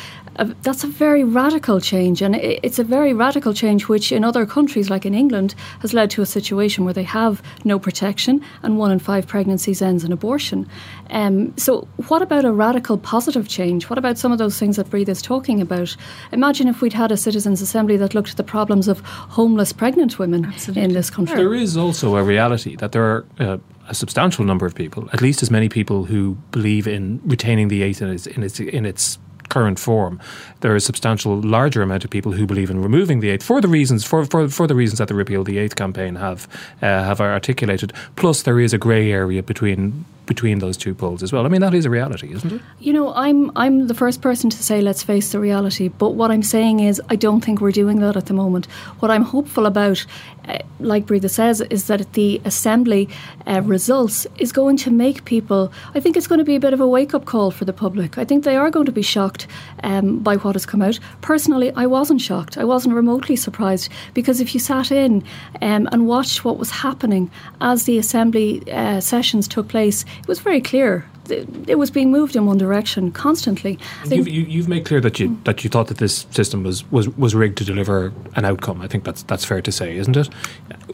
that's 0.62 0.85
a 0.85 0.87
very 0.87 1.25
radical 1.25 1.81
change, 1.81 2.22
and 2.22 2.37
it's 2.37 2.79
a 2.79 2.85
very 2.85 3.12
radical 3.12 3.55
change 3.55 3.88
which, 3.88 4.12
in 4.12 4.25
other 4.25 4.46
countries 4.46 4.90
like 4.90 5.07
in 5.07 5.14
England, 5.14 5.55
has 5.81 5.94
led 5.94 6.11
to 6.11 6.22
a 6.22 6.27
situation 6.27 6.85
where 6.85 6.94
they 6.94 7.03
have 7.03 7.42
no 7.64 7.79
protection, 7.79 8.42
and 8.62 8.79
one 8.79 8.90
in 8.90 8.99
five 8.99 9.27
pregnancies 9.27 9.81
ends 9.81 10.05
in 10.05 10.12
abortion. 10.12 10.68
Um, 11.11 11.57
so, 11.57 11.88
what 12.09 12.22
about 12.22 12.44
a 12.44 12.53
radical 12.53 12.99
positive 12.99 13.49
change? 13.49 13.88
What 13.88 13.99
about 13.99 14.18
some 14.18 14.33
of 14.33 14.38
those 14.38 14.59
things 14.59 14.77
that 14.77 14.90
Breda 14.90 15.12
is 15.12 15.22
talking 15.22 15.61
about? 15.61 15.96
Imagine 16.33 16.68
if 16.68 16.81
we'd 16.81 16.92
had 16.92 17.12
a 17.12 17.16
citizens' 17.16 17.62
assembly 17.62 17.96
that 17.96 18.14
looked 18.14 18.31
at 18.31 18.37
the 18.37 18.44
problems 18.44 18.88
of 18.88 19.01
homeless 19.01 19.72
pregnant 19.72 20.18
women 20.18 20.46
Absolutely. 20.46 20.83
in 20.83 20.92
this 20.92 21.11
country. 21.11 21.37
There 21.37 21.55
is 21.55 21.77
also 21.77 22.16
a 22.16 22.22
reality 22.22 22.77
that 22.77 22.92
there 22.92 23.05
are. 23.05 23.27
Uh, 23.38 23.59
a 23.88 23.94
substantial 23.94 24.44
number 24.44 24.66
of 24.66 24.75
people, 24.75 25.09
at 25.12 25.20
least 25.20 25.44
as 25.44 25.51
many 25.51 25.68
people 25.68 26.07
who 26.07 26.37
believe 26.51 26.88
in 26.88 27.20
retaining 27.25 27.68
the 27.68 27.83
eighth 27.85 28.03
in 28.03 28.09
its 28.09 28.27
in 28.27 28.42
its, 28.42 28.59
in 28.59 28.85
its 28.85 29.16
current 29.49 29.79
form. 29.79 30.21
There 30.61 30.77
is 30.77 30.85
a 30.85 30.87
substantial 30.87 31.41
larger 31.41 31.83
amount 31.83 32.05
of 32.05 32.11
people 32.11 32.33
who 32.33 32.47
believe 32.47 32.71
in 32.71 32.83
removing 32.83 33.21
the 33.21 33.31
eighth 33.31 33.45
for 33.45 33.61
the 33.61 33.69
reasons 33.69 34.05
for, 34.05 34.25
for, 34.25 34.49
for 34.49 34.67
the 34.67 34.75
reasons 34.75 34.99
that 34.99 35.09
the 35.09 35.15
repeal 35.15 35.45
the 35.45 35.59
eighth 35.59 35.77
campaign 35.77 36.17
have 36.17 36.49
uh, 36.83 36.87
have 36.87 37.21
articulated. 37.21 37.93
Plus, 38.17 38.43
there 38.43 38.61
is 38.61 38.73
a 38.73 38.79
grey 38.79 39.11
area 39.13 39.43
between 39.43 40.05
between 40.27 40.59
those 40.59 40.77
two 40.77 40.95
poles 40.95 41.23
as 41.23 41.33
well. 41.33 41.47
I 41.47 41.49
mean, 41.49 41.61
that 41.61 41.75
is 41.75 41.87
a 41.87 41.91
reality, 41.91 42.33
isn't 42.33 42.53
it? 42.53 42.61
You 42.81 42.93
know, 42.93 43.15
I'm 43.15 43.51
I'm 43.57 43.87
the 43.87 43.95
first 43.95 44.21
person 44.21 44.51
to 44.51 44.62
say 44.62 44.81
let's 44.81 45.03
face 45.03 45.33
the 45.33 45.39
reality, 45.39 45.89
but 45.89 46.11
what 46.11 46.31
I'm 46.31 46.43
saying 46.43 46.81
is 46.81 47.01
I 47.09 47.17
don't 47.17 47.43
think 47.43 47.61
we're 47.61 47.73
doing 47.73 48.01
that 48.01 48.17
at 48.17 48.27
the 48.27 48.35
moment. 48.35 48.67
What 49.01 49.11
I'm 49.11 49.23
hopeful 49.23 49.67
about, 49.67 50.05
uh, 50.49 50.59
like 50.81 51.07
Breda 51.07 51.29
says, 51.29 51.61
is 51.61 51.87
that 51.87 52.12
the 52.12 52.41
assembly 52.45 53.09
uh, 53.47 53.62
results 53.62 54.27
is 54.39 54.53
going 54.53 54.77
to 54.79 54.91
make 54.91 55.25
people. 55.25 55.73
I 55.95 56.01
think 56.01 56.17
it's 56.17 56.27
going 56.27 56.41
to 56.41 56.45
be 56.45 56.57
a 56.57 56.61
bit 56.61 56.73
of 56.73 56.81
a 56.81 56.87
wake 56.87 57.15
up 57.15 57.25
call 57.25 57.51
for 57.51 57.65
the 57.65 57.73
public. 57.73 58.19
I 58.19 58.25
think 58.25 58.45
they 58.45 58.57
are 58.57 58.71
going 58.71 58.87
to 58.87 58.93
be 58.93 59.03
shocked 59.03 59.47
um, 59.85 60.19
by 60.19 60.37
what 60.37 60.55
has 60.55 60.67
come 60.67 60.83
out. 60.83 60.99
Personally, 61.21 61.73
I 61.77 61.87
wasn't 61.87 62.21
shocked. 62.21 62.59
I 62.59 62.65
wasn't 62.65 62.95
remotely 62.95 63.37
surprised 63.37 63.91
because 64.15 64.41
if 64.41 64.55
you 64.55 64.61
sat 64.61 64.91
in 64.91 65.23
um, 65.62 65.89
and 65.93 66.07
watched 66.07 66.45
what 66.45 66.59
was 66.59 66.71
happening 66.71 67.31
as 67.61 67.85
the 67.85 67.99
assembly 67.99 68.62
uh, 68.73 69.01
sessions 69.01 69.47
took 69.47 69.69
place 69.69 70.05
it 70.18 70.29
was 70.29 70.40
very 70.40 70.61
clear 70.61 71.05
it 71.31 71.79
was 71.79 71.90
being 71.90 72.11
moved 72.11 72.37
in 72.37 72.46
one 72.46 72.59
direction 72.59 73.12
constantly. 73.12 73.79
You've, 74.07 74.29
you, 74.29 74.61
have 74.61 74.68
made 74.68 74.85
clear 74.85 75.00
that 75.00 75.18
you 75.18 75.38
that 75.44 75.64
you 75.64 75.70
thought 75.70 75.88
that 75.88 75.98
this 75.98 76.26
system 76.31 76.62
was, 76.62 76.90
was, 76.90 77.09
was 77.11 77.35
rigged 77.35 77.59
to 77.59 77.64
deliver 77.64 78.12
an 78.35 78.44
outcome. 78.44 78.81
I 78.81 78.87
think 78.87 79.05
that's 79.05 79.22
that's 79.24 79.44
fair 79.44 79.62
to 79.62 79.72
say, 79.72 79.96
isn't 79.96 80.16
it? 80.16 80.29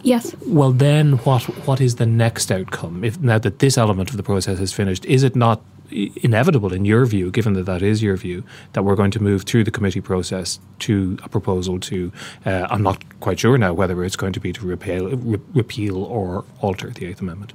Yes. 0.03 0.35
Well, 0.47 0.73
then 0.73 1.19
what 1.19 1.43
what 1.67 1.81
is 1.81 1.97
the 1.97 2.07
next 2.07 2.51
outcome? 2.51 3.05
If 3.05 3.21
now 3.21 3.39
that 3.39 3.59
this 3.59 3.79
element 3.79 4.11
of 4.11 4.17
the 4.17 4.23
process 4.23 4.59
is 4.59 4.73
finished, 4.73 5.05
is 5.07 5.23
it 5.23 5.37
not 5.37 5.63
inevitable 5.91 6.73
in 6.73 6.87
your 6.87 7.05
view, 7.05 7.31
given 7.31 7.53
that 7.53 7.65
that 7.65 7.83
is 7.83 8.03
your 8.03 8.17
view, 8.17 8.43
that 8.73 8.83
we're 8.83 8.95
going 8.95 9.11
to 9.11 9.23
move 9.23 9.43
through 9.43 9.63
the 9.63 9.71
committee 9.71 10.01
process 10.01 10.59
to 10.81 11.19
a 11.23 11.29
proposal 11.29 11.79
to? 11.81 12.11
Uh, 12.47 12.67
I'm 12.71 12.83
not 12.83 13.05
quite 13.21 13.39
sure 13.41 13.59
now 13.59 13.75
whether 13.75 14.03
it's 14.03 14.17
going 14.17 14.33
to 14.33 14.41
be 14.41 14.53
to 14.55 14.67
repeal, 14.67 15.11
re- 15.11 15.41
repeal 15.55 16.03
or 16.05 16.45
alter 16.61 16.91
the 16.91 17.07
Eighth 17.07 17.21
Amendment. 17.21 17.53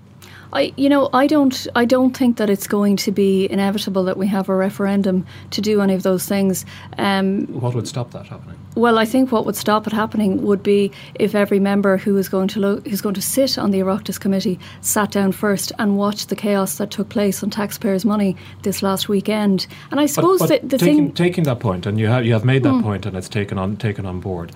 I, 0.57 0.73
you 0.75 0.89
know, 0.89 1.09
I 1.13 1.27
don't, 1.27 1.67
I 1.75 1.85
don't 1.85 2.17
think 2.17 2.37
that 2.37 2.49
it's 2.49 2.65
going 2.65 2.95
to 2.97 3.11
be 3.11 3.49
inevitable 3.51 4.03
that 4.05 4.17
we 4.17 4.25
have 4.27 4.49
a 4.49 4.55
referendum 4.55 5.23
to 5.51 5.61
do 5.61 5.81
any 5.81 5.93
of 5.93 6.01
those 6.01 6.25
things. 6.25 6.65
Um, 6.97 7.45
what 7.47 7.75
would 7.75 7.87
stop 7.87 8.09
that 8.11 8.25
happening? 8.25 8.57
Well, 8.73 8.97
I 8.97 9.05
think 9.05 9.31
what 9.31 9.45
would 9.45 9.55
stop 9.55 9.87
it 9.87 9.93
happening 9.93 10.43
would 10.43 10.63
be 10.63 10.91
if 11.15 11.35
every 11.35 11.59
member 11.59 11.97
who 11.97 12.17
is 12.17 12.29
going 12.29 12.47
to 12.49 12.59
lo- 12.59 12.81
who's 12.81 13.01
going 13.01 13.15
to 13.15 13.21
sit 13.21 13.57
on 13.57 13.71
the 13.71 13.79
Oireachtas 13.79 14.19
committee 14.19 14.59
sat 14.81 15.11
down 15.11 15.31
first 15.31 15.71
and 15.79 15.97
watched 15.97 16.29
the 16.29 16.35
chaos 16.35 16.77
that 16.77 16.91
took 16.91 17.09
place 17.09 17.43
on 17.43 17.49
taxpayers' 17.49 18.05
money 18.05 18.35
this 18.61 18.83
last 18.83 19.09
weekend. 19.09 19.67
And 19.89 19.99
I 19.99 20.05
suppose 20.05 20.39
but, 20.39 20.49
but 20.49 20.61
the, 20.61 20.67
the 20.67 20.77
taking, 20.77 21.05
thing 21.07 21.13
taking 21.13 21.43
that 21.45 21.59
point, 21.59 21.85
and 21.87 21.99
you 21.99 22.07
have 22.07 22.25
you 22.25 22.33
have 22.33 22.45
made 22.45 22.63
that 22.63 22.73
mm. 22.73 22.83
point, 22.83 23.05
and 23.05 23.17
it's 23.17 23.29
taken 23.29 23.57
on 23.57 23.77
taken 23.77 24.05
on 24.05 24.19
board 24.19 24.51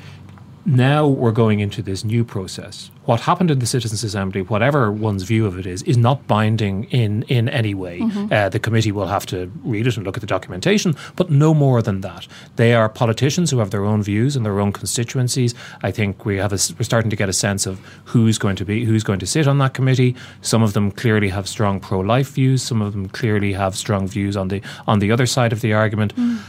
now 0.65 1.07
we're 1.07 1.31
going 1.31 1.59
into 1.59 1.81
this 1.81 2.03
new 2.03 2.23
process. 2.23 2.91
What 3.05 3.21
happened 3.21 3.49
in 3.49 3.59
the 3.59 3.65
Citizens' 3.65 4.03
Assembly, 4.03 4.43
whatever 4.43 4.91
one's 4.91 5.23
view 5.23 5.45
of 5.45 5.57
it 5.57 5.65
is, 5.65 5.81
is 5.83 5.97
not 5.97 6.27
binding 6.27 6.83
in, 6.85 7.23
in 7.23 7.49
any 7.49 7.73
way. 7.73 7.99
Mm-hmm. 7.99 8.31
Uh, 8.31 8.49
the 8.49 8.59
committee 8.59 8.91
will 8.91 9.07
have 9.07 9.25
to 9.27 9.51
read 9.63 9.87
it 9.87 9.97
and 9.97 10.05
look 10.05 10.17
at 10.17 10.21
the 10.21 10.27
documentation, 10.27 10.95
but 11.15 11.31
no 11.31 11.53
more 11.53 11.81
than 11.81 12.01
that. 12.01 12.27
They 12.57 12.73
are 12.73 12.87
politicians 12.89 13.49
who 13.49 13.57
have 13.57 13.71
their 13.71 13.85
own 13.85 14.03
views 14.03 14.35
and 14.35 14.45
their 14.45 14.59
own 14.59 14.71
constituencies. 14.71 15.55
I 15.81 15.91
think 15.91 16.25
we 16.25 16.37
have 16.37 16.53
a, 16.53 16.59
we're 16.77 16.83
starting 16.83 17.09
to 17.09 17.15
get 17.15 17.27
a 17.27 17.33
sense 17.33 17.65
of 17.65 17.79
who's 18.05 18.37
going 18.37 18.55
to 18.57 18.65
be 18.65 18.85
who's 18.85 19.03
going 19.03 19.19
to 19.19 19.27
sit 19.27 19.47
on 19.47 19.57
that 19.57 19.73
committee. 19.73 20.15
Some 20.41 20.61
of 20.61 20.73
them 20.73 20.91
clearly 20.91 21.29
have 21.29 21.47
strong 21.47 21.79
pro-life 21.79 22.33
views. 22.33 22.61
Some 22.61 22.81
of 22.81 22.93
them 22.93 23.09
clearly 23.09 23.53
have 23.53 23.75
strong 23.75 24.07
views 24.07 24.37
on 24.37 24.49
the 24.49 24.61
on 24.87 24.99
the 24.99 25.11
other 25.11 25.25
side 25.25 25.53
of 25.53 25.61
the 25.61 25.73
argument. 25.73 26.15
Mm. 26.15 26.39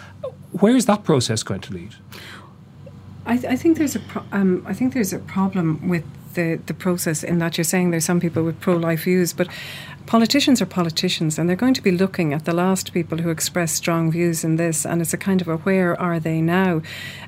Where 0.60 0.76
is 0.76 0.84
that 0.84 1.02
process 1.02 1.42
going 1.42 1.62
to 1.62 1.72
lead? 1.72 1.94
I, 3.26 3.36
th- 3.36 3.52
I 3.52 3.56
think 3.56 3.78
there's 3.78 3.96
a 3.96 4.00
pro- 4.00 4.24
um, 4.32 4.64
I 4.66 4.74
think 4.74 4.94
there's 4.94 5.12
a 5.12 5.18
problem 5.18 5.88
with 5.88 6.04
the 6.34 6.58
the 6.66 6.74
process 6.74 7.22
in 7.22 7.38
that 7.38 7.56
you're 7.56 7.64
saying 7.64 7.90
there's 7.90 8.04
some 8.04 8.20
people 8.20 8.42
with 8.42 8.58
pro 8.60 8.76
life 8.76 9.04
views, 9.04 9.32
but 9.32 9.48
politicians 10.06 10.60
are 10.60 10.66
politicians 10.66 11.38
and 11.38 11.48
they're 11.48 11.56
going 11.56 11.74
to 11.74 11.82
be 11.82 11.90
looking 11.90 12.32
at 12.32 12.44
the 12.44 12.52
last 12.52 12.92
people 12.92 13.18
who 13.18 13.30
expressed 13.30 13.76
strong 13.76 14.10
views 14.10 14.44
in 14.44 14.56
this 14.56 14.84
and 14.84 15.00
it's 15.00 15.14
a 15.14 15.16
kind 15.16 15.40
of 15.40 15.48
a 15.48 15.56
where 15.58 16.00
are 16.00 16.18
they 16.18 16.40
now? 16.40 16.82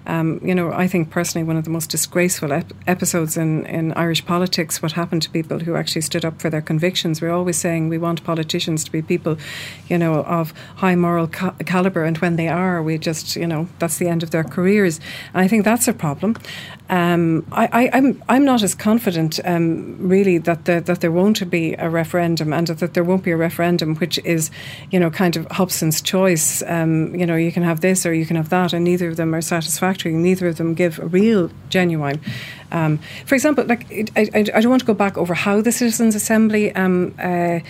Um, 0.07 0.41
you 0.43 0.55
know 0.55 0.73
I 0.73 0.87
think 0.87 1.11
personally 1.11 1.45
one 1.45 1.57
of 1.57 1.65
the 1.65 1.71
most 1.71 1.91
disgraceful 1.91 2.53
ep- 2.53 2.73
episodes 2.87 3.37
in, 3.37 3.65
in 3.67 3.93
Irish 3.93 4.25
politics 4.27 4.83
what 4.83 4.93
happened 4.93 5.23
to 5.23 5.31
people 5.31 5.61
who 5.61 5.77
actually 5.77 6.03
stood 6.03 6.25
up 6.25 6.41
for 6.41 6.51
their 6.51 6.63
convictions. 6.63 7.21
We're 7.21 7.33
always 7.33 7.57
saying 7.57 7.89
we 7.89 7.99
want 7.99 8.25
politicians 8.25 8.85
to 8.85 8.93
be 8.93 9.03
people 9.03 9.39
you 9.89 9.99
know 9.99 10.25
of 10.25 10.53
high 10.77 10.95
moral 10.95 11.29
ca- 11.29 11.55
caliber 11.65 12.05
and 12.05 12.19
when 12.19 12.37
they 12.37 12.49
are 12.49 12.83
we 12.83 12.99
just 12.99 13.37
you 13.37 13.47
know 13.47 13.69
that's 13.79 13.99
the 13.99 14.09
end 14.09 14.23
of 14.23 14.31
their 14.31 14.45
careers. 14.45 15.01
And 15.33 15.43
I 15.43 15.49
think 15.49 15.65
that's 15.65 15.89
a 15.89 15.93
problem. 15.93 16.37
Um, 16.91 17.47
I, 17.51 17.87
am 17.87 17.91
I'm, 17.93 18.23
I'm 18.29 18.45
not 18.45 18.63
as 18.63 18.75
confident 18.75 19.41
um, 19.47 19.97
really 19.99 20.37
that 20.39 20.67
the, 20.67 20.81
that 20.83 21.01
there 21.01 21.11
won't 21.11 21.49
be 21.49 21.75
a 21.75 21.89
referendum 21.89 22.53
and 22.53 22.64
that 22.69 22.95
there 22.95 23.05
won't 23.05 23.23
be 23.23 23.31
a 23.31 23.37
referendum, 23.37 23.97
which 23.97 24.19
is, 24.25 24.51
you 24.91 24.99
know, 24.99 25.11
kind 25.11 25.37
of 25.37 25.47
Hobson's 25.51 26.01
choice. 26.01 26.63
Um, 26.67 27.15
you 27.15 27.27
know, 27.27 27.37
you 27.37 27.53
can 27.53 27.63
have 27.63 27.81
this 27.81 28.07
or 28.07 28.15
you 28.15 28.27
can 28.27 28.37
have 28.37 28.49
that, 28.49 28.73
and 28.73 28.85
neither 28.85 29.09
of 29.09 29.17
them 29.17 29.35
are 29.35 29.43
satisfactory. 29.43 30.13
Neither 30.13 30.49
of 30.49 30.57
them 30.57 30.75
give 30.75 30.99
a 30.99 31.07
real, 31.07 31.51
genuine. 31.69 32.21
Um, 32.73 32.99
for 33.27 33.35
example, 33.35 33.65
like 33.65 33.87
I, 34.17 34.29
I, 34.35 34.39
I, 34.39 34.61
don't 34.61 34.71
want 34.71 34.81
to 34.81 34.87
go 34.87 34.95
back 34.95 35.17
over 35.17 35.35
how 35.35 35.61
the 35.61 35.71
Citizens' 35.71 36.15
Assembly. 36.15 36.75
Um, 36.75 37.15
uh, 37.19 37.61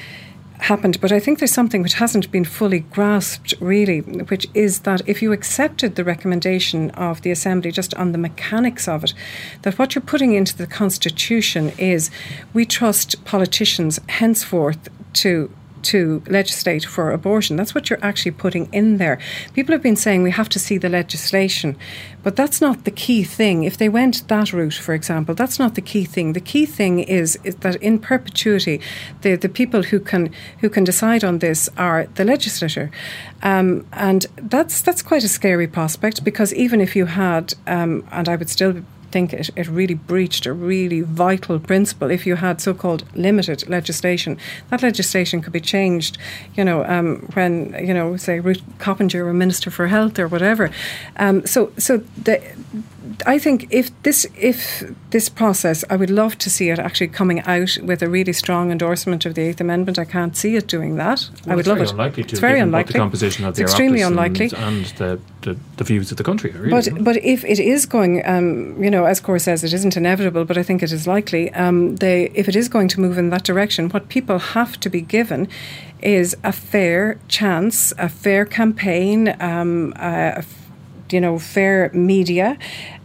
happened. 0.58 1.00
But 1.00 1.12
I 1.12 1.20
think 1.20 1.38
there's 1.38 1.52
something 1.52 1.82
which 1.82 1.94
hasn't 1.94 2.30
been 2.30 2.44
fully 2.44 2.80
grasped, 2.80 3.54
really, 3.60 4.00
which 4.00 4.46
is 4.54 4.80
that 4.80 5.02
if 5.06 5.22
you 5.22 5.32
accepted 5.32 5.96
the 5.96 6.04
recommendation 6.04 6.90
of 6.90 7.22
the 7.22 7.30
Assembly 7.30 7.70
just 7.70 7.94
on 7.94 8.12
the 8.12 8.18
mechanics 8.18 8.88
of 8.88 9.04
it, 9.04 9.14
that 9.62 9.78
what 9.78 9.94
you're 9.94 10.02
putting 10.02 10.34
into 10.34 10.56
the 10.56 10.66
Constitution 10.66 11.72
is 11.78 12.10
we 12.52 12.64
trust 12.64 13.24
politicians 13.24 14.00
henceforth 14.08 14.88
to 15.14 15.50
to 15.84 16.22
legislate 16.26 16.84
for 16.84 17.10
abortion. 17.10 17.56
That's 17.56 17.74
what 17.74 17.88
you're 17.88 18.04
actually 18.04 18.32
putting 18.32 18.68
in 18.72 18.98
there. 18.98 19.18
People 19.54 19.72
have 19.72 19.82
been 19.82 19.96
saying 19.96 20.22
we 20.22 20.30
have 20.30 20.48
to 20.50 20.58
see 20.58 20.78
the 20.78 20.88
legislation, 20.88 21.76
but 22.22 22.36
that's 22.36 22.60
not 22.60 22.84
the 22.84 22.90
key 22.90 23.22
thing. 23.24 23.64
If 23.64 23.76
they 23.76 23.88
went 23.88 24.26
that 24.28 24.52
route, 24.52 24.74
for 24.74 24.94
example, 24.94 25.34
that's 25.34 25.58
not 25.58 25.74
the 25.74 25.80
key 25.80 26.04
thing. 26.04 26.32
The 26.32 26.40
key 26.40 26.66
thing 26.66 27.00
is, 27.00 27.38
is 27.44 27.56
that 27.56 27.76
in 27.76 27.98
perpetuity, 27.98 28.80
the, 29.22 29.36
the 29.36 29.48
people 29.48 29.82
who 29.84 30.00
can 30.00 30.32
who 30.60 30.68
can 30.68 30.84
decide 30.84 31.24
on 31.24 31.38
this 31.38 31.68
are 31.76 32.06
the 32.14 32.24
legislature, 32.24 32.90
um, 33.42 33.86
and 33.92 34.26
that's 34.36 34.80
that's 34.80 35.02
quite 35.02 35.24
a 35.24 35.28
scary 35.28 35.66
prospect 35.66 36.24
because 36.24 36.54
even 36.54 36.80
if 36.80 36.96
you 36.96 37.06
had, 37.06 37.54
um, 37.66 38.06
and 38.10 38.28
I 38.28 38.36
would 38.36 38.50
still 38.50 38.82
think 39.14 39.32
it, 39.32 39.48
it 39.54 39.68
really 39.68 39.94
breached 39.94 40.44
a 40.44 40.52
really 40.52 41.02
vital 41.02 41.60
principle. 41.60 42.10
If 42.10 42.26
you 42.26 42.36
had 42.36 42.60
so 42.60 42.74
called 42.74 43.04
limited 43.14 43.68
legislation, 43.68 44.36
that 44.70 44.82
legislation 44.82 45.40
could 45.40 45.52
be 45.52 45.60
changed, 45.60 46.18
you 46.56 46.64
know, 46.64 46.84
um, 46.84 47.08
when, 47.34 47.52
you 47.88 47.94
know, 47.94 48.16
say 48.16 48.40
Ruth 48.40 48.62
Coppinger, 48.78 49.28
a 49.28 49.32
Minister 49.32 49.70
for 49.70 49.86
Health 49.86 50.18
or 50.18 50.26
whatever. 50.26 50.70
Um, 51.16 51.46
so, 51.46 51.70
so 51.78 52.02
the, 52.24 52.36
I 53.26 53.38
think 53.38 53.66
if 53.70 53.90
this 54.02 54.26
if 54.36 54.82
this 55.10 55.28
process, 55.28 55.84
I 55.90 55.96
would 55.96 56.10
love 56.10 56.38
to 56.38 56.50
see 56.50 56.70
it 56.70 56.78
actually 56.78 57.08
coming 57.08 57.40
out 57.40 57.76
with 57.82 58.02
a 58.02 58.08
really 58.08 58.32
strong 58.32 58.70
endorsement 58.70 59.26
of 59.26 59.34
the 59.34 59.42
Eighth 59.42 59.60
Amendment. 59.60 59.98
I 59.98 60.04
can't 60.04 60.36
see 60.36 60.56
it 60.56 60.66
doing 60.66 60.96
that. 60.96 61.28
Well, 61.44 61.52
I 61.52 61.56
would 61.56 61.66
love 61.66 61.80
it. 61.80 61.90
Unlikely 61.90 62.24
to, 62.24 62.30
it's 62.30 62.40
very 62.40 62.60
unlikely. 62.60 62.92
The 62.92 62.98
composition 62.98 63.44
of 63.44 63.50
it's 63.50 63.58
the 63.58 63.64
extremely 63.64 64.00
unlikely, 64.00 64.46
and, 64.46 64.54
and 64.54 64.84
the, 64.96 65.20
the, 65.42 65.58
the, 65.76 65.84
views 65.84 66.10
of 66.10 66.16
the 66.16 66.24
country. 66.24 66.50
Really, 66.52 66.70
but 66.70 67.04
but 67.04 67.16
if 67.18 67.44
it 67.44 67.58
is 67.58 67.84
going, 67.84 68.26
um, 68.26 68.82
you 68.82 68.90
know, 68.90 69.04
as 69.04 69.20
Cor 69.20 69.38
says, 69.38 69.62
it 69.64 69.72
isn't 69.72 69.96
inevitable, 69.96 70.44
but 70.44 70.56
I 70.56 70.62
think 70.62 70.82
it 70.82 70.92
is 70.92 71.06
likely. 71.06 71.52
Um, 71.52 71.96
they, 71.96 72.30
if 72.34 72.48
it 72.48 72.56
is 72.56 72.68
going 72.68 72.88
to 72.88 73.00
move 73.00 73.18
in 73.18 73.30
that 73.30 73.44
direction, 73.44 73.90
what 73.90 74.08
people 74.08 74.38
have 74.38 74.80
to 74.80 74.88
be 74.88 75.00
given 75.00 75.48
is 76.00 76.36
a 76.42 76.52
fair 76.52 77.18
chance, 77.28 77.92
a 77.98 78.08
fair 78.08 78.44
campaign, 78.44 79.34
um, 79.40 79.92
a, 79.96 80.44
you 81.10 81.20
know, 81.20 81.38
fair 81.38 81.90
media, 81.92 82.58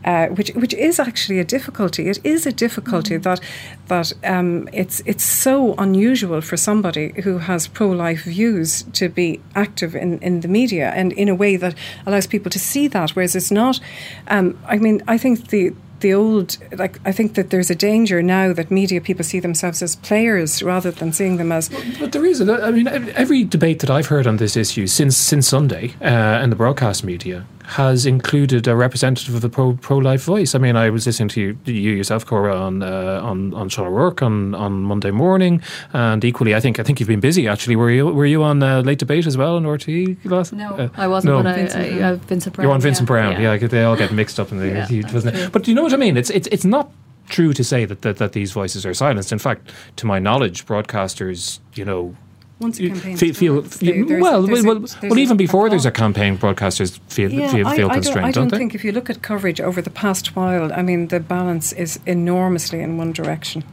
uh, 0.06 0.28
which 0.28 0.50
which 0.52 0.74
is 0.74 1.00
actually 1.00 1.39
a 1.39 1.43
difficulty. 1.43 2.10
It 2.10 2.20
is 2.24 2.45
a 2.45 2.52
difficulty 2.52 3.18
mm. 3.18 3.24
that 3.24 3.41
that 3.88 4.14
um, 4.24 4.70
it's 4.72 5.02
it's 5.06 5.24
so 5.24 5.74
unusual 5.78 6.41
for 6.41 6.58
somebody 6.58 7.22
who 7.24 7.39
has 7.39 7.68
pro 7.68 7.89
life 7.89 8.24
views 8.24 8.84
to 8.93 9.10
be 9.10 9.41
active 9.56 9.95
in, 9.95 10.20
in 10.20 10.41
the 10.41 10.47
media 10.47 10.91
and 10.95 11.12
in 11.14 11.30
a 11.30 11.36
way 11.36 11.58
that 11.58 11.76
allows 12.06 12.28
people 12.28 12.50
to 12.52 12.60
see 12.60 12.88
that, 12.88 13.12
whereas 13.12 13.36
it's 13.36 13.52
not. 13.52 13.80
Um, 14.28 14.58
I 14.68 14.78
mean, 14.78 15.02
I 15.08 15.18
think 15.18 15.50
the 15.50 15.74
the 16.00 16.14
old 16.14 16.58
like 16.78 17.00
I 17.06 17.12
think 17.12 17.34
that 17.36 17.50
there's 17.50 17.70
a 17.70 17.76
danger 17.76 18.22
now 18.22 18.54
that 18.54 18.72
media 18.72 19.02
people 19.02 19.24
see 19.24 19.39
themselves 19.39 19.82
as 19.82 19.95
players 19.95 20.64
rather 20.64 20.91
than 20.91 21.14
seeing 21.14 21.38
them 21.38 21.52
as. 21.52 21.70
But 22.00 22.12
there 22.12 22.26
is. 22.26 22.41
I 22.41 22.72
mean, 22.72 22.88
every 22.88 23.43
debate 23.43 23.80
that 23.80 23.89
I've 23.89 24.08
heard 24.08 24.28
on 24.28 24.38
this 24.38 24.56
issue 24.56 24.88
since 24.88 25.18
since 25.18 25.47
Sunday 25.47 25.93
uh, 26.02 26.41
in 26.43 26.50
the 26.50 26.56
broadcast 26.56 27.04
media 27.04 27.45
has 27.70 28.07
included 28.07 28.67
a 28.67 28.76
representative 28.76 29.36
of 29.36 29.41
the 29.41 29.49
pro 29.49 29.74
pro 29.74 29.97
life 29.97 30.24
voice. 30.24 30.55
I 30.55 30.57
mean, 30.57 30.76
I 30.76 30.89
was 30.89 31.05
listening 31.05 31.30
to 31.30 31.41
you, 31.41 31.57
you 31.65 31.91
yourself, 31.91 32.26
Cora, 32.26 32.55
on 32.55 32.82
uh, 32.82 33.22
on 33.24 33.53
on 33.53 33.70
Sean 33.70 33.86
O'Rourke 33.86 34.24
on, 34.24 34.55
on 34.55 34.82
Monday 34.84 35.11
morning, 35.11 35.61
and 35.93 36.26
equally, 36.26 36.55
I 36.55 36.59
think 36.59 36.80
I 36.80 36.84
think 36.84 36.99
you've 36.99 37.09
been 37.09 37.20
busy. 37.20 37.47
Actually, 37.47 37.76
were 37.76 37.91
you 37.91 38.07
were 38.07 38.26
you 38.26 38.41
on 38.41 38.63
uh, 38.63 38.82
late 38.82 38.97
debate 38.97 39.28
as 39.28 39.38
well 39.38 39.55
on 39.55 39.63
RTE 39.63 40.17
last? 40.26 40.51
No, 40.51 40.76
uh, 40.76 40.89
I 40.97 41.07
wasn't. 41.07 41.36
No. 41.36 41.43
But 41.43 41.47
I, 41.47 41.55
Vincent, 41.55 42.01
I, 42.01 42.09
I, 42.09 42.15
Vincent 42.15 42.55
Browne. 42.55 42.65
You're 42.65 42.74
on 42.74 42.82
Vincent 42.82 43.05
yeah. 43.05 43.13
Browne. 43.13 43.41
Yeah. 43.41 43.53
yeah. 43.53 43.67
they 43.67 43.84
all 43.84 43.95
get 43.95 44.11
mixed 44.11 44.39
up 44.39 44.51
in 44.51 44.57
the. 44.57 44.67
yeah, 44.89 45.13
wasn't 45.13 45.36
it? 45.36 45.51
But 45.51 45.63
do 45.63 45.72
you 45.72 45.76
know 45.76 45.84
what 45.84 45.93
I 45.93 45.97
mean? 45.97 46.17
It's 46.17 46.32
it's 46.32 46.47
it's 46.47 46.65
not 46.65 46.91
true 47.28 47.53
to 47.53 47.63
say 47.63 47.86
that, 47.86 48.01
that 48.01 48.17
that 48.17 48.34
these 48.34 48.51
voices 48.51 48.84
are 48.84 48.95
silenced. 48.95 49.32
In 49.32 49.38
fact, 49.38 49.72
to 49.97 50.07
my 50.07 50.17
knowledge, 50.17 50.65
broadcasters, 50.65 51.59
you 51.76 51.86
know, 51.86 52.15
once 52.60 52.80
a 52.80 52.89
campaign 52.89 53.18
feel, 53.18 53.34
feel, 53.34 53.64
feel 53.64 54.05
there's, 54.05 54.22
well, 54.22 54.41
there's 54.41 54.66
well, 54.66 54.78
a, 54.78 55.07
well, 55.07 55.20
even 55.20 55.38
before 55.38 55.68
a 55.68 55.70
there's 55.70 55.86
a 55.86 55.91
campaign, 55.91 56.38
broadcasters 56.38 56.99
feel 57.07 57.32
yeah, 57.32 57.51
feel, 57.51 57.70
feel 57.72 57.89
I, 57.89 57.93
constrained, 57.93 58.20
I 58.20 58.22
don't, 58.22 58.28
I 58.28 58.32
don't, 58.32 58.47
don't 58.49 58.60
think 58.60 58.76
if 58.76 58.84
you 58.84 58.91
look 58.91 59.10
at 59.10 59.22
coverage 59.22 59.62
over 59.62 59.82
the 59.82 59.89
past 59.89 60.36
while, 60.36 60.72
I 60.74 60.82
mean, 60.82 61.07
the 61.07 61.20
balance 61.20 61.72
is 61.72 61.99
enormously 62.05 62.82
in 62.82 62.97
one 62.97 63.14
direction. 63.14 63.64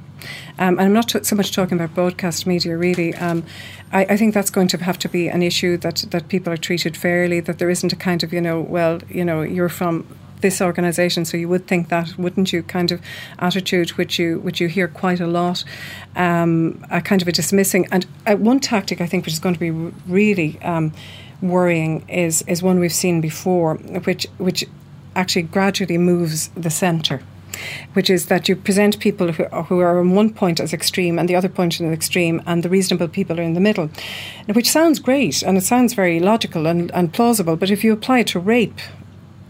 Um, 0.58 0.78
and 0.78 0.82
I'm 0.82 0.92
not 0.92 1.08
t- 1.08 1.22
so 1.22 1.36
much 1.36 1.52
talking 1.52 1.78
about 1.78 1.94
broadcast 1.94 2.46
media, 2.46 2.76
really. 2.76 3.14
Um, 3.14 3.44
I, 3.92 4.04
I, 4.06 4.16
think 4.16 4.34
that's 4.34 4.50
going 4.50 4.68
to 4.68 4.78
have 4.78 4.98
to 5.00 5.08
be 5.08 5.28
an 5.28 5.42
issue 5.42 5.76
that, 5.78 6.06
that 6.10 6.28
people 6.28 6.52
are 6.52 6.56
treated 6.56 6.96
fairly, 6.96 7.40
that 7.40 7.58
there 7.58 7.70
isn't 7.70 7.92
a 7.92 7.96
kind 7.96 8.22
of, 8.22 8.32
you 8.32 8.40
know, 8.40 8.60
well, 8.60 9.00
you 9.08 9.24
know, 9.24 9.42
you're 9.42 9.68
from 9.68 10.06
this 10.40 10.60
organisation, 10.60 11.24
so 11.24 11.36
you 11.36 11.48
would 11.48 11.66
think 11.66 11.88
that, 11.88 12.16
wouldn't 12.18 12.52
you? 12.52 12.62
Kind 12.62 12.92
of 12.92 13.00
attitude 13.38 13.90
which 13.90 14.18
you 14.18 14.40
which 14.40 14.60
you 14.60 14.68
hear 14.68 14.88
quite 14.88 15.20
a 15.20 15.26
lot, 15.26 15.64
um, 16.14 16.84
a 16.90 17.00
kind 17.00 17.22
of 17.22 17.28
a 17.28 17.32
dismissing. 17.32 17.86
And 17.90 18.06
uh, 18.26 18.36
one 18.36 18.60
tactic 18.60 19.00
I 19.00 19.06
think 19.06 19.24
which 19.24 19.34
is 19.34 19.40
going 19.40 19.54
to 19.54 19.60
be 19.60 19.70
really 19.70 20.60
um, 20.62 20.92
worrying 21.42 22.08
is 22.08 22.42
is 22.42 22.62
one 22.62 22.78
we've 22.78 22.92
seen 22.92 23.20
before, 23.20 23.76
which 24.04 24.26
which 24.38 24.64
actually 25.14 25.42
gradually 25.42 25.98
moves 25.98 26.48
the 26.48 26.70
centre 26.70 27.22
which 27.94 28.10
is 28.10 28.26
that 28.26 28.48
you 28.48 28.56
present 28.56 28.98
people 29.00 29.32
who, 29.32 29.44
who, 29.44 29.80
are 29.80 29.98
on 29.98 30.14
one 30.14 30.32
point 30.32 30.60
as 30.60 30.72
extreme 30.72 31.18
and 31.18 31.28
the 31.28 31.36
other 31.36 31.48
point 31.48 31.80
as 31.80 31.92
extreme, 31.92 32.42
and 32.46 32.62
the 32.62 32.68
reasonable 32.68 33.08
people 33.08 33.38
are 33.38 33.42
in 33.42 33.54
the 33.54 33.60
middle, 33.60 33.90
which 34.52 34.70
sounds 34.70 34.98
great 34.98 35.42
and 35.42 35.56
it 35.56 35.64
sounds 35.64 35.94
very 35.94 36.20
logical 36.20 36.66
and, 36.66 36.90
and 36.92 37.12
plausible. 37.12 37.56
But 37.56 37.70
if 37.70 37.84
you 37.84 37.92
apply 37.92 38.20
it 38.20 38.26
to 38.28 38.40
rape, 38.40 38.80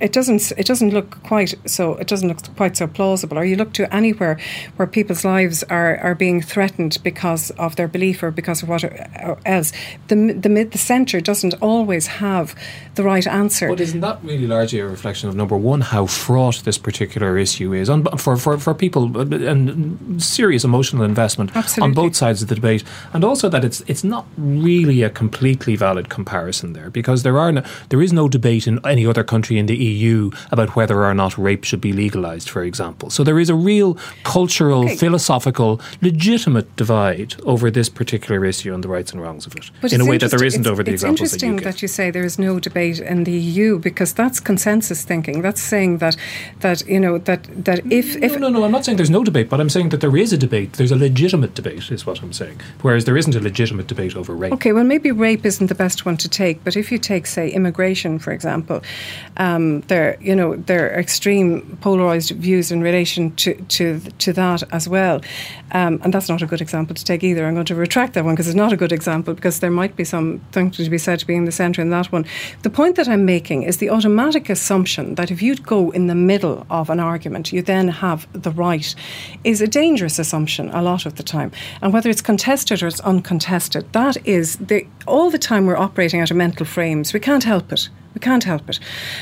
it 0.01 0.13
doesn't 0.13 0.53
it 0.57 0.67
doesn't 0.67 0.91
look 0.91 1.23
quite 1.23 1.55
so 1.67 1.95
it 1.95 2.07
doesn't 2.07 2.29
look 2.29 2.57
quite 2.57 2.77
so 2.77 2.87
plausible. 2.87 3.39
Or 3.39 3.45
you 3.45 3.57
look 3.57 3.73
to 3.75 3.95
anywhere 3.95 4.39
where 4.77 4.87
people's 4.87 5.25
lives 5.25 5.63
are, 5.65 5.97
are 5.99 6.15
being 6.15 6.43
threatened 6.43 6.99
because 7.03 7.51
of 7.53 7.77
their 7.77 7.89
belief 7.89 8.23
or 8.23 8.31
because 8.31 8.63
of 8.63 8.69
what 8.69 8.85
else 9.45 9.73
the 10.09 10.33
the, 10.33 10.49
mid 10.49 10.73
the 10.73 10.79
centre 10.79 11.21
doesn't 11.21 11.55
always 11.61 12.07
have 12.07 12.55
the 12.95 13.03
right 13.03 13.27
answer. 13.27 13.69
But 13.69 13.81
isn't 13.81 14.01
that 14.01 14.23
really 14.23 14.47
largely 14.47 14.81
a 14.81 14.87
reflection 14.87 15.29
of 15.29 15.37
number 15.37 15.57
one 15.57 15.81
how 15.81 16.07
fraught 16.07 16.63
this 16.65 16.79
particular 16.79 17.39
issue 17.39 17.73
is 17.73 17.89
on, 17.89 18.05
for, 18.17 18.37
for, 18.37 18.59
for 18.59 18.75
people 18.75 19.19
and 19.33 20.23
serious 20.23 20.65
emotional 20.65 21.05
investment 21.05 21.55
Absolutely. 21.55 21.89
on 21.89 21.95
both 21.95 22.17
sides 22.17 22.43
of 22.43 22.49
the 22.49 22.55
debate. 22.55 22.85
And 23.13 23.25
also 23.25 23.49
that 23.49 23.65
it's 23.65 23.83
it's 23.87 24.05
not 24.05 24.27
really 24.37 25.03
a 25.03 25.11
completely 25.11 25.77
valid 25.77 26.09
comparison 26.09 26.73
there 26.73 26.91
because 26.91 27.23
there 27.23 27.39
are 27.39 27.53
no, 27.53 27.63
there 27.89 28.03
is 28.03 28.13
no 28.13 28.29
debate 28.29 28.67
in 28.67 28.85
any 28.85 29.07
other 29.07 29.25
country 29.25 29.59
in 29.59 29.67
the 29.67 29.86
EU 29.95 30.31
about 30.51 30.77
whether 30.77 31.05
or 31.05 31.15
not 31.15 31.37
rape 31.39 31.65
should 31.65 31.81
be 31.81 31.93
legalised, 31.93 32.49
for 32.49 32.63
example. 32.63 33.11
So 33.11 33.25
there 33.25 33.39
is 33.39 33.51
a 33.51 33.55
real 33.55 33.95
cultural, 34.25 34.85
okay. 34.85 34.97
philosophical, 34.97 35.81
legitimate 36.03 36.75
divide 36.77 37.35
over 37.45 37.71
this 37.71 37.89
particular 37.89 38.45
issue 38.45 38.75
and 38.75 38.83
the 38.83 38.89
rights 38.89 39.13
and 39.13 39.21
wrongs 39.23 39.47
of 39.47 39.55
it 39.57 39.71
but 39.81 39.93
in 39.93 40.01
a 40.01 40.05
way 40.05 40.19
that 40.19 40.31
there 40.31 40.45
isn't 40.45 40.67
over 40.67 40.83
the 40.83 40.93
it's 40.93 41.03
examples 41.03 41.33
interesting 41.33 41.57
that, 41.57 41.65
that 41.65 41.83
you 41.83 41.89
say 41.89 42.11
there 42.11 42.25
is 42.25 42.39
no 42.39 42.59
debate 42.59 42.99
in 43.01 43.25
the 43.25 43.33
EU 43.33 43.79
because 43.79 44.13
that's 44.13 44.41
consensus 44.41 45.05
thinking. 45.05 45.43
That's 45.43 45.61
saying 45.61 45.99
that 45.99 46.17
that 46.61 46.87
you 46.87 47.01
know 47.01 47.19
that 47.19 47.43
that 47.65 47.81
if, 47.91 48.17
no, 48.17 48.27
if 48.27 48.39
no 48.39 48.49
no 48.49 48.65
I'm 48.65 48.73
not 48.73 48.85
saying 48.85 48.97
there's 48.97 49.11
no 49.11 49.25
debate, 49.25 49.49
but 49.49 49.61
I'm 49.61 49.69
saying 49.69 49.91
that 49.91 50.01
there 50.01 50.17
is 50.17 50.33
a 50.33 50.39
debate. 50.39 50.75
There's 50.75 50.93
a 50.93 50.97
legitimate 50.97 51.55
debate, 51.55 51.91
is 51.91 52.07
what 52.07 52.23
I'm 52.23 52.33
saying. 52.33 52.61
Whereas 52.83 53.05
there 53.05 53.17
isn't 53.17 53.35
a 53.35 53.41
legitimate 53.41 53.87
debate 53.87 54.17
over 54.17 54.35
rape. 54.35 54.53
Okay, 54.53 54.73
well 54.73 54.85
maybe 54.85 55.11
rape 55.13 55.45
isn't 55.45 55.69
the 55.69 55.75
best 55.75 56.05
one 56.05 56.17
to 56.19 56.29
take, 56.29 56.63
but 56.65 56.77
if 56.77 56.91
you 56.93 56.99
take 56.99 57.27
say 57.27 57.49
immigration 57.51 58.19
for 58.19 58.33
example, 58.33 58.83
um, 59.37 59.76
their 59.83 60.17
you 60.21 60.35
know 60.35 60.57
their 60.57 60.99
extreme 60.99 61.79
polarized 61.81 62.31
views 62.31 62.71
in 62.71 62.83
relation 62.83 63.35
to 63.37 63.55
to 63.55 64.01
to 64.19 64.33
that 64.33 64.63
as 64.73 64.89
well, 64.89 65.21
um, 65.73 66.01
and 66.03 66.13
that's 66.13 66.29
not 66.29 66.43
a 66.43 66.47
good 66.47 66.61
example 66.61 66.95
to 66.95 67.05
take 67.05 67.23
either. 67.25 67.47
I'm 67.47 67.55
going 67.55 67.67
to 67.67 67.75
retract 67.75 68.15
that 68.15 68.25
one 68.25 68.35
because 68.35 68.49
it's 68.49 68.57
not 68.57 68.73
a 68.73 68.77
good 68.77 68.93
example 68.93 69.35
because 69.35 69.61
there 69.61 69.71
might 69.71 69.97
be 69.97 70.05
some 70.05 70.27
something 70.53 70.71
to 70.71 70.91
be 70.91 70.99
said 70.99 71.19
to 71.19 71.27
be 71.27 71.35
in 71.35 71.45
the 71.45 71.53
centre 71.53 71.83
in 71.83 71.91
that 71.91 72.13
one. 72.13 72.25
The 72.63 72.71
point 72.71 72.97
that 72.97 73.09
I'm 73.09 73.25
making 73.25 73.63
is 73.63 73.79
the 73.79 73.91
automatic 73.91 74.51
assumption 74.51 75.15
that 75.17 75.31
if 75.31 75.43
you 75.43 75.57
go 75.57 75.91
in 75.91 76.07
the 76.07 76.15
middle 76.15 76.67
of 76.71 76.91
an 76.91 77.01
argument, 77.01 77.53
you 77.53 77.63
then 77.63 77.89
have 77.89 78.27
the 78.33 78.51
right, 78.51 78.95
is 79.45 79.61
a 79.61 79.67
dangerous 79.67 80.19
assumption 80.19 80.71
a 80.71 80.83
lot 80.83 81.07
of 81.07 81.17
the 81.17 81.23
time, 81.23 81.53
and 81.83 81.93
whether 81.93 82.11
it's 82.11 82.23
contested 82.23 82.83
or 82.83 82.87
it's 82.87 83.01
uncontested, 83.01 83.93
that 83.93 84.17
is 84.27 84.57
the 84.57 84.87
all 85.07 85.31
the 85.31 85.39
time 85.39 85.67
we're 85.67 85.77
operating 85.77 86.21
out 86.21 86.31
of 86.31 86.37
mental 86.37 86.67
frames. 86.67 87.13
We 87.13 87.21
can't 87.21 87.45
help 87.45 87.73
it. 87.73 87.89
We 88.17 88.21
can't 88.21 88.45
help 88.45 88.67
it. 88.71 88.81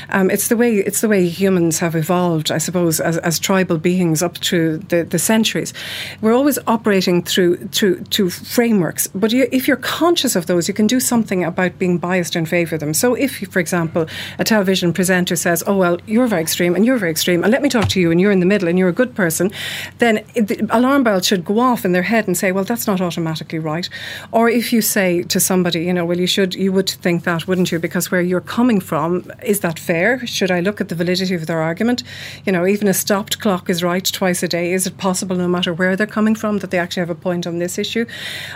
Um, 0.09 0.31
it's 0.31 0.47
the 0.47 0.55
way 0.55 0.77
it's 0.77 1.01
the 1.01 1.09
way 1.09 1.27
humans 1.27 1.79
have 1.79 1.95
evolved, 1.97 2.49
I 2.49 2.59
suppose, 2.59 3.01
as, 3.01 3.17
as 3.17 3.39
tribal 3.39 3.77
beings 3.77 4.23
up 4.23 4.37
through 4.37 4.77
the, 4.77 5.03
the 5.03 5.19
centuries. 5.19 5.73
We're 6.21 6.31
always 6.31 6.57
operating 6.65 7.21
through 7.21 7.57
through 7.73 8.05
to 8.15 8.29
frameworks, 8.29 9.07
but 9.07 9.33
you, 9.33 9.49
if 9.51 9.67
you're 9.67 9.75
conscious 9.75 10.37
of 10.37 10.45
those, 10.45 10.69
you 10.69 10.73
can 10.73 10.87
do 10.87 11.01
something 11.01 11.43
about 11.43 11.77
being 11.77 11.97
biased 11.97 12.37
in 12.37 12.45
favour 12.45 12.75
of 12.75 12.79
them. 12.79 12.93
So, 12.93 13.15
if, 13.15 13.39
for 13.51 13.59
example, 13.59 14.07
a 14.39 14.45
television 14.45 14.93
presenter 14.93 15.35
says, 15.35 15.61
"Oh 15.67 15.75
well, 15.75 15.99
you're 16.05 16.27
very 16.27 16.41
extreme 16.41 16.73
and 16.73 16.85
you're 16.85 16.97
very 16.97 17.11
extreme, 17.11 17.43
and 17.43 17.51
let 17.51 17.61
me 17.61 17.67
talk 17.67 17.89
to 17.89 17.99
you, 17.99 18.11
and 18.11 18.21
you're 18.21 18.31
in 18.31 18.39
the 18.39 18.45
middle, 18.45 18.69
and 18.69 18.79
you're 18.79 18.87
a 18.87 18.93
good 18.93 19.13
person," 19.13 19.51
then 19.97 20.23
the 20.35 20.65
alarm 20.69 21.03
bells 21.03 21.27
should 21.27 21.43
go 21.43 21.59
off 21.59 21.83
in 21.83 21.91
their 21.91 22.03
head 22.03 22.27
and 22.27 22.37
say, 22.37 22.53
"Well, 22.53 22.63
that's 22.63 22.87
not 22.87 23.01
automatically 23.01 23.59
right." 23.59 23.89
Or 24.31 24.47
if 24.47 24.71
you 24.71 24.81
say 24.81 25.23
to 25.23 25.41
somebody, 25.41 25.83
you 25.83 25.91
know, 25.91 26.05
"Well, 26.05 26.21
you 26.21 26.27
should, 26.27 26.55
you 26.55 26.71
would 26.71 26.89
think 26.89 27.25
that, 27.25 27.45
wouldn't 27.45 27.73
you?" 27.73 27.79
Because 27.79 28.09
where 28.09 28.21
you're 28.21 28.39
coming 28.39 28.79
from. 28.85 29.31
Is 29.43 29.59
that 29.61 29.79
fair? 29.79 30.25
Should 30.25 30.51
I 30.51 30.59
look 30.59 30.79
at 30.79 30.89
the 30.89 30.95
validity 30.95 31.35
of 31.35 31.47
their 31.47 31.61
argument? 31.61 32.03
You 32.45 32.51
know, 32.51 32.65
even 32.65 32.87
a 32.87 32.93
stopped 32.93 33.39
clock 33.39 33.69
is 33.69 33.83
right 33.83 34.05
twice 34.05 34.43
a 34.43 34.47
day. 34.47 34.73
Is 34.73 34.87
it 34.87 34.97
possible, 34.97 35.35
no 35.35 35.47
matter 35.47 35.73
where 35.73 35.95
they're 35.95 36.07
coming 36.07 36.35
from, 36.35 36.59
that 36.59 36.71
they 36.71 36.79
actually 36.79 37.01
have 37.01 37.09
a 37.09 37.15
point 37.15 37.47
on 37.47 37.59
this 37.59 37.77
issue? 37.77 38.05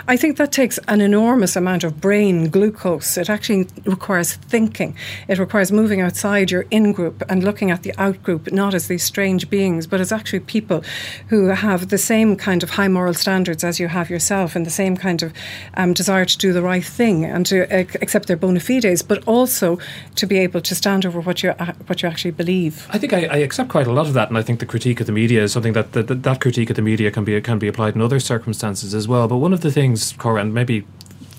I 0.08 0.16
think 0.16 0.36
that 0.36 0.52
takes 0.52 0.78
an 0.88 1.00
enormous 1.00 1.56
amount 1.56 1.84
of 1.84 2.00
brain 2.00 2.48
glucose. 2.48 3.16
It 3.16 3.28
actually 3.28 3.66
requires 3.84 4.34
thinking. 4.34 4.96
It 5.28 5.38
requires 5.38 5.72
moving 5.72 6.00
outside 6.00 6.50
your 6.50 6.66
in 6.70 6.92
group 6.92 7.22
and 7.28 7.42
looking 7.42 7.70
at 7.70 7.82
the 7.82 7.94
out 7.98 8.22
group, 8.22 8.52
not 8.52 8.74
as 8.74 8.88
these 8.88 9.04
strange 9.04 9.50
beings, 9.50 9.86
but 9.86 10.00
as 10.00 10.12
actually 10.12 10.40
people 10.40 10.82
who 11.28 11.48
have 11.48 11.88
the 11.88 11.98
same 11.98 12.36
kind 12.36 12.62
of 12.62 12.70
high 12.70 12.88
moral 12.88 13.14
standards 13.14 13.64
as 13.64 13.80
you 13.80 13.88
have 13.88 14.10
yourself 14.10 14.54
and 14.56 14.64
the 14.64 14.70
same 14.70 14.96
kind 14.96 15.22
of 15.22 15.32
um, 15.74 15.92
desire 15.92 16.24
to 16.24 16.38
do 16.38 16.52
the 16.52 16.62
right 16.62 16.84
thing 16.84 17.24
and 17.24 17.46
to 17.46 17.64
uh, 17.74 17.84
accept 18.00 18.26
their 18.28 18.36
bona 18.36 18.60
fides, 18.60 19.02
but 19.02 19.26
also 19.26 19.78
to 20.20 20.26
be 20.26 20.38
able 20.38 20.60
to 20.60 20.74
stand 20.74 21.06
over 21.06 21.20
what 21.20 21.42
you 21.42 21.50
uh, 21.50 21.72
what 21.86 22.02
you 22.02 22.08
actually 22.08 22.30
believe. 22.30 22.86
I 22.90 22.98
think 22.98 23.12
I, 23.12 23.24
I, 23.24 23.36
accept 23.38 23.70
quite 23.70 23.86
a 23.86 23.92
lot 23.92 24.06
of 24.06 24.12
that, 24.12 24.28
and 24.28 24.36
I 24.36 24.42
think 24.42 24.60
the 24.60 24.66
critique 24.66 25.00
of 25.00 25.06
the 25.06 25.12
media 25.12 25.42
is 25.42 25.52
something 25.52 25.72
that, 25.72 25.92
that 25.92 26.22
that 26.22 26.40
critique 26.40 26.68
of 26.68 26.76
the 26.76 26.82
media 26.82 27.10
can 27.10 27.24
be 27.24 27.40
can 27.40 27.58
be 27.58 27.68
applied 27.68 27.94
in 27.94 28.02
other 28.02 28.20
circumstances 28.20 28.94
as 28.94 29.08
well. 29.08 29.26
But 29.28 29.38
one 29.38 29.54
of 29.54 29.62
the 29.62 29.72
things, 29.72 30.12
Cora, 30.18 30.42
and 30.42 30.52
maybe 30.52 30.84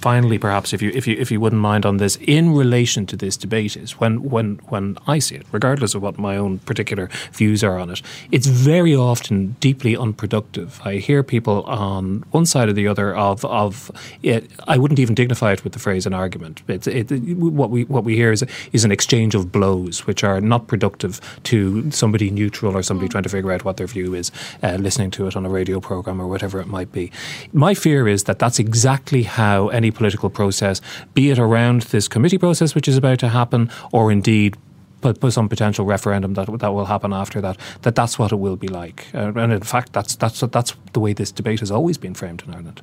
finally, 0.01 0.37
perhaps, 0.37 0.73
if 0.73 0.81
you 0.81 0.91
if 0.93 1.07
you 1.07 1.15
if 1.17 1.31
you 1.31 1.39
wouldn't 1.39 1.61
mind 1.61 1.85
on 1.85 1.97
this, 1.97 2.17
in 2.21 2.53
relation 2.53 3.05
to 3.07 3.15
this 3.15 3.37
debate, 3.37 3.77
is 3.77 3.99
when 3.99 4.29
when 4.29 4.59
when 4.69 4.97
I 5.07 5.19
see 5.19 5.35
it, 5.35 5.45
regardless 5.51 5.95
of 5.95 6.01
what 6.01 6.17
my 6.17 6.35
own 6.37 6.59
particular 6.59 7.09
views 7.33 7.63
are 7.63 7.77
on 7.77 7.89
it, 7.89 8.01
it's 8.31 8.47
very 8.47 8.95
often 8.95 9.55
deeply 9.59 9.95
unproductive. 9.95 10.81
I 10.83 10.95
hear 10.95 11.23
people 11.23 11.63
on 11.63 12.23
one 12.31 12.45
side 12.45 12.69
or 12.69 12.73
the 12.73 12.87
other 12.87 13.15
of 13.15 13.45
of 13.45 13.91
it. 14.23 14.49
I 14.67 14.77
wouldn't 14.77 14.99
even 14.99 15.15
dignify 15.15 15.53
it 15.53 15.63
with 15.63 15.73
the 15.73 15.79
phrase 15.79 16.05
an 16.05 16.13
argument. 16.13 16.63
It's 16.67 16.87
it, 16.87 17.11
what 17.11 17.69
we 17.69 17.83
what 17.85 18.03
we 18.03 18.15
hear 18.15 18.31
is 18.31 18.43
is 18.71 18.83
an 18.83 18.91
exchange 18.91 19.35
of 19.35 19.51
blows, 19.51 20.07
which 20.07 20.23
are 20.23 20.41
not 20.41 20.67
productive 20.67 21.21
to 21.43 21.91
somebody 21.91 22.31
neutral 22.31 22.75
or 22.75 22.83
somebody 22.83 23.07
mm. 23.07 23.11
trying 23.11 23.23
to 23.23 23.29
figure 23.29 23.51
out 23.51 23.63
what 23.63 23.77
their 23.77 23.87
view 23.87 24.13
is, 24.13 24.31
uh, 24.63 24.77
listening 24.79 25.11
to 25.11 25.27
it 25.27 25.35
on 25.35 25.45
a 25.45 25.49
radio 25.49 25.79
program 25.79 26.19
or 26.21 26.27
whatever 26.27 26.59
it 26.59 26.67
might 26.67 26.91
be. 26.91 27.11
My 27.53 27.73
fear 27.73 28.07
is 28.07 28.23
that 28.23 28.39
that's 28.39 28.59
exactly 28.59 29.23
how 29.23 29.69
any 29.69 29.90
political 29.91 30.29
process, 30.29 30.81
be 31.13 31.29
it 31.29 31.39
around 31.39 31.83
this 31.83 32.07
committee 32.07 32.37
process 32.37 32.75
which 32.75 32.87
is 32.87 32.97
about 32.97 33.19
to 33.19 33.29
happen, 33.29 33.69
or 33.91 34.11
indeed 34.11 34.57
but 35.01 35.33
some 35.33 35.49
potential 35.49 35.85
referendum 35.85 36.35
that 36.35 36.59
that 36.59 36.73
will 36.73 36.85
happen 36.85 37.11
after 37.11 37.41
that. 37.41 37.57
That 37.81 37.95
that's 37.95 38.17
what 38.19 38.31
it 38.31 38.35
will 38.35 38.55
be 38.55 38.67
like, 38.67 39.07
uh, 39.13 39.33
and 39.35 39.51
in 39.51 39.61
fact, 39.61 39.93
that's 39.93 40.15
that's 40.15 40.39
that's 40.39 40.75
the 40.93 40.99
way 40.99 41.13
this 41.13 41.31
debate 41.31 41.59
has 41.59 41.71
always 41.71 41.97
been 41.97 42.13
framed 42.13 42.43
in 42.47 42.53
Ireland. 42.53 42.81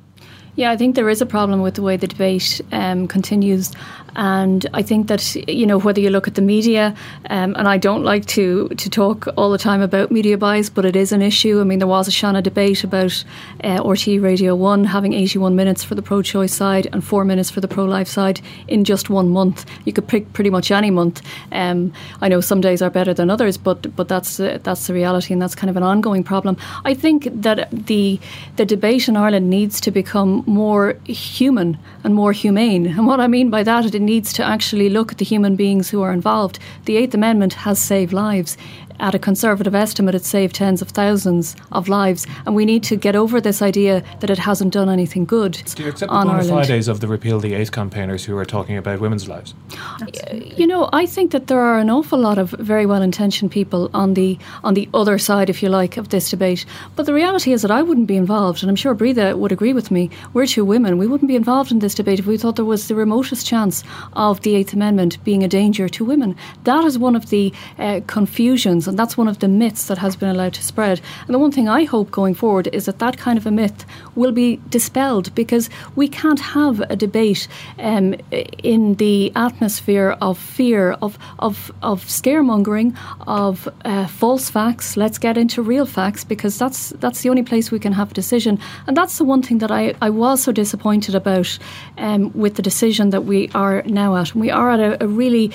Yeah, 0.55 0.71
I 0.71 0.77
think 0.77 0.95
there 0.95 1.09
is 1.09 1.21
a 1.21 1.25
problem 1.25 1.61
with 1.61 1.75
the 1.75 1.81
way 1.81 1.95
the 1.95 2.07
debate 2.07 2.59
um, 2.73 3.07
continues, 3.07 3.71
and 4.15 4.65
I 4.73 4.81
think 4.81 5.07
that 5.07 5.35
you 5.47 5.65
know 5.65 5.79
whether 5.79 6.01
you 6.01 6.09
look 6.09 6.27
at 6.27 6.35
the 6.35 6.41
media, 6.41 6.95
um, 7.29 7.55
and 7.57 7.67
I 7.67 7.77
don't 7.77 8.03
like 8.03 8.25
to 8.27 8.69
to 8.69 8.89
talk 8.89 9.27
all 9.37 9.51
the 9.51 9.57
time 9.57 9.81
about 9.81 10.11
media 10.11 10.37
bias, 10.37 10.69
but 10.69 10.85
it 10.85 10.95
is 10.95 11.11
an 11.11 11.21
issue. 11.21 11.61
I 11.61 11.63
mean, 11.63 11.79
there 11.79 11.87
was 11.87 12.07
a 12.07 12.11
Seanad 12.11 12.43
debate 12.43 12.83
about 12.83 13.23
uh, 13.63 13.83
RTÉ 13.83 14.21
Radio 14.21 14.55
One 14.55 14.83
having 14.83 15.13
81 15.13 15.55
minutes 15.55 15.83
for 15.83 15.95
the 15.95 16.01
pro-choice 16.01 16.53
side 16.53 16.87
and 16.91 17.03
four 17.03 17.25
minutes 17.25 17.49
for 17.49 17.61
the 17.61 17.67
pro-life 17.67 18.07
side 18.07 18.41
in 18.67 18.83
just 18.83 19.09
one 19.09 19.29
month. 19.29 19.65
You 19.85 19.93
could 19.93 20.07
pick 20.07 20.33
pretty 20.33 20.49
much 20.49 20.71
any 20.71 20.91
month. 20.91 21.21
Um, 21.51 21.93
I 22.21 22.27
know 22.27 22.41
some 22.41 22.61
days 22.61 22.81
are 22.81 22.89
better 22.89 23.13
than 23.13 23.29
others, 23.29 23.57
but 23.57 23.95
but 23.95 24.07
that's 24.07 24.39
uh, 24.39 24.59
that's 24.63 24.87
the 24.87 24.93
reality, 24.93 25.33
and 25.33 25.41
that's 25.41 25.55
kind 25.55 25.69
of 25.69 25.77
an 25.77 25.83
ongoing 25.83 26.23
problem. 26.23 26.57
I 26.85 26.93
think 26.93 27.29
that 27.31 27.69
the 27.71 28.19
the 28.55 28.65
debate 28.65 29.07
in 29.07 29.17
Ireland 29.17 29.49
needs 29.49 29.81
to 29.81 29.91
become 29.91 30.43
more 30.45 30.97
human 31.05 31.77
and 32.03 32.15
more 32.15 32.31
humane. 32.31 32.87
And 32.87 33.05
what 33.07 33.19
I 33.19 33.27
mean 33.27 33.49
by 33.49 33.63
that, 33.63 33.85
needs 33.99 34.33
to 34.33 34.43
actually 34.43 34.89
look 34.89 35.11
at 35.11 35.17
the 35.17 35.25
human 35.25 35.55
beings 35.55 35.89
who 35.89 36.01
are 36.01 36.13
involved. 36.13 36.59
The 36.85 36.97
Eighth 36.97 37.13
Amendment 37.13 37.53
has 37.53 37.79
saved 37.79 38.13
lives 38.13 38.57
at 38.99 39.15
a 39.15 39.19
conservative 39.19 39.75
estimate, 39.75 40.15
it 40.15 40.25
saved 40.25 40.55
tens 40.55 40.81
of 40.81 40.89
thousands 40.89 41.55
of 41.71 41.87
lives. 41.87 42.27
And 42.45 42.55
we 42.55 42.65
need 42.65 42.83
to 42.83 42.95
get 42.95 43.15
over 43.15 43.41
this 43.41 43.61
idea 43.61 44.03
that 44.19 44.29
it 44.29 44.37
hasn't 44.37 44.73
done 44.73 44.89
anything 44.89 45.25
good. 45.25 45.53
Do 45.53 45.83
you 45.83 45.89
accept 45.89 46.11
the 46.11 46.17
bona 46.17 46.43
fides 46.43 46.87
of 46.87 46.99
the 46.99 47.07
Repeal 47.07 47.39
the 47.39 47.53
Eighth 47.53 47.71
campaigners 47.71 48.25
who 48.25 48.37
are 48.37 48.45
talking 48.45 48.77
about 48.77 48.99
women's 48.99 49.27
lives? 49.27 49.53
Absolutely. 50.01 50.55
You 50.55 50.67
know, 50.67 50.89
I 50.93 51.05
think 51.05 51.31
that 51.31 51.47
there 51.47 51.59
are 51.59 51.79
an 51.79 51.89
awful 51.89 52.19
lot 52.19 52.37
of 52.37 52.51
very 52.51 52.85
well 52.85 53.01
intentioned 53.01 53.51
people 53.51 53.89
on 53.93 54.13
the 54.13 54.37
on 54.63 54.73
the 54.73 54.89
other 54.93 55.17
side, 55.17 55.49
if 55.49 55.63
you 55.63 55.69
like, 55.69 55.97
of 55.97 56.09
this 56.09 56.29
debate. 56.29 56.65
But 56.95 57.05
the 57.05 57.13
reality 57.13 57.53
is 57.53 57.61
that 57.61 57.71
I 57.71 57.81
wouldn't 57.81 58.07
be 58.07 58.17
involved, 58.17 58.61
and 58.61 58.69
I'm 58.69 58.75
sure 58.75 58.93
Breda 58.93 59.37
would 59.37 59.51
agree 59.51 59.73
with 59.73 59.91
me. 59.91 60.09
We're 60.33 60.47
two 60.47 60.65
women. 60.65 60.97
We 60.97 61.07
wouldn't 61.07 61.27
be 61.27 61.35
involved 61.35 61.71
in 61.71 61.79
this 61.79 61.95
debate 61.95 62.19
if 62.19 62.25
we 62.25 62.37
thought 62.37 62.55
there 62.55 62.65
was 62.65 62.87
the 62.87 62.95
remotest 62.95 63.45
chance 63.47 63.83
of 64.13 64.41
the 64.41 64.55
Eighth 64.55 64.73
Amendment 64.73 65.23
being 65.23 65.43
a 65.43 65.47
danger 65.47 65.87
to 65.89 66.05
women. 66.05 66.35
That 66.63 66.83
is 66.83 66.97
one 66.97 67.15
of 67.15 67.29
the 67.29 67.53
uh, 67.77 68.01
confusions 68.07 68.87
and 68.89 68.99
that's 68.99 69.17
one 69.17 69.27
of 69.27 69.39
the 69.39 69.47
myths 69.47 69.87
that 69.87 69.97
has 69.99 70.15
been 70.15 70.29
allowed 70.29 70.53
to 70.55 70.63
spread. 70.63 70.99
And 71.25 71.33
the 71.33 71.39
one 71.39 71.51
thing 71.51 71.69
I 71.69 71.85
hope 71.85 72.11
going 72.11 72.33
forward 72.33 72.67
is 72.73 72.85
that 72.85 72.99
that 72.99 73.17
kind 73.17 73.37
of 73.37 73.45
a 73.45 73.51
myth 73.51 73.85
will 74.15 74.31
be 74.31 74.59
dispelled 74.69 75.33
because 75.35 75.69
we 75.95 76.07
can't 76.07 76.39
have 76.39 76.81
a 76.81 76.95
debate 76.95 77.47
um, 77.77 78.15
in 78.63 78.95
the 78.95 79.31
atmosphere 79.35 80.17
of 80.21 80.37
fear, 80.37 80.91
of, 81.01 81.17
of, 81.39 81.71
of 81.81 82.03
scaremongering, 82.05 82.97
of 83.27 83.69
uh, 83.85 84.07
false 84.07 84.49
facts. 84.49 84.97
Let's 84.97 85.17
get 85.17 85.37
into 85.37 85.61
real 85.61 85.85
facts 85.85 86.23
because 86.23 86.57
that's, 86.57 86.89
that's 86.99 87.21
the 87.21 87.29
only 87.29 87.43
place 87.43 87.71
we 87.71 87.79
can 87.79 87.93
have 87.93 88.11
a 88.11 88.13
decision. 88.13 88.59
And 88.87 88.97
that's 88.97 89.17
the 89.17 89.23
one 89.23 89.41
thing 89.41 89.59
that 89.59 89.71
I, 89.71 89.93
I 90.01 90.09
was 90.09 90.43
so 90.43 90.51
disappointed 90.51 91.15
about 91.15 91.57
um, 91.97 92.31
with 92.33 92.55
the 92.55 92.61
decision 92.61 93.11
that 93.11 93.21
we 93.21 93.49
are 93.53 93.83
now 93.83 94.15
at. 94.15 94.33
And 94.33 94.41
we 94.41 94.49
are 94.49 94.71
at 94.71 94.79
a, 94.79 95.03
a 95.03 95.07
really, 95.07 95.51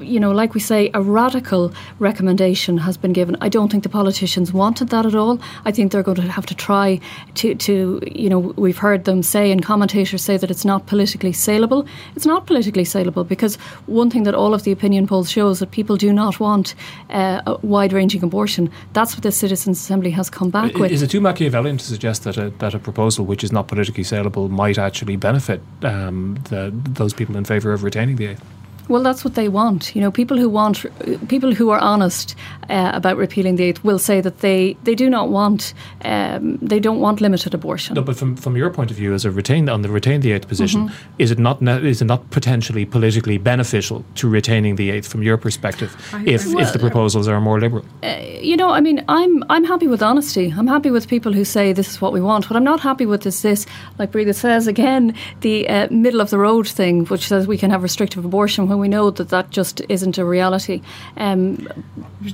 you 0.00 0.20
know, 0.20 0.30
like 0.30 0.54
we 0.54 0.60
say, 0.60 0.90
a 0.94 1.02
radical 1.02 1.72
recommendation 1.98 2.67
has 2.76 2.98
been 2.98 3.12
given. 3.14 3.36
I 3.40 3.48
don't 3.48 3.70
think 3.70 3.82
the 3.82 3.88
politicians 3.88 4.52
wanted 4.52 4.88
that 4.88 5.06
at 5.06 5.14
all. 5.14 5.40
I 5.64 5.72
think 5.72 5.92
they're 5.92 6.02
going 6.02 6.16
to 6.16 6.22
have 6.22 6.44
to 6.46 6.54
try 6.54 7.00
to, 7.36 7.54
to 7.54 8.02
you 8.06 8.28
know, 8.28 8.38
we've 8.38 8.76
heard 8.76 9.04
them 9.04 9.22
say 9.22 9.50
and 9.50 9.64
commentators 9.64 10.22
say 10.22 10.36
that 10.36 10.50
it's 10.50 10.64
not 10.64 10.86
politically 10.86 11.32
saleable. 11.32 11.86
It's 12.16 12.26
not 12.26 12.46
politically 12.46 12.84
saleable 12.84 13.24
because 13.24 13.56
one 13.86 14.10
thing 14.10 14.24
that 14.24 14.34
all 14.34 14.52
of 14.52 14.64
the 14.64 14.72
opinion 14.72 15.06
polls 15.06 15.30
show 15.30 15.48
is 15.48 15.60
that 15.60 15.70
people 15.70 15.96
do 15.96 16.12
not 16.12 16.40
want 16.40 16.74
uh, 17.10 17.40
a 17.46 17.56
wide 17.66 17.92
ranging 17.92 18.22
abortion. 18.22 18.70
That's 18.92 19.14
what 19.14 19.22
the 19.22 19.32
Citizens' 19.32 19.80
Assembly 19.80 20.10
has 20.10 20.28
come 20.28 20.50
back 20.50 20.72
is, 20.72 20.80
with. 20.80 20.92
Is 20.92 21.02
it 21.02 21.10
too 21.10 21.20
Machiavellian 21.20 21.78
to 21.78 21.84
suggest 21.84 22.24
that 22.24 22.36
a, 22.36 22.50
that 22.58 22.74
a 22.74 22.78
proposal 22.78 23.24
which 23.24 23.44
is 23.44 23.52
not 23.52 23.68
politically 23.68 24.04
saleable 24.04 24.48
might 24.48 24.78
actually 24.78 25.16
benefit 25.16 25.60
um, 25.82 26.38
the, 26.50 26.72
those 26.72 27.14
people 27.14 27.36
in 27.36 27.44
favour 27.44 27.72
of 27.72 27.82
retaining 27.82 28.16
the 28.16 28.26
eighth? 28.26 28.44
Well, 28.88 29.02
that's 29.02 29.24
what 29.24 29.34
they 29.34 29.48
want. 29.48 29.94
You 29.94 30.00
know, 30.00 30.10
people 30.10 30.38
who 30.38 30.48
want, 30.48 30.84
people 31.28 31.54
who 31.54 31.70
are 31.70 31.78
honest 31.78 32.34
uh, 32.70 32.90
about 32.94 33.16
repealing 33.16 33.56
the 33.56 33.64
eighth 33.64 33.84
will 33.84 33.98
say 33.98 34.20
that 34.20 34.40
they, 34.40 34.76
they 34.84 34.94
do 34.94 35.10
not 35.10 35.28
want, 35.28 35.74
um, 36.04 36.56
they 36.58 36.80
don't 36.80 37.00
want 37.00 37.20
limited 37.20 37.54
abortion. 37.54 37.94
No, 37.94 38.02
but 38.02 38.16
from, 38.16 38.36
from 38.36 38.56
your 38.56 38.70
point 38.70 38.90
of 38.90 38.96
view, 38.96 39.14
as 39.14 39.24
a 39.24 39.30
retained 39.30 39.68
on 39.68 39.82
the 39.82 39.88
retained 39.88 40.22
the 40.22 40.32
eighth 40.32 40.48
position, 40.48 40.88
mm-hmm. 40.88 41.22
is 41.22 41.30
it 41.30 41.38
not 41.38 41.62
is 41.62 42.00
it 42.00 42.06
not 42.06 42.30
potentially 42.30 42.84
politically 42.84 43.38
beneficial 43.38 44.04
to 44.16 44.28
retaining 44.28 44.76
the 44.76 44.90
eighth 44.90 45.08
from 45.08 45.22
your 45.22 45.36
perspective 45.36 45.94
if 46.26 46.46
well, 46.46 46.58
if 46.58 46.72
the 46.72 46.78
proposals 46.78 47.28
are 47.28 47.40
more 47.40 47.60
liberal? 47.60 47.84
Uh, 48.02 48.16
you 48.40 48.56
know, 48.56 48.70
I 48.70 48.80
mean, 48.80 49.04
I'm 49.08 49.44
I'm 49.50 49.64
happy 49.64 49.86
with 49.86 50.02
honesty. 50.02 50.52
I'm 50.56 50.66
happy 50.66 50.90
with 50.90 51.08
people 51.08 51.32
who 51.32 51.44
say 51.44 51.72
this 51.72 51.90
is 51.90 52.00
what 52.00 52.12
we 52.12 52.20
want. 52.20 52.48
What 52.48 52.56
I'm 52.56 52.64
not 52.64 52.80
happy 52.80 53.06
with 53.06 53.26
is 53.26 53.42
this, 53.42 53.66
like 53.98 54.12
Breda 54.12 54.34
says 54.34 54.66
again, 54.66 55.14
the 55.40 55.68
uh, 55.68 55.88
middle 55.90 56.20
of 56.20 56.30
the 56.30 56.38
road 56.38 56.68
thing, 56.68 57.06
which 57.06 57.26
says 57.28 57.46
we 57.46 57.58
can 57.58 57.70
have 57.70 57.82
restrictive 57.82 58.24
abortion 58.24 58.68
when 58.68 58.77
we 58.78 58.88
know 58.88 59.10
that 59.10 59.28
that 59.28 59.50
just 59.50 59.80
isn't 59.88 60.18
a 60.18 60.24
reality. 60.24 60.82
Um, 61.16 61.68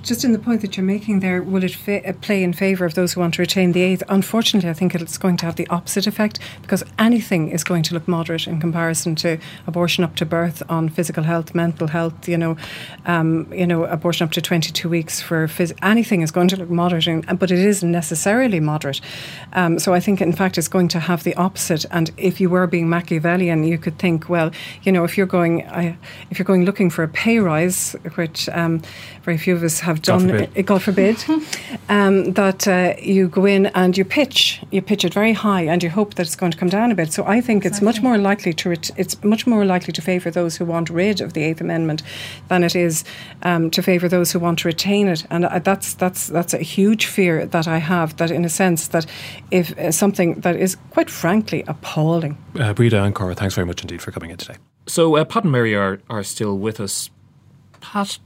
just 0.02 0.24
in 0.24 0.32
the 0.32 0.38
point 0.38 0.60
that 0.62 0.76
you're 0.76 0.86
making 0.86 1.20
there, 1.20 1.42
will 1.42 1.64
it 1.64 1.74
fa- 1.74 2.06
uh, 2.08 2.12
play 2.14 2.42
in 2.42 2.52
favour 2.52 2.84
of 2.84 2.94
those 2.94 3.12
who 3.12 3.20
want 3.20 3.34
to 3.34 3.42
retain 3.42 3.72
the 3.72 3.82
eighth? 3.82 4.02
Unfortunately, 4.08 4.70
I 4.70 4.72
think 4.72 4.94
it's 4.94 5.18
going 5.18 5.36
to 5.38 5.46
have 5.46 5.56
the 5.56 5.66
opposite 5.68 6.06
effect 6.06 6.38
because 6.62 6.84
anything 6.98 7.50
is 7.50 7.64
going 7.64 7.82
to 7.84 7.94
look 7.94 8.08
moderate 8.08 8.46
in 8.46 8.60
comparison 8.60 9.14
to 9.16 9.38
abortion 9.66 10.04
up 10.04 10.16
to 10.16 10.26
birth 10.26 10.62
on 10.68 10.88
physical 10.88 11.24
health, 11.24 11.54
mental 11.54 11.88
health. 11.88 12.28
You 12.28 12.38
know, 12.38 12.56
um, 13.06 13.52
you 13.52 13.66
know, 13.66 13.84
abortion 13.84 14.24
up 14.24 14.32
to 14.32 14.40
22 14.40 14.88
weeks 14.88 15.20
for 15.20 15.46
phys- 15.46 15.76
anything 15.82 16.22
is 16.22 16.30
going 16.30 16.48
to 16.48 16.56
look 16.56 16.70
moderate, 16.70 17.06
in, 17.06 17.20
but 17.36 17.50
it 17.50 17.58
isn't 17.58 17.90
necessarily 17.90 18.60
moderate. 18.60 19.00
Um, 19.52 19.78
so 19.78 19.92
I 19.92 20.00
think, 20.00 20.20
in 20.20 20.32
fact, 20.32 20.58
it's 20.58 20.68
going 20.68 20.88
to 20.88 21.00
have 21.00 21.24
the 21.24 21.34
opposite. 21.34 21.84
And 21.90 22.10
if 22.16 22.40
you 22.40 22.48
were 22.50 22.66
being 22.66 22.88
Machiavellian, 22.88 23.64
you 23.64 23.78
could 23.78 23.98
think, 23.98 24.28
well, 24.28 24.50
you 24.82 24.92
know, 24.92 25.04
if 25.04 25.16
you're 25.16 25.26
going, 25.26 25.66
I, 25.68 25.96
if 26.34 26.38
you're 26.40 26.44
going 26.44 26.64
looking 26.64 26.90
for 26.90 27.04
a 27.04 27.08
pay 27.08 27.38
rise, 27.38 27.94
which 28.16 28.48
um, 28.48 28.82
very 29.22 29.38
few 29.38 29.54
of 29.54 29.62
us 29.62 29.78
have 29.78 30.02
done, 30.02 30.26
God 30.26 30.48
forbid, 30.48 30.66
God 30.66 30.82
forbid 30.82 31.24
um, 31.88 32.32
that 32.32 32.66
uh, 32.66 32.94
you 33.00 33.28
go 33.28 33.44
in 33.44 33.66
and 33.66 33.96
you 33.96 34.04
pitch, 34.04 34.60
you 34.72 34.82
pitch 34.82 35.04
it 35.04 35.14
very 35.14 35.32
high, 35.32 35.62
and 35.62 35.80
you 35.80 35.90
hope 35.90 36.14
that 36.14 36.26
it's 36.26 36.34
going 36.34 36.50
to 36.50 36.58
come 36.58 36.68
down 36.68 36.90
a 36.90 36.96
bit. 36.96 37.12
So 37.12 37.24
I 37.24 37.40
think 37.40 37.64
exactly. 37.64 37.76
it's 37.76 37.82
much 37.82 38.02
more 38.02 38.18
likely 38.18 38.52
to 38.52 38.68
ret- 38.68 38.90
it's 38.96 39.22
much 39.22 39.46
more 39.46 39.64
likely 39.64 39.92
to 39.92 40.02
favour 40.02 40.28
those 40.28 40.56
who 40.56 40.64
want 40.64 40.90
rid 40.90 41.20
of 41.20 41.34
the 41.34 41.44
Eighth 41.44 41.60
Amendment 41.60 42.02
than 42.48 42.64
it 42.64 42.74
is 42.74 43.04
um, 43.42 43.70
to 43.70 43.80
favour 43.80 44.08
those 44.08 44.32
who 44.32 44.40
want 44.40 44.58
to 44.58 44.66
retain 44.66 45.06
it. 45.06 45.24
And 45.30 45.44
uh, 45.44 45.60
that's 45.60 45.94
that's 45.94 46.26
that's 46.26 46.52
a 46.52 46.58
huge 46.58 47.06
fear 47.06 47.46
that 47.46 47.68
I 47.68 47.78
have. 47.78 48.16
That 48.16 48.32
in 48.32 48.44
a 48.44 48.48
sense 48.48 48.88
that 48.88 49.06
if 49.52 49.78
uh, 49.78 49.92
something 49.92 50.40
that 50.40 50.56
is 50.56 50.76
quite 50.90 51.10
frankly 51.10 51.62
appalling. 51.68 52.36
Uh, 52.58 52.72
Breda 52.74 53.04
and 53.04 53.14
Cora, 53.14 53.36
thanks 53.36 53.54
very 53.54 53.68
much 53.68 53.82
indeed 53.82 54.02
for 54.02 54.10
coming 54.10 54.30
in 54.30 54.36
today. 54.36 54.56
So 54.86 55.16
uh, 55.16 55.24
Pat 55.24 55.44
and 55.44 55.52
Mary 55.52 55.74
are 55.74 56.00
are 56.08 56.22
still 56.22 56.58
with 56.58 56.80
us 56.80 57.10
Pat, 57.84 58.18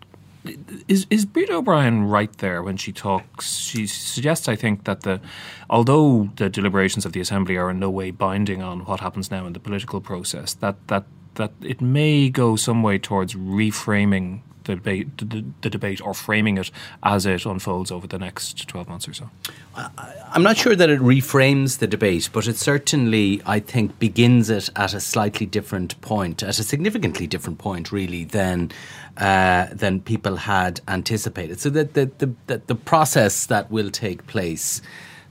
is 0.87 1.07
is 1.11 1.27
Breda 1.27 1.55
O'Brien 1.55 2.05
right 2.09 2.33
there 2.39 2.63
when 2.63 2.77
she 2.77 2.93
talks? 2.93 3.57
She 3.57 3.87
suggests, 3.87 4.49
I 4.49 4.55
think, 4.55 4.85
that 4.85 5.01
the 5.01 5.21
although 5.69 6.31
the 6.37 6.49
deliberations 6.49 7.05
of 7.05 7.13
the 7.13 7.21
assembly 7.21 7.57
are 7.57 7.71
in 7.71 7.81
no 7.81 7.91
way 7.91 8.13
binding 8.13 8.63
on 8.63 8.85
what 8.85 9.01
happens 9.01 9.31
now 9.31 9.47
in 9.47 9.53
the 9.53 9.61
political 9.61 10.01
process, 10.01 10.55
that 10.55 10.77
that 10.87 11.05
that 11.35 11.53
it 11.61 11.81
may 11.81 12.31
go 12.31 12.57
some 12.57 12.83
way 12.83 12.99
towards 12.99 13.35
reframing 13.35 14.41
the 14.69 14.77
debate, 14.77 15.19
the, 15.19 15.45
the, 15.63 15.71
debate 15.71 16.01
or 16.01 16.15
framing 16.15 16.59
it 16.59 16.71
as 17.03 17.27
it 17.27 17.45
unfolds 17.45 17.91
over 17.91 18.07
the 18.07 18.19
next 18.19 18.69
12 18.69 18.89
months 18.89 19.09
or 19.09 19.15
so? 19.15 19.31
I'm 19.75 20.43
not 20.43 20.57
sure 20.57 20.77
that 20.77 20.91
it 20.91 21.01
reframes 21.01 21.79
the 21.79 21.87
debate, 21.87 22.29
but 22.33 22.47
it 22.47 22.57
certainly, 22.57 23.43
I 23.47 23.61
think, 23.61 23.99
begins 23.99 24.51
it 24.51 24.71
at 24.77 24.95
a 24.95 25.01
slightly 25.01 25.47
different 25.47 26.01
point, 26.01 26.43
at 26.43 26.59
a 26.59 26.63
significantly 26.63 27.27
different 27.27 27.59
point, 27.59 27.91
really, 27.91 28.25
than 28.25 28.71
uh, 29.17 29.67
than 29.73 30.01
people 30.01 30.37
had 30.37 30.81
anticipated. 30.87 31.59
So 31.59 31.71
that 31.71 31.95
the, 31.95 32.11
the, 32.19 32.33
the, 32.47 32.63
the 32.67 32.75
process 32.75 33.47
that 33.47 33.69
will 33.71 33.91
take 33.91 34.27
place 34.29 34.81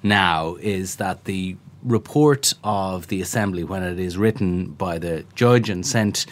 now 0.03 0.55
is 0.59 0.97
that 0.97 1.23
the 1.23 1.55
report 1.83 2.53
of 2.63 3.07
the 3.07 3.21
assembly, 3.21 3.63
when 3.63 3.83
it 3.83 3.99
is 3.99 4.17
written 4.17 4.67
by 4.71 4.97
the 4.97 5.23
judge 5.35 5.69
and 5.69 5.85
sent 5.85 6.25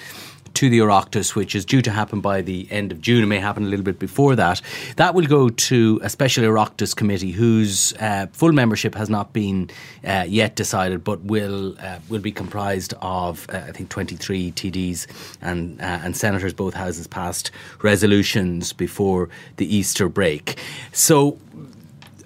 to 0.56 0.70
the 0.70 0.80
Oireachtas, 0.80 1.36
which 1.36 1.54
is 1.54 1.66
due 1.66 1.82
to 1.82 1.92
happen 1.92 2.22
by 2.22 2.42
the 2.42 2.68
end 2.72 2.92
of 2.92 3.02
June. 3.02 3.24
It 3.24 3.28
may 3.28 3.40
happen 3.40 3.64
a 3.64 3.68
little 3.68 3.84
bit 3.84 4.00
before 4.00 4.36
that. 4.36 4.62
That 4.96 5.14
will 5.14 5.26
go 5.26 5.50
to 5.50 6.00
a 6.04 6.10
special 6.10 6.44
Oireachtas 6.44 6.96
committee 6.96 7.32
whose 7.32 7.94
uh, 8.00 8.28
full 8.32 8.52
membership 8.52 8.96
has 8.96 9.10
not 9.10 9.34
been 9.34 9.70
uh, 10.06 10.26
yet 10.28 10.56
decided, 10.56 11.04
but 11.04 11.22
will 11.22 11.76
uh, 11.80 12.00
will 12.10 12.22
be 12.22 12.32
comprised 12.32 12.94
of 13.02 13.46
uh, 13.50 13.58
I 13.58 13.72
think 13.72 13.90
23 13.90 14.52
TDs 14.52 15.08
and 15.42 15.80
uh, 15.82 16.00
and 16.04 16.16
senators. 16.16 16.54
Both 16.54 16.74
houses 16.74 17.08
passed 17.08 17.52
resolutions 17.82 18.74
before 18.74 19.30
the 19.58 19.76
Easter 19.76 20.08
break. 20.10 20.60
So, 20.92 21.38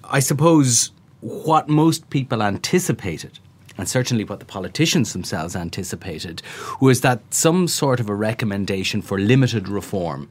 I 0.04 0.20
suppose 0.20 0.92
what 1.20 1.68
most 1.68 2.08
people 2.10 2.42
anticipated 2.42 3.38
and 3.80 3.88
certainly 3.88 4.24
what 4.24 4.38
the 4.38 4.46
politicians 4.46 5.12
themselves 5.12 5.56
anticipated, 5.56 6.42
was 6.80 7.00
that 7.00 7.20
some 7.32 7.66
sort 7.66 7.98
of 7.98 8.08
a 8.08 8.14
recommendation 8.14 9.02
for 9.02 9.18
limited 9.18 9.68
reform 9.68 10.28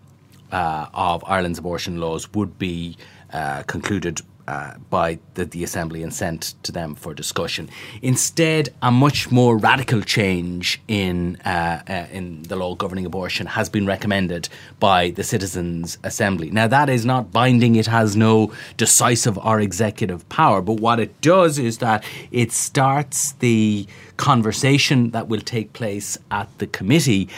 uh, 0.52 0.88
of 0.94 1.24
Ireland's 1.28 1.60
abortion 1.60 2.00
laws 2.00 2.32
would 2.34 2.58
be 2.58 2.98
uh, 3.34 3.64
concluded 3.64 4.22
uh, 4.50 4.74
by 4.90 5.20
the, 5.36 5.46
the, 5.46 5.64
Assembly 5.64 6.02
and 6.02 6.12
sent 6.12 6.56
to 6.64 6.72
them 6.72 6.96
for 6.96 7.14
discussion. 7.14 7.70
Instead, 8.02 8.70
a 8.82 8.90
much 8.90 9.30
more 9.30 9.56
radical 9.58 10.02
change 10.02 10.82
in 10.88 11.36
uh, 11.46 11.84
uh, 11.88 12.08
in 12.12 12.42
the 12.44 12.56
law 12.56 12.74
governing 12.74 13.06
abortion 13.06 13.46
has 13.46 13.70
been 13.70 13.86
recommended 13.86 14.50
by 14.80 15.12
the 15.12 15.24
Citizens' 15.24 16.00
Assembly. 16.04 16.50
Now, 16.50 16.66
that 16.66 16.90
is 16.90 17.06
not 17.06 17.32
binding; 17.32 17.76
it 17.76 17.86
has 17.86 18.16
no 18.16 18.52
decisive 18.76 19.38
or 19.38 19.60
executive 19.60 20.28
power. 20.30 20.62
But 20.62 20.78
what 20.80 21.00
it 21.00 21.22
does 21.22 21.60
is 21.60 21.78
that 21.78 22.04
it 22.32 22.52
starts 22.52 23.34
the 23.34 23.86
conversation 24.18 25.12
that 25.12 25.28
will 25.28 25.42
take 25.42 25.74
place 25.74 26.18
at 26.32 26.48
the 26.58 26.66
committee 26.66 27.30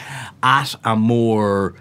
at 0.42 0.74
a 0.82 0.96
more 0.96 1.74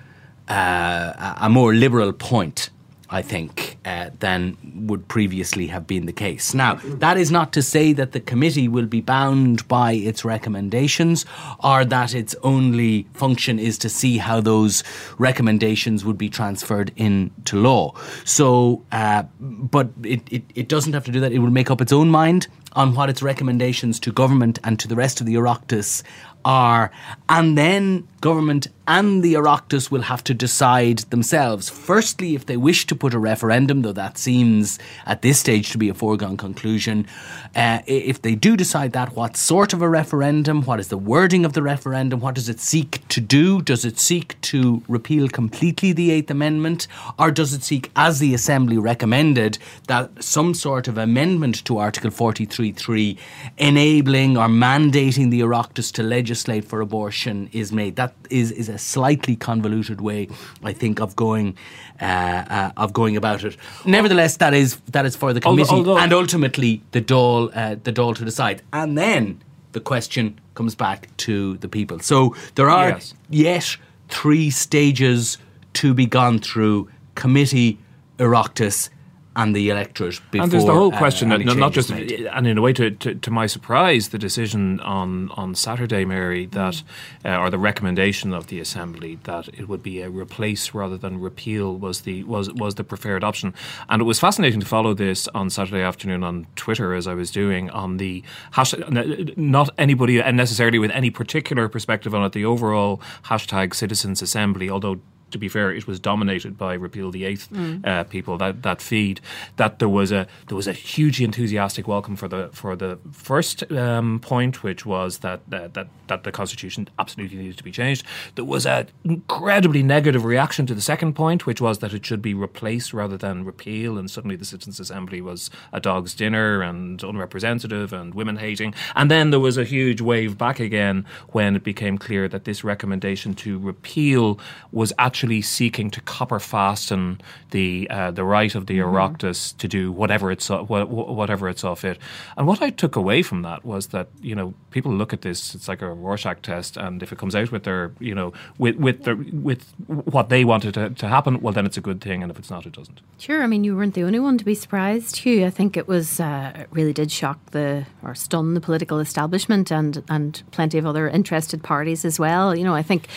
uh, 0.50 1.36
a 1.40 1.50
more 1.50 1.74
liberal 1.74 2.12
point 2.12 2.70
I 3.14 3.22
think, 3.22 3.78
uh, 3.84 4.10
than 4.20 4.58
would 4.88 5.10
previously 5.10 5.68
have 5.68 5.86
been 5.86 6.06
the 6.06 6.14
case. 6.14 6.54
Now, 6.54 6.76
that 6.86 7.18
is 7.18 7.30
not 7.30 7.52
to 7.54 7.62
say 7.62 7.92
that 7.92 8.14
the 8.14 8.22
committee 8.22 8.70
will 8.70 8.86
be 8.86 9.02
bound 9.02 9.68
by 9.68 9.92
its 9.94 10.24
recommendations 10.24 11.26
or 11.60 11.84
that 11.84 12.16
its 12.16 12.36
only 12.42 13.08
function 13.14 13.60
is 13.60 13.78
to 13.80 13.90
see 13.90 14.18
how 14.18 14.40
those 14.40 14.84
recommendations 15.18 16.06
would 16.06 16.18
be 16.18 16.30
transferred 16.30 16.94
into 16.96 17.58
law. 17.58 17.94
So, 18.24 18.86
uh, 18.94 19.24
but 19.40 19.90
it, 20.04 20.22
it, 20.32 20.44
it 20.56 20.68
doesn't 20.70 20.94
have 20.94 21.04
to 21.04 21.12
do 21.12 21.20
that. 21.20 21.34
It 21.34 21.40
will 21.40 21.52
make 21.52 21.70
up 21.70 21.82
its 21.82 21.92
own 21.92 22.10
mind 22.10 22.48
on 22.74 22.96
what 22.96 23.10
its 23.10 23.22
recommendations 23.22 24.00
to 24.00 24.12
government 24.14 24.58
and 24.64 24.80
to 24.80 24.88
the 24.88 24.96
rest 24.96 25.20
of 25.20 25.28
the 25.28 25.36
Oireachtas 25.36 26.04
are, 26.46 26.92
and 27.28 27.58
then 27.58 28.08
government 28.22 28.68
and 28.88 29.24
the 29.24 29.34
Oireachtas 29.34 29.90
will 29.90 30.04
have 30.04 30.24
to 30.24 30.34
decide 30.34 31.00
themselves. 31.10 31.70
Firstly, 31.70 32.36
if 32.36 32.46
they 32.46 32.58
wish 32.58 32.86
to 32.88 32.96
put 32.96 33.14
a 33.14 33.20
referendum, 33.20 33.82
though 33.82 33.94
that 33.94 34.18
seems 34.18 34.80
at 35.06 35.22
this 35.22 35.40
stage 35.40 35.72
to 35.72 35.78
be 35.78 35.90
a 35.90 35.94
foregone 35.94 36.38
conclusion, 36.38 37.08
uh, 37.56 37.80
if 37.88 38.22
they 38.22 38.36
do 38.36 38.56
decide 38.58 38.92
that, 38.94 39.16
what 39.16 39.38
sort 39.38 39.74
of 39.74 39.82
a 39.82 39.90
referendum? 39.90 40.62
What 40.64 40.80
is 40.80 40.90
the 40.90 40.98
wording 40.98 41.46
of 41.46 41.54
the 41.54 41.64
referendum? 41.64 42.20
What 42.20 42.36
does 42.36 42.50
it 42.50 42.60
seek 42.60 43.08
to 43.10 43.22
do? 43.22 43.62
Does 43.62 43.86
it 43.86 43.98
seek 43.98 44.40
to 44.42 44.84
repeal 44.88 45.28
completely 45.28 45.94
the 45.94 46.12
Eighth 46.12 46.30
Amendment, 46.30 46.88
or 47.18 47.32
does 47.32 47.54
it 47.54 47.64
seek, 47.64 47.92
as 47.96 48.20
the 48.20 48.34
Assembly 48.34 48.78
recommended, 48.78 49.58
that 49.88 50.24
some 50.24 50.54
sort 50.54 50.88
of 50.88 50.98
amendment 50.98 51.64
to 51.66 51.78
Article 51.78 52.12
43.3 52.12 53.18
enabling 53.58 54.38
or 54.38 54.48
mandating 54.48 55.32
the 55.32 55.42
Oireachtas 55.42 55.92
to 55.94 56.04
legislate 56.04 56.66
for 56.66 56.82
abortion 56.82 57.50
is 57.52 57.72
made? 57.72 57.96
That 57.96 58.11
is, 58.30 58.52
is 58.52 58.70
a 58.70 58.78
slightly 58.78 59.36
convoluted 59.36 60.02
way, 60.02 60.30
I 60.64 60.74
think, 60.74 61.00
of 61.00 61.16
going 61.16 61.58
uh, 62.02 62.06
uh, 62.06 62.72
of 62.78 62.94
going 62.94 63.18
about 63.18 63.44
it. 63.44 63.58
Nevertheless, 63.86 64.38
that 64.38 64.54
is 64.54 64.78
that 64.92 65.06
is 65.06 65.16
for 65.16 65.34
the 65.34 65.42
committee 65.42 65.70
although, 65.70 65.92
although 65.92 66.04
and 66.04 66.14
ultimately 66.14 66.82
the 66.92 67.02
Dáil 67.02 67.52
uh, 67.56 67.76
the 67.84 67.94
Dáil 67.94 68.16
to 68.16 68.26
decide. 68.26 68.62
And 68.74 68.98
then 68.98 69.42
the 69.74 69.80
question 69.80 70.40
comes 70.56 70.76
back 70.76 71.16
to 71.18 71.58
the 71.58 71.68
people. 71.68 72.00
So 72.00 72.36
there 72.56 72.70
are 72.70 72.90
yes. 72.90 73.14
yet 73.30 73.78
three 74.10 74.50
stages 74.50 75.38
to 75.74 75.94
be 75.94 76.06
gone 76.06 76.40
through: 76.40 76.90
committee, 77.16 77.78
Oireachtas, 78.18 78.90
and 79.36 79.56
the 79.56 79.70
electorate 79.70 80.20
before. 80.30 80.44
And 80.44 80.52
there's 80.52 80.66
the 80.66 80.74
whole 80.74 80.94
uh, 80.94 80.98
question, 80.98 81.32
uh, 81.32 81.38
that, 81.38 81.58
not 81.58 81.72
just, 81.72 81.90
made. 81.90 82.12
and 82.12 82.46
in 82.46 82.58
a 82.58 82.62
way, 82.62 82.74
to, 82.74 82.92
to, 82.92 83.16
to, 83.16 83.32
my 83.32 83.48
surprise, 83.48 84.10
the 84.10 84.18
decision 84.18 84.80
on, 84.82 85.30
on 85.32 85.56
Saturday, 85.56 86.04
Mary, 86.04 86.48
that, 86.48 86.84
uh, 87.24 87.38
or 87.38 87.50
the 87.50 87.58
recommendation 87.58 88.34
of 88.34 88.48
the 88.48 88.60
Assembly 88.60 89.20
that 89.24 89.48
it 89.50 89.70
would 89.70 89.82
be 89.82 90.02
a 90.02 90.10
replace 90.10 90.74
rather 90.74 90.98
than 90.98 91.20
repeal 91.20 91.76
was 91.78 92.02
the 92.02 92.24
was 92.26 92.52
was 92.52 92.76
the 92.76 92.84
preferred 92.84 93.24
option. 93.24 93.54
And 93.90 94.02
it 94.02 94.06
was 94.06 94.20
fascinating 94.20 94.60
to 94.60 94.66
follow 94.66 94.94
this 94.94 95.28
on 95.30 95.50
Saturday 95.50 95.82
afternoon 95.82 96.24
on 96.24 96.48
Twitter 96.56 96.94
as 96.94 97.08
I 97.08 97.14
was 97.14 97.32
doing 97.32 97.70
on 97.70 97.98
the 97.98 98.24
hashtag, 98.54 99.38
not 99.38 99.70
anybody 99.78 100.22
necessarily 100.32 100.80
with 100.80 100.92
any 100.92 101.10
particular 101.10 101.70
perspective 101.70 102.14
on 102.14 102.24
it, 102.26 102.34
the 102.34 102.46
overall 102.46 103.02
hashtag 103.26 103.74
Citizens 103.74 104.22
Assembly, 104.22 104.70
although 104.70 105.00
to 105.32 105.38
be 105.38 105.50
fair, 105.50 105.72
it 105.72 105.88
was 105.88 106.00
dominated 106.00 106.58
by 106.58 106.74
repeal 106.74 107.12
the 107.12 107.26
eighth 107.26 107.50
mm. 107.52 107.86
uh, 107.86 108.04
people 108.06 108.38
that 108.38 108.64
that 108.64 108.82
feed. 108.82 109.22
That 109.58 109.80
there 109.80 109.90
was 109.90 110.12
a 110.12 110.28
there 110.48 110.56
was 110.56 110.68
a 110.68 110.74
hugely 110.74 111.26
enthusiastic 111.26 111.88
welcome 111.88 112.16
for 112.16 112.28
the 112.28 112.50
for 112.54 112.76
the 112.76 113.00
first 113.12 113.70
um, 113.72 114.20
point, 114.20 114.64
which 114.64 114.86
was 114.86 115.20
that 115.20 115.42
uh, 115.52 115.68
that 115.74 115.88
that 116.08 116.24
the 116.24 116.32
constitution 116.32 116.90
absolutely 117.00 117.38
needed 117.38 117.58
to 117.58 117.64
be 117.64 117.72
changed. 117.72 118.06
There 118.36 118.46
was 118.46 118.66
an 118.66 118.88
incredibly 119.04 119.84
negative 119.84 120.26
reaction 120.26 120.66
to 120.68 120.76
the 120.76 120.82
second 120.82 121.14
point, 121.14 121.46
which 121.46 121.62
was 121.62 121.80
that 121.80 121.94
it 121.94 122.06
should 122.06 122.22
be 122.22 122.34
replaced 122.34 122.94
rather 122.94 123.18
than 123.18 123.46
repeal. 123.46 123.98
And 123.98 124.10
suddenly, 124.12 124.36
the 124.36 124.46
citizens' 124.46 124.80
assembly 124.80 125.22
was 125.22 125.50
a 125.72 125.80
dog's 125.80 126.14
dinner 126.14 126.62
and 126.62 127.02
unrepresentative 127.02 127.94
and 127.94 128.14
women 128.14 128.38
hating. 128.38 128.74
And 128.96 129.10
then 129.10 129.32
there 129.32 129.40
was 129.40 129.58
a 129.58 129.64
huge 129.64 130.02
wave 130.02 130.38
back 130.38 130.60
again 130.60 131.06
when 131.30 131.56
it 131.56 131.64
became 131.64 131.98
clear 131.98 132.28
that 132.28 132.44
this 132.44 132.64
recommendation 132.64 133.34
to 133.36 133.58
repeal 133.60 134.40
was 134.72 134.92
actually 134.98 135.21
actually 135.22 135.42
seeking 135.42 135.92
to 135.92 136.02
copper 136.02 136.40
fasten 136.40 137.22
the 137.52 137.88
uh, 137.92 138.10
the 138.10 138.24
right 138.24 138.56
of 138.56 138.66
the. 138.66 138.80
Oireachtas 138.80 139.56
to 139.58 139.68
do 139.68 139.92
whatever 139.92 140.32
it's 140.32 140.50
whatever 140.50 141.48
it 141.48 141.60
saw 141.60 141.76
fit. 141.76 142.00
And 142.38 142.48
what 142.48 142.62
I 142.62 142.72
took 142.72 142.96
away 142.96 143.22
from 143.22 143.44
that 143.44 143.64
was 143.64 143.88
that 143.88 144.08
you 144.22 144.34
know 144.34 144.56
people 144.72 144.92
look 144.92 145.14
at 145.14 145.22
this 145.22 145.54
it's 145.54 145.68
like 145.68 145.84
a 145.84 145.94
Rorschach 145.94 146.42
test, 146.42 146.78
and 146.78 147.04
if 147.04 147.12
it 147.12 147.20
comes 147.20 147.36
out 147.36 147.52
with 147.52 147.64
their 147.64 147.92
you 148.00 148.16
know 148.16 148.34
with 148.58 148.78
with 148.78 149.04
their, 149.04 149.16
with 149.16 149.64
what 149.88 150.30
they 150.30 150.44
wanted 150.44 150.74
to, 150.74 150.90
to 150.90 151.08
happen, 151.08 151.40
well 151.42 151.54
then 151.54 151.66
it's 151.66 151.78
a 151.78 151.82
good 151.82 152.02
thing, 152.02 152.24
and 152.24 152.32
if 152.32 152.40
it's 152.40 152.50
not, 152.50 152.66
it 152.66 152.74
doesn't. 152.74 153.02
Sure, 153.20 153.44
I 153.44 153.48
mean 153.48 153.64
you 153.64 153.76
weren't 153.76 153.94
the 153.94 154.04
only 154.04 154.20
one 154.20 154.40
to 154.40 154.46
be 154.46 154.56
surprised, 154.56 155.18
Hugh. 155.18 155.46
I 155.46 155.52
think 155.52 155.78
it 155.78 155.88
was 155.88 156.20
uh, 156.20 156.54
it 156.56 156.68
really 156.72 156.94
did 156.94 157.12
shock 157.12 157.38
the 157.52 157.86
or 158.02 158.16
stun 158.16 158.56
the 158.56 158.62
political 158.62 159.00
establishment 159.00 159.72
and 159.72 160.04
and 160.10 160.42
plenty 160.50 160.80
of 160.80 160.86
other 160.88 161.08
interested 161.08 161.62
parties 161.62 162.06
as 162.06 162.20
well. 162.20 162.56
You 162.56 162.64
know, 162.64 162.74
I 162.74 162.82
think 162.82 163.08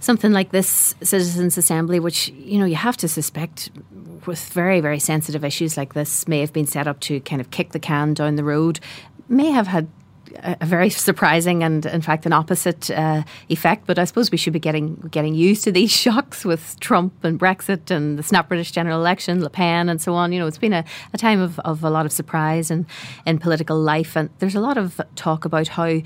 something 0.00 0.32
like 0.32 0.50
this 0.50 0.94
citizens 1.50 1.64
assembly, 1.64 2.00
which 2.00 2.28
you 2.30 2.58
know 2.58 2.64
you 2.64 2.76
have 2.76 2.96
to 2.96 3.08
suspect 3.08 3.70
with 4.26 4.44
very 4.52 4.80
very 4.80 4.98
sensitive 4.98 5.44
issues 5.44 5.76
like 5.76 5.94
this, 5.94 6.26
may 6.28 6.40
have 6.40 6.52
been 6.52 6.66
set 6.66 6.86
up 6.86 7.00
to 7.00 7.20
kind 7.20 7.40
of 7.40 7.50
kick 7.50 7.72
the 7.72 7.78
can 7.78 8.14
down 8.14 8.36
the 8.36 8.44
road, 8.44 8.80
may 9.28 9.50
have 9.50 9.66
had 9.66 9.88
a, 10.42 10.56
a 10.60 10.66
very 10.66 10.90
surprising 10.90 11.62
and, 11.62 11.86
in 11.86 12.00
fact, 12.00 12.26
an 12.26 12.32
opposite 12.32 12.90
uh, 12.90 13.22
effect. 13.48 13.86
But 13.86 13.98
I 13.98 14.04
suppose 14.04 14.30
we 14.30 14.38
should 14.38 14.52
be 14.52 14.58
getting 14.58 14.96
getting 15.10 15.34
used 15.34 15.64
to 15.64 15.72
these 15.72 15.90
shocks 16.04 16.44
with 16.44 16.78
Trump 16.80 17.24
and 17.24 17.38
Brexit 17.38 17.90
and 17.90 18.18
the 18.18 18.22
snap 18.22 18.48
British 18.48 18.72
general 18.72 18.98
election, 18.98 19.42
Le 19.42 19.50
Pen, 19.50 19.88
and 19.88 20.00
so 20.00 20.14
on. 20.14 20.32
You 20.32 20.40
know, 20.40 20.46
it's 20.46 20.58
been 20.58 20.72
a, 20.72 20.84
a 21.12 21.18
time 21.18 21.40
of, 21.40 21.58
of 21.60 21.84
a 21.84 21.90
lot 21.90 22.06
of 22.06 22.12
surprise 22.12 22.70
in, 22.70 22.86
in 23.24 23.38
political 23.38 23.78
life, 23.78 24.16
and 24.16 24.30
there's 24.38 24.54
a 24.54 24.60
lot 24.60 24.78
of 24.78 25.00
talk 25.14 25.44
about 25.44 25.68
how 25.68 26.00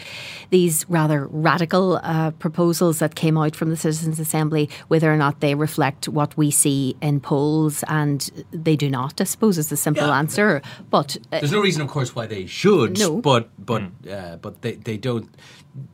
these 0.50 0.88
rather 0.88 1.26
radical 1.28 2.00
uh, 2.02 2.30
proposals 2.32 2.98
that 2.98 3.14
came 3.14 3.36
out 3.38 3.56
from 3.56 3.70
the 3.70 3.76
Citizens' 3.76 4.20
Assembly, 4.20 4.68
whether 4.88 5.12
or 5.12 5.16
not 5.16 5.40
they 5.40 5.54
reflect 5.54 6.08
what 6.08 6.36
we 6.36 6.50
see 6.50 6.96
in 7.00 7.20
polls, 7.20 7.84
and 7.88 8.30
they 8.50 8.76
do 8.76 8.90
not. 8.90 9.20
I 9.20 9.24
suppose 9.24 9.58
is 9.58 9.68
the 9.68 9.76
simple 9.76 10.06
yeah. 10.06 10.18
answer. 10.18 10.62
But 10.90 11.16
uh, 11.32 11.40
there's 11.40 11.52
no 11.52 11.60
reason, 11.60 11.82
of 11.82 11.88
course, 11.88 12.14
why 12.14 12.26
they 12.26 12.46
should. 12.46 12.98
No. 12.98 13.20
but 13.20 13.48
but 13.58 13.82
mm. 13.82 14.10
uh, 14.10 14.19
but 14.40 14.62
they 14.62 14.74
they 14.74 14.96
don't. 14.96 15.28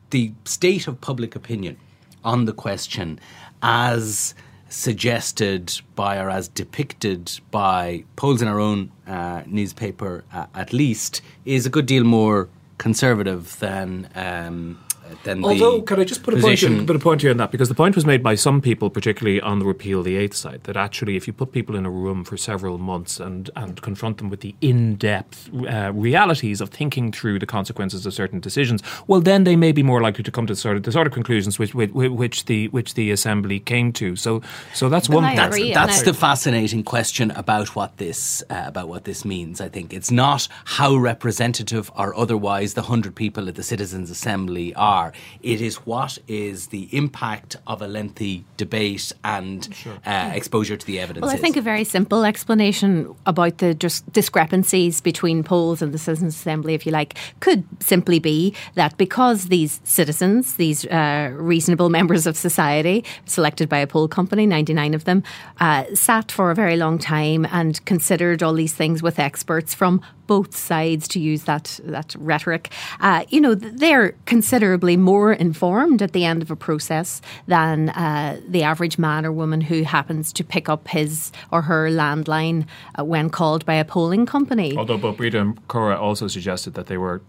The 0.09 0.33
state 0.45 0.87
of 0.87 1.01
public 1.01 1.35
opinion 1.35 1.77
on 2.23 2.45
the 2.45 2.53
question, 2.53 3.19
as 3.61 4.33
suggested 4.69 5.79
by 5.95 6.17
or 6.17 6.29
as 6.29 6.47
depicted 6.47 7.39
by 7.51 8.03
polls 8.15 8.41
in 8.41 8.47
our 8.47 8.59
own 8.59 8.91
uh, 9.07 9.43
newspaper, 9.45 10.23
uh, 10.33 10.45
at 10.53 10.73
least, 10.73 11.21
is 11.45 11.65
a 11.65 11.69
good 11.69 11.85
deal 11.85 12.03
more 12.03 12.49
conservative 12.77 13.57
than 13.59 14.09
um, 14.15 14.79
than 15.23 15.43
Although, 15.43 15.81
can 15.81 15.99
I 15.99 16.03
just 16.03 16.23
put 16.23 16.33
a, 16.33 16.37
point 16.37 16.59
here, 16.59 16.83
put 16.85 16.95
a 16.95 16.99
point 16.99 17.21
here 17.21 17.31
on 17.31 17.37
that? 17.37 17.51
Because 17.51 17.69
the 17.69 17.75
point 17.75 17.95
was 17.95 18.05
made 18.05 18.23
by 18.23 18.35
some 18.35 18.61
people, 18.61 18.89
particularly 18.89 19.41
on 19.41 19.59
the 19.59 19.65
repeal 19.65 20.03
the 20.03 20.17
eighth 20.17 20.35
side, 20.35 20.63
that 20.63 20.77
actually 20.77 21.15
if 21.15 21.27
you 21.27 21.33
put 21.33 21.51
people 21.51 21.75
in 21.75 21.85
a 21.85 21.89
room 21.89 22.23
for 22.23 22.37
several 22.37 22.77
months 22.77 23.19
and, 23.19 23.49
and 23.55 23.81
confront 23.81 24.17
them 24.17 24.29
with 24.29 24.41
the 24.41 24.55
in-depth 24.61 25.49
uh, 25.53 25.91
realities 25.93 26.61
of 26.61 26.69
thinking 26.69 27.11
through 27.11 27.39
the 27.39 27.45
consequences 27.45 28.05
of 28.05 28.13
certain 28.13 28.39
decisions, 28.39 28.81
well, 29.07 29.21
then 29.21 29.43
they 29.43 29.55
may 29.55 29.71
be 29.71 29.83
more 29.83 30.01
likely 30.01 30.23
to 30.23 30.31
come 30.31 30.47
to 30.47 30.53
the 30.53 30.59
sort 30.59 30.77
of, 30.77 30.83
the 30.83 30.91
sort 30.91 31.07
of 31.07 31.13
conclusions 31.13 31.59
which, 31.59 31.73
which, 31.73 31.91
which 31.91 32.45
the 32.45 32.67
which 32.69 32.93
the 32.93 33.11
assembly 33.11 33.59
came 33.59 33.91
to. 33.93 34.15
So, 34.15 34.41
so 34.73 34.89
that's 34.89 35.09
one. 35.09 35.35
That's, 35.35 35.57
that's 35.73 36.01
the 36.03 36.13
fascinating 36.13 36.83
question 36.83 37.31
about 37.31 37.75
what 37.75 37.97
this 37.97 38.43
uh, 38.49 38.63
about 38.65 38.87
what 38.87 39.03
this 39.03 39.23
means. 39.25 39.61
I 39.61 39.69
think 39.69 39.93
it's 39.93 40.11
not 40.11 40.47
how 40.65 40.95
representative 40.95 41.91
or 41.95 42.15
otherwise 42.15 42.73
the 42.73 42.83
hundred 42.83 43.15
people 43.15 43.47
at 43.47 43.55
the 43.55 43.63
citizens' 43.63 44.09
assembly 44.09 44.73
are 44.75 44.96
are. 44.97 45.13
It 45.41 45.61
is 45.61 45.75
what 45.85 46.17
is 46.27 46.67
the 46.67 46.89
impact 46.91 47.55
of 47.67 47.81
a 47.81 47.87
lengthy 47.87 48.43
debate 48.57 49.11
and 49.23 49.73
sure. 49.73 49.97
uh, 50.05 50.31
exposure 50.33 50.77
to 50.77 50.85
the 50.85 50.99
evidence. 50.99 51.21
Well, 51.23 51.31
I 51.31 51.37
think 51.37 51.55
a 51.55 51.61
very 51.61 51.83
simple 51.83 52.25
explanation 52.25 53.15
about 53.25 53.59
the 53.59 53.73
just 53.73 54.11
discrepancies 54.11 55.01
between 55.01 55.43
polls 55.43 55.81
and 55.81 55.93
the 55.93 55.97
Citizens' 55.97 56.35
Assembly, 56.35 56.73
if 56.73 56.85
you 56.85 56.91
like, 56.91 57.15
could 57.39 57.63
simply 57.79 58.19
be 58.19 58.53
that 58.75 58.97
because 58.97 59.47
these 59.47 59.79
citizens, 59.83 60.55
these 60.55 60.85
uh, 60.85 61.29
reasonable 61.33 61.89
members 61.89 62.25
of 62.25 62.35
society, 62.35 63.03
selected 63.25 63.69
by 63.69 63.77
a 63.77 63.87
poll 63.87 64.07
company, 64.07 64.45
99 64.45 64.93
of 64.93 65.03
them, 65.03 65.23
uh, 65.59 65.83
sat 65.93 66.31
for 66.31 66.51
a 66.51 66.55
very 66.55 66.77
long 66.77 66.97
time 66.97 67.45
and 67.51 67.83
considered 67.85 68.41
all 68.41 68.53
these 68.53 68.73
things 68.73 69.03
with 69.03 69.19
experts 69.19 69.73
from 69.73 70.01
both 70.27 70.55
sides, 70.55 71.07
to 71.09 71.19
use 71.19 71.43
that 71.43 71.79
that 71.83 72.15
rhetoric, 72.19 72.71
uh, 72.99 73.25
you 73.29 73.41
know, 73.41 73.55
they're 73.55 74.11
considerably 74.25 74.97
more 74.97 75.33
informed 75.33 76.01
at 76.01 76.11
the 76.13 76.25
end 76.25 76.41
of 76.41 76.51
a 76.51 76.55
process 76.55 77.21
than 77.47 77.89
uh, 77.89 78.39
the 78.47 78.63
average 78.63 78.97
man 78.97 79.25
or 79.25 79.31
woman 79.31 79.61
who 79.61 79.83
happens 79.83 80.31
to 80.33 80.43
pick 80.43 80.69
up 80.69 80.87
his 80.87 81.31
or 81.51 81.63
her 81.63 81.89
landline 81.89 82.65
uh, 82.99 83.03
when 83.03 83.29
called 83.29 83.65
by 83.65 83.75
a 83.75 83.85
polling 83.85 84.25
company. 84.25 84.77
Although 84.77 84.97
Breda 85.13 85.39
and 85.39 85.67
Cora 85.67 85.97
also 85.99 86.27
suggested 86.27 86.73
that 86.75 86.87
they 86.87 86.97
were 86.97 87.21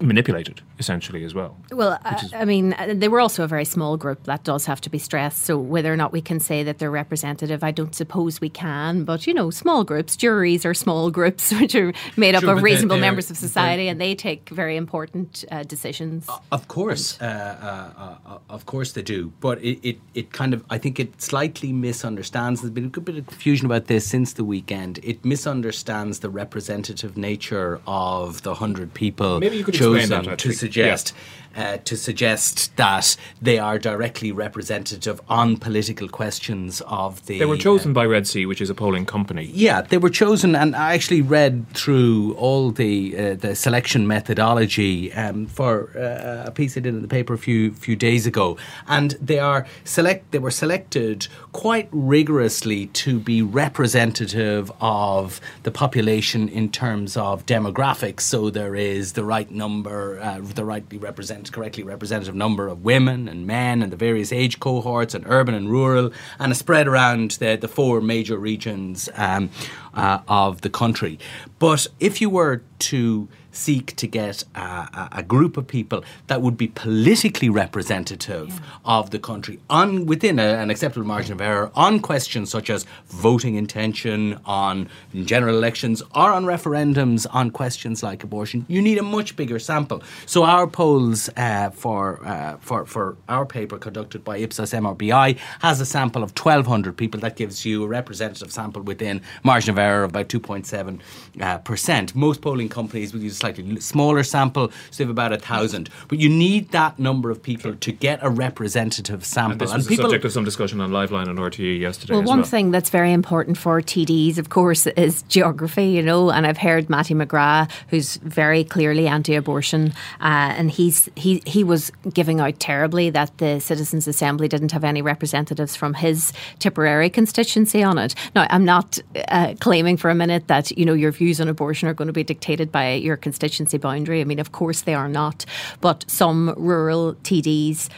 manipulated 0.00 0.60
essentially 0.78 1.24
as 1.24 1.34
well. 1.34 1.56
Well, 1.70 1.98
uh, 2.04 2.20
I 2.34 2.44
mean, 2.44 2.74
uh, 2.74 2.94
they 2.94 3.08
were 3.08 3.20
also 3.20 3.44
a 3.44 3.46
very 3.46 3.64
small 3.64 3.96
group. 3.96 4.24
That 4.24 4.44
does 4.44 4.66
have 4.66 4.80
to 4.82 4.90
be 4.90 4.98
stressed. 4.98 5.44
So 5.44 5.58
whether 5.58 5.92
or 5.92 5.96
not 5.96 6.12
we 6.12 6.20
can 6.20 6.38
say 6.38 6.62
that 6.62 6.78
they're 6.78 6.90
representative, 6.90 7.64
I 7.64 7.70
don't 7.70 7.94
suppose 7.94 8.40
we 8.40 8.50
can. 8.50 9.04
But 9.04 9.26
you 9.26 9.32
know, 9.32 9.50
small 9.50 9.84
groups, 9.84 10.16
juries 10.16 10.66
are 10.66 10.74
small 10.74 11.10
groups 11.10 11.52
which 11.60 11.74
are 11.74 11.92
made 12.16 12.34
up 12.34 12.42
sure, 12.42 12.56
of 12.56 12.62
reasonable 12.62 12.98
members 12.98 13.30
of 13.30 13.36
society, 13.36 13.88
and 13.88 14.00
they 14.00 14.14
take 14.14 14.48
very 14.50 14.76
important 14.76 15.44
uh, 15.50 15.62
decisions. 15.62 16.28
Uh, 16.28 16.38
of 16.52 16.68
course, 16.68 17.20
uh, 17.20 18.18
uh, 18.26 18.38
of 18.50 18.66
course 18.66 18.92
they 18.92 19.02
do. 19.02 19.32
But 19.40 19.62
it, 19.62 19.78
it, 19.82 19.98
it 20.14 20.32
kind 20.32 20.52
of, 20.52 20.64
I 20.68 20.78
think, 20.78 21.00
it 21.00 21.20
slightly 21.22 21.72
misunderstands. 21.72 22.60
There's 22.60 22.72
been 22.72 22.86
a 22.86 22.88
good 22.88 23.04
bit 23.04 23.16
of 23.16 23.26
confusion 23.26 23.66
about 23.66 23.86
this 23.86 24.06
since 24.06 24.34
the 24.34 24.44
weekend. 24.44 25.00
It 25.02 25.24
misunderstands 25.24 26.20
the 26.20 26.28
representative 26.28 27.16
nature 27.16 27.80
of 27.86 28.42
the 28.42 28.54
hundred 28.54 28.92
people. 28.92 29.40
Maybe 29.40 29.56
you 29.56 29.64
could 29.64 29.74
chosen 29.94 30.36
to 30.36 30.52
suggest. 30.52 31.12
Yeah 31.14 31.22
uh, 31.56 31.78
to 31.84 31.96
suggest 31.96 32.74
that 32.76 33.16
they 33.40 33.58
are 33.58 33.78
directly 33.78 34.32
representative 34.32 35.20
on 35.28 35.56
political 35.56 36.08
questions 36.08 36.82
of 36.86 37.24
the. 37.26 37.38
They 37.38 37.46
were 37.46 37.56
chosen 37.56 37.92
uh, 37.92 37.94
by 37.94 38.06
Red 38.06 38.26
C, 38.26 38.46
which 38.46 38.60
is 38.60 38.70
a 38.70 38.74
polling 38.74 39.06
company. 39.06 39.50
Yeah, 39.52 39.80
they 39.80 39.98
were 39.98 40.10
chosen, 40.10 40.54
and 40.54 40.76
I 40.76 40.94
actually 40.94 41.22
read 41.22 41.66
through 41.70 42.34
all 42.34 42.70
the 42.70 43.16
uh, 43.16 43.34
the 43.34 43.54
selection 43.54 44.06
methodology 44.06 45.12
um, 45.12 45.46
for 45.46 45.90
uh, 45.96 46.48
a 46.48 46.50
piece 46.50 46.76
I 46.76 46.80
did 46.80 46.94
in 46.94 47.02
the 47.02 47.08
paper 47.08 47.34
a 47.34 47.38
few 47.38 47.72
few 47.72 47.96
days 47.96 48.26
ago, 48.26 48.58
and 48.86 49.12
they 49.20 49.38
are 49.38 49.66
select. 49.84 50.30
They 50.32 50.38
were 50.38 50.50
selected 50.50 51.28
quite 51.52 51.88
rigorously 51.90 52.86
to 52.86 53.18
be 53.18 53.42
representative 53.42 54.70
of 54.80 55.40
the 55.62 55.70
population 55.70 56.48
in 56.48 56.70
terms 56.70 57.16
of 57.16 57.46
demographics. 57.46 58.20
So 58.20 58.50
there 58.50 58.74
is 58.74 59.14
the 59.14 59.24
right 59.24 59.50
number, 59.50 60.20
uh, 60.20 60.40
the 60.40 60.64
rightly 60.64 60.98
represented 60.98 61.45
correctly 61.50 61.82
representative 61.82 62.34
number 62.34 62.68
of 62.68 62.84
women 62.84 63.28
and 63.28 63.46
men 63.46 63.82
and 63.82 63.92
the 63.92 63.96
various 63.96 64.32
age 64.32 64.60
cohorts 64.60 65.14
and 65.14 65.24
urban 65.26 65.54
and 65.54 65.70
rural 65.70 66.10
and 66.38 66.52
a 66.52 66.54
spread 66.54 66.86
around 66.86 67.32
the, 67.32 67.56
the 67.56 67.68
four 67.68 68.00
major 68.00 68.36
regions 68.36 69.08
um, 69.14 69.50
uh, 69.94 70.20
of 70.28 70.60
the 70.60 70.70
country. 70.70 71.18
But 71.58 71.86
if 72.00 72.20
you 72.20 72.30
were 72.30 72.62
to 72.78 73.28
seek 73.56 73.96
to 73.96 74.06
get 74.06 74.44
a, 74.54 75.08
a, 75.12 75.22
group 75.22 75.56
of 75.56 75.66
people 75.66 76.04
that 76.28 76.42
would 76.42 76.56
be 76.56 76.68
politically 76.68 77.48
representative 77.48 78.48
yeah. 78.48 78.60
of 78.84 79.10
the 79.10 79.18
country 79.18 79.58
on 79.70 80.06
within 80.06 80.38
a, 80.38 80.42
an 80.42 80.70
acceptable 80.70 81.06
margin 81.06 81.32
of 81.32 81.40
error 81.40 81.70
on 81.74 82.00
questions 82.00 82.50
such 82.50 82.70
as 82.70 82.84
voting 83.06 83.56
intention, 83.56 84.38
on 84.44 84.88
general 85.24 85.56
elections, 85.56 86.02
or 86.14 86.32
on 86.32 86.44
referendums 86.44 87.26
on 87.32 87.50
questions 87.50 88.02
like 88.02 88.22
abortion. 88.22 88.64
You 88.68 88.82
need 88.82 88.98
a 88.98 89.02
much 89.02 89.36
bigger 89.36 89.58
sample. 89.58 90.02
So 90.26 90.44
our 90.44 90.66
polls 90.66 91.30
uh, 91.36 91.70
for 91.70 92.24
uh, 92.26 92.56
for 92.60 92.86
for 92.86 93.16
our 93.28 93.46
paper 93.46 93.78
conducted 93.78 94.24
by 94.24 94.38
Ipsos 94.38 94.72
MRBI 94.72 95.38
has 95.60 95.80
a 95.80 95.86
sample 95.86 96.22
of 96.22 96.30
1,200 96.30 96.96
people. 96.96 97.20
That 97.20 97.36
gives 97.36 97.64
you 97.64 97.84
a 97.84 97.88
representative 97.88 98.52
sample 98.52 98.82
within 98.82 99.22
margin 99.42 99.70
of 99.70 99.78
error 99.78 100.04
of 100.04 100.10
about 100.10 100.28
2.7 100.28 101.00
uh, 101.40 101.58
percent. 101.58 102.14
Most 102.14 102.40
polling 102.40 102.68
companies 102.68 103.12
will 103.12 103.22
use 103.22 103.36
slightly 103.54 103.80
smaller 103.80 104.22
sample, 104.22 104.70
so 104.90 104.98
they 104.98 105.04
have 105.04 105.10
about 105.10 105.32
a 105.32 105.38
thousand. 105.38 105.90
But 106.08 106.18
you 106.18 106.28
need 106.28 106.70
that 106.70 106.98
number 106.98 107.30
of 107.30 107.42
people 107.42 107.74
to 107.74 107.92
get 107.92 108.18
a 108.22 108.30
representative 108.30 109.24
sample. 109.24 109.52
And 109.52 109.60
this 109.60 109.74
was 109.74 109.86
and 109.86 109.88
people, 109.88 110.04
subject 110.04 110.24
of 110.24 110.32
some 110.32 110.44
discussion 110.44 110.80
on 110.80 110.90
Liveline 110.90 111.28
and 111.28 111.38
RTE 111.38 111.80
yesterday. 111.80 112.14
Well, 112.14 112.22
one 112.22 112.38
well. 112.38 112.46
thing 112.46 112.70
that's 112.70 112.90
very 112.90 113.12
important 113.12 113.58
for 113.58 113.80
TDs, 113.80 114.38
of 114.38 114.48
course, 114.48 114.86
is 114.86 115.22
geography. 115.22 115.86
You 115.86 116.02
know, 116.02 116.30
and 116.30 116.46
I've 116.46 116.58
heard 116.58 116.90
Mattie 116.90 117.14
McGrath, 117.14 117.70
who's 117.88 118.16
very 118.16 118.64
clearly 118.64 119.06
anti-abortion, 119.06 119.92
uh, 120.20 120.54
and 120.58 120.70
he's 120.70 121.08
he 121.16 121.42
he 121.46 121.64
was 121.64 121.92
giving 122.12 122.40
out 122.40 122.58
terribly 122.58 123.10
that 123.10 123.36
the 123.38 123.60
Citizens 123.60 124.08
Assembly 124.08 124.48
didn't 124.48 124.72
have 124.72 124.84
any 124.84 125.02
representatives 125.02 125.76
from 125.76 125.94
his 125.94 126.32
Tipperary 126.58 127.10
constituency 127.10 127.82
on 127.82 127.98
it. 127.98 128.14
Now, 128.34 128.46
I'm 128.50 128.64
not 128.64 128.98
uh, 129.28 129.54
claiming 129.60 129.96
for 129.96 130.10
a 130.10 130.14
minute 130.14 130.48
that 130.48 130.76
you 130.76 130.84
know 130.84 130.94
your 130.94 131.12
views 131.12 131.40
on 131.40 131.48
abortion 131.48 131.88
are 131.88 131.94
going 131.94 132.06
to 132.06 132.12
be 132.12 132.24
dictated 132.24 132.72
by 132.72 132.94
your 132.94 133.16
constituency 133.16 133.35
constituency 133.36 133.76
boundary. 133.76 134.20
I 134.20 134.24
mean, 134.24 134.38
of 134.38 134.52
course 134.52 134.82
they 134.82 134.94
are 134.94 135.08
not, 135.08 135.44
but 135.80 136.04
some 136.08 136.54
rural 136.56 137.14
TDs 137.22 137.88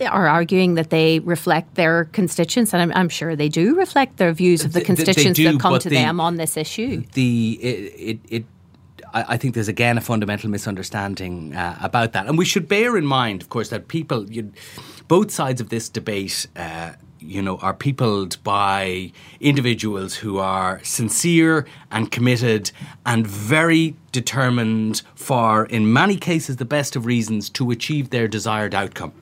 are 0.00 0.28
arguing 0.28 0.74
that 0.74 0.90
they 0.90 1.20
reflect 1.20 1.74
their 1.74 2.04
constituents, 2.06 2.72
and 2.72 2.82
I'm, 2.82 2.92
I'm 2.92 3.08
sure 3.08 3.34
they 3.34 3.48
do 3.48 3.74
reflect 3.74 4.18
their 4.18 4.32
views 4.32 4.64
of 4.64 4.74
the 4.74 4.82
constituents 4.82 5.38
do, 5.38 5.50
that 5.50 5.60
come 5.60 5.78
to 5.78 5.88
the, 5.88 5.96
them 5.96 6.20
on 6.20 6.36
this 6.36 6.56
issue. 6.56 7.02
The 7.14 7.58
it, 7.62 7.94
it, 7.96 8.20
it 8.28 8.44
I 9.14 9.38
think 9.38 9.54
there's 9.54 9.68
again 9.68 9.96
a 9.96 10.02
fundamental 10.02 10.50
misunderstanding 10.50 11.56
uh, 11.56 11.78
about 11.80 12.12
that, 12.12 12.26
and 12.26 12.38
we 12.38 12.44
should 12.44 12.68
bear 12.68 12.96
in 12.96 13.06
mind, 13.06 13.42
of 13.42 13.48
course, 13.48 13.70
that 13.70 13.88
people, 13.88 14.30
you, 14.30 14.52
both 15.08 15.30
sides 15.30 15.60
of 15.60 15.70
this 15.70 15.88
debate. 15.88 16.46
Uh, 16.54 16.92
you 17.26 17.42
know, 17.42 17.58
are 17.58 17.74
peopled 17.74 18.42
by 18.42 19.12
individuals 19.40 20.14
who 20.16 20.38
are 20.38 20.80
sincere 20.82 21.66
and 21.90 22.10
committed 22.10 22.70
and 23.04 23.26
very 23.26 23.96
determined 24.12 25.02
for, 25.14 25.66
in 25.66 25.92
many 25.92 26.16
cases, 26.16 26.56
the 26.56 26.64
best 26.64 26.96
of 26.96 27.06
reasons 27.06 27.50
to 27.50 27.70
achieve 27.70 28.10
their 28.10 28.28
desired 28.28 28.74
outcome. 28.74 29.12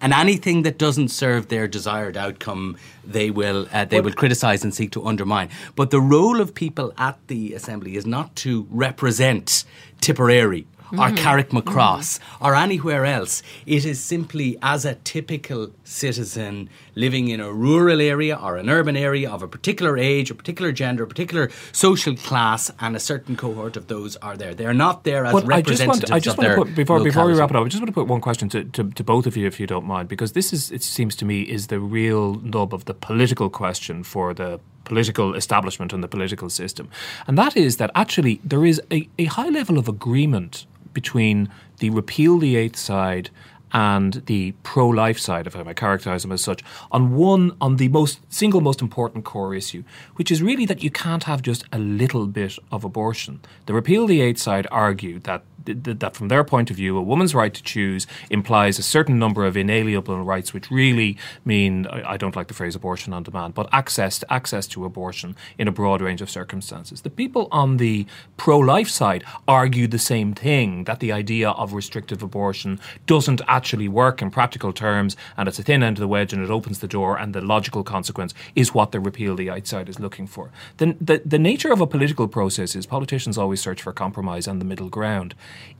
And 0.00 0.12
anything 0.12 0.62
that 0.62 0.78
doesn't 0.78 1.10
serve 1.10 1.46
their 1.46 1.68
desired 1.68 2.16
outcome, 2.16 2.76
they 3.04 3.30
will 3.30 3.68
uh, 3.72 3.84
they 3.84 4.00
will 4.00 4.12
criticise 4.12 4.64
and 4.64 4.74
seek 4.74 4.90
to 4.92 5.06
undermine. 5.06 5.48
But 5.76 5.90
the 5.90 6.00
role 6.00 6.40
of 6.40 6.54
people 6.54 6.92
at 6.98 7.18
the 7.28 7.54
assembly 7.54 7.94
is 7.94 8.04
not 8.04 8.34
to 8.36 8.66
represent 8.70 9.64
Tipperary 10.00 10.66
or 10.92 11.08
mm-hmm. 11.08 11.16
Carrickmacross 11.16 12.18
mm-hmm. 12.18 12.44
or 12.44 12.54
anywhere 12.54 13.04
else. 13.04 13.42
It 13.66 13.84
is 13.84 14.00
simply 14.00 14.58
as 14.62 14.84
a 14.84 14.94
typical 14.96 15.70
citizen 15.84 16.68
living 16.94 17.28
in 17.28 17.40
a 17.40 17.52
rural 17.52 18.00
area 18.00 18.36
or 18.36 18.56
an 18.56 18.68
urban 18.68 18.96
area 18.96 19.30
of 19.30 19.42
a 19.42 19.48
particular 19.48 19.96
age, 19.96 20.30
a 20.30 20.34
particular 20.34 20.72
gender, 20.72 21.04
a 21.04 21.06
particular 21.06 21.50
social 21.72 22.14
class, 22.16 22.70
and 22.80 22.94
a 22.94 23.00
certain 23.00 23.36
cohort 23.36 23.76
of 23.76 23.86
those 23.86 24.16
are 24.16 24.36
there. 24.36 24.54
They're 24.54 24.74
not 24.74 25.04
there 25.04 25.24
as 25.24 25.34
Well, 25.34 25.52
I 25.52 25.62
just 25.62 25.80
representatives 25.80 26.10
want, 26.10 26.12
I 26.12 26.20
just 26.20 26.34
of 26.34 26.38
want 26.38 26.48
their 26.48 26.56
to 26.56 26.64
put 26.64 26.74
before 26.74 27.02
before 27.02 27.26
we 27.26 27.34
wrap 27.34 27.50
it 27.50 27.56
up. 27.56 27.64
I 27.64 27.68
just 27.68 27.80
want 27.80 27.88
to 27.88 27.94
put 27.94 28.06
one 28.06 28.20
question 28.20 28.48
to, 28.50 28.64
to, 28.64 28.90
to 28.90 29.04
both 29.04 29.26
of 29.26 29.36
you, 29.36 29.46
if 29.46 29.58
you 29.58 29.66
don't 29.66 29.86
mind, 29.86 30.08
because 30.08 30.32
this 30.32 30.52
is 30.52 30.70
it 30.70 30.82
seems 30.82 31.16
to 31.16 31.24
me 31.24 31.42
is 31.42 31.68
the 31.68 31.80
real 31.80 32.34
nub 32.40 32.74
of 32.74 32.84
the 32.84 32.94
political 32.94 33.48
question 33.48 34.02
for 34.02 34.34
the 34.34 34.60
political 34.84 35.34
establishment 35.34 35.92
and 35.92 36.02
the 36.02 36.08
political 36.08 36.50
system, 36.50 36.88
and 37.26 37.38
that 37.38 37.56
is 37.56 37.76
that 37.78 37.90
actually 37.94 38.40
there 38.44 38.64
is 38.64 38.80
a, 38.90 39.08
a 39.18 39.26
high 39.26 39.48
level 39.48 39.78
of 39.78 39.88
agreement 39.88 40.66
between 40.92 41.48
the 41.78 41.90
repeal 41.90 42.38
the 42.38 42.56
eighth 42.56 42.76
side 42.76 43.30
and 43.72 44.22
the 44.26 44.52
pro-life 44.62 45.18
side, 45.18 45.46
if 45.46 45.56
I 45.56 45.62
may 45.62 45.74
characterise 45.74 46.22
them 46.22 46.32
as 46.32 46.42
such, 46.42 46.62
on 46.90 47.14
one 47.14 47.56
on 47.60 47.76
the 47.76 47.88
most 47.88 48.20
single 48.28 48.60
most 48.60 48.82
important 48.82 49.24
core 49.24 49.54
issue, 49.54 49.82
which 50.16 50.30
is 50.30 50.42
really 50.42 50.66
that 50.66 50.82
you 50.82 50.90
can't 50.90 51.24
have 51.24 51.42
just 51.42 51.64
a 51.72 51.78
little 51.78 52.26
bit 52.26 52.58
of 52.70 52.84
abortion. 52.84 53.40
The 53.66 53.74
repeal 53.74 54.06
the 54.06 54.20
eighth 54.20 54.40
side 54.40 54.66
argued 54.70 55.24
that 55.24 55.42
th- 55.42 55.51
that 55.64 56.16
from 56.16 56.28
their 56.28 56.44
point 56.44 56.70
of 56.70 56.76
view, 56.76 56.96
a 56.96 57.02
woman's 57.02 57.34
right 57.34 57.52
to 57.52 57.62
choose 57.62 58.06
implies 58.30 58.78
a 58.78 58.82
certain 58.82 59.18
number 59.18 59.44
of 59.44 59.56
inalienable 59.56 60.22
rights, 60.22 60.52
which 60.52 60.70
really 60.70 61.16
mean 61.44 61.86
I 61.86 62.16
don't 62.16 62.36
like 62.36 62.48
the 62.48 62.54
phrase 62.54 62.74
abortion 62.74 63.12
on 63.12 63.22
demand, 63.22 63.54
but 63.54 63.68
access 63.72 64.18
to, 64.20 64.32
access 64.32 64.66
to 64.68 64.84
abortion 64.84 65.36
in 65.58 65.68
a 65.68 65.72
broad 65.72 66.00
range 66.00 66.22
of 66.22 66.30
circumstances. 66.30 67.02
The 67.02 67.10
people 67.10 67.48
on 67.50 67.76
the 67.76 68.06
pro-life 68.36 68.88
side 68.88 69.24
argue 69.46 69.86
the 69.86 69.98
same 69.98 70.34
thing 70.34 70.84
that 70.84 71.00
the 71.00 71.12
idea 71.12 71.50
of 71.50 71.72
restrictive 71.72 72.22
abortion 72.22 72.80
doesn't 73.06 73.40
actually 73.48 73.88
work 73.88 74.22
in 74.22 74.30
practical 74.30 74.72
terms, 74.72 75.16
and 75.36 75.48
it's 75.48 75.58
a 75.58 75.62
thin 75.62 75.82
end 75.82 75.96
of 75.98 76.00
the 76.00 76.08
wedge, 76.08 76.32
and 76.32 76.42
it 76.42 76.50
opens 76.50 76.80
the 76.80 76.88
door, 76.88 77.16
and 77.18 77.34
the 77.34 77.40
logical 77.40 77.82
consequence 77.82 78.34
is 78.54 78.74
what 78.74 78.92
the 78.92 79.00
repeal 79.00 79.36
the 79.36 79.48
eighth 79.48 79.66
side 79.66 79.88
is 79.88 80.00
looking 80.00 80.26
for. 80.26 80.50
The, 80.78 80.96
the, 81.00 81.22
the 81.24 81.38
nature 81.38 81.72
of 81.72 81.80
a 81.80 81.86
political 81.86 82.28
process 82.28 82.74
is 82.74 82.86
politicians 82.86 83.38
always 83.38 83.60
search 83.60 83.82
for 83.82 83.92
compromise 83.92 84.46
and 84.46 84.60
the 84.60 84.64
middle 84.64 84.88
ground. 84.88 85.34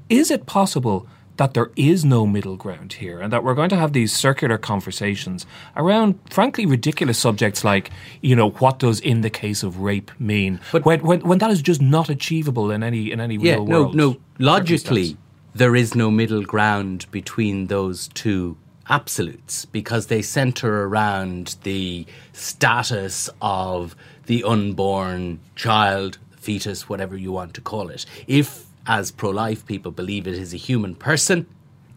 Is 0.08 0.30
it 0.30 0.46
possible 0.46 1.06
that 1.38 1.54
there 1.54 1.70
is 1.76 2.04
no 2.04 2.26
middle 2.26 2.56
ground 2.56 2.92
here 2.94 3.18
and 3.18 3.32
that 3.32 3.42
we're 3.42 3.54
going 3.54 3.70
to 3.70 3.76
have 3.76 3.94
these 3.94 4.12
circular 4.14 4.58
conversations 4.58 5.46
around 5.76 6.18
frankly 6.30 6.66
ridiculous 6.66 7.18
subjects 7.18 7.64
like, 7.64 7.90
you 8.20 8.36
know, 8.36 8.50
what 8.50 8.78
does 8.78 9.00
in 9.00 9.22
the 9.22 9.30
case 9.30 9.62
of 9.62 9.78
rape 9.80 10.10
mean? 10.20 10.60
But- 10.72 10.84
when, 10.84 11.00
when, 11.00 11.20
when 11.20 11.38
that 11.38 11.50
is 11.50 11.62
just 11.62 11.80
not 11.80 12.10
achievable 12.10 12.70
in 12.70 12.82
any 12.82 13.10
in 13.10 13.18
any 13.20 13.36
Yeah, 13.36 13.54
real 13.54 13.66
no, 13.66 13.80
world. 13.82 13.94
no. 13.94 14.16
Logically, 14.38 15.16
there 15.54 15.74
is 15.74 15.94
no 15.94 16.10
middle 16.10 16.42
ground 16.42 17.06
between 17.10 17.68
those 17.68 18.08
two 18.08 18.58
absolutes 18.90 19.64
because 19.64 20.08
they 20.08 20.20
center 20.20 20.84
around 20.84 21.56
the 21.62 22.04
status 22.32 23.30
of 23.40 23.96
the 24.26 24.44
unborn 24.44 25.40
child, 25.56 26.18
fetus, 26.36 26.88
whatever 26.88 27.16
you 27.16 27.32
want 27.32 27.54
to 27.54 27.60
call 27.60 27.88
it. 27.88 28.04
If, 28.26 28.66
as 28.86 29.10
pro 29.10 29.30
life 29.30 29.64
people 29.66 29.92
believe 29.92 30.26
it 30.26 30.34
is 30.34 30.52
a 30.52 30.56
human 30.56 30.94
person, 30.94 31.46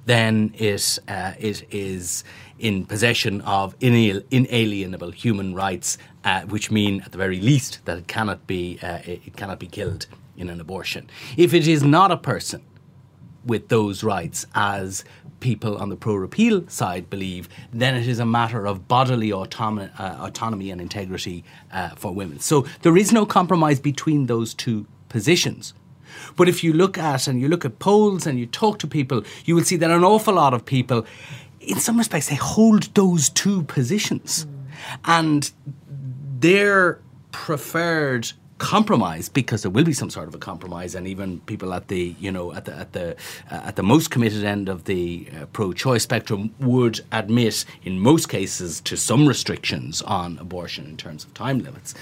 then 0.06 0.54
it, 0.56 1.00
uh, 1.08 1.34
it 1.40 1.66
is 1.72 2.24
in 2.60 2.86
possession 2.86 3.42
of 3.42 3.78
inal- 3.80 4.24
inalienable 4.32 5.12
human 5.12 5.56
rights, 5.56 5.98
uh, 6.24 6.42
which 6.42 6.72
mean, 6.72 7.02
at 7.02 7.12
the 7.12 7.18
very 7.18 7.42
least, 7.42 7.80
that 7.86 7.98
it 7.98 8.08
cannot 8.08 8.46
be 8.48 8.80
uh, 8.82 9.00
it 9.06 9.36
cannot 9.36 9.60
be 9.60 9.68
killed 9.68 10.08
in 10.38 10.50
an 10.50 10.62
abortion. 10.62 11.10
If 11.38 11.54
it 11.54 11.68
is 11.68 11.84
not 11.84 12.12
a 12.12 12.18
person 12.18 12.62
with 13.46 13.70
those 13.70 14.04
rights, 14.04 14.46
as 14.56 15.04
people 15.40 15.78
on 15.78 15.90
the 15.90 15.96
pro-repeal 15.96 16.68
side 16.68 17.10
believe, 17.10 17.48
then 17.72 17.96
it 17.96 18.08
is 18.08 18.20
a 18.20 18.26
matter 18.26 18.66
of 18.66 18.88
bodily 18.88 19.32
autonomy, 19.32 19.90
uh, 20.00 20.30
and 20.72 20.82
integrity 20.82 21.44
uh, 21.72 21.90
for 21.90 22.12
women. 22.14 22.40
So 22.40 22.66
there 22.82 22.98
is 22.98 23.12
no 23.12 23.26
compromise 23.26 23.80
between 23.80 24.26
those 24.26 24.54
two 24.54 24.88
positions. 25.10 25.74
But 26.36 26.50
if 26.50 26.64
you 26.64 26.74
look 26.74 26.98
at 26.98 27.28
and 27.28 27.40
you 27.40 27.48
look 27.48 27.66
at 27.66 27.80
polls 27.80 28.26
and 28.28 28.40
you 28.40 28.46
talk 28.46 28.80
to 28.80 28.88
people, 28.88 29.24
you 29.46 29.56
will 29.56 29.64
see 29.64 29.78
that 29.78 29.92
an 29.92 30.04
awful 30.04 30.36
lot 30.36 30.54
of 30.54 30.66
people, 30.66 31.06
in 31.60 31.80
some 31.80 31.98
respects, 31.98 32.30
they 32.30 32.36
hold 32.36 32.94
those 32.96 33.30
two 33.30 33.64
positions, 33.64 34.46
and 35.06 35.52
their 36.40 37.00
preferred 37.32 38.32
compromise 38.58 39.28
because 39.28 39.64
there 39.64 39.72
will 39.72 39.84
be 39.84 39.92
some 39.92 40.10
sort 40.10 40.28
of 40.30 40.34
a 40.34 40.38
compromise 40.38 40.96
and 40.96 41.08
even 41.08 41.42
people 41.42 41.74
at 41.74 41.90
the 41.90 42.16
you 42.20 42.32
know 42.32 42.54
at 42.54 42.66
the 42.66 42.74
at 42.74 42.94
the 42.94 43.12
uh, 43.52 43.62
at 43.66 43.76
the 43.76 43.84
most 43.84 44.12
committed 44.12 44.44
end 44.46 44.70
of 44.70 44.86
the 44.86 45.28
uh, 45.36 45.46
pro-choice 45.48 46.04
spectrum 46.04 46.54
would 46.60 47.02
admit 47.12 47.66
in 47.84 48.00
most 48.00 48.30
cases 48.30 48.80
to 48.80 48.96
some 48.96 49.28
restrictions 49.28 50.02
on 50.04 50.38
abortion 50.40 50.86
in 50.86 50.96
terms 50.96 51.26
of 51.26 51.34
time 51.34 51.60
limits 51.60 51.94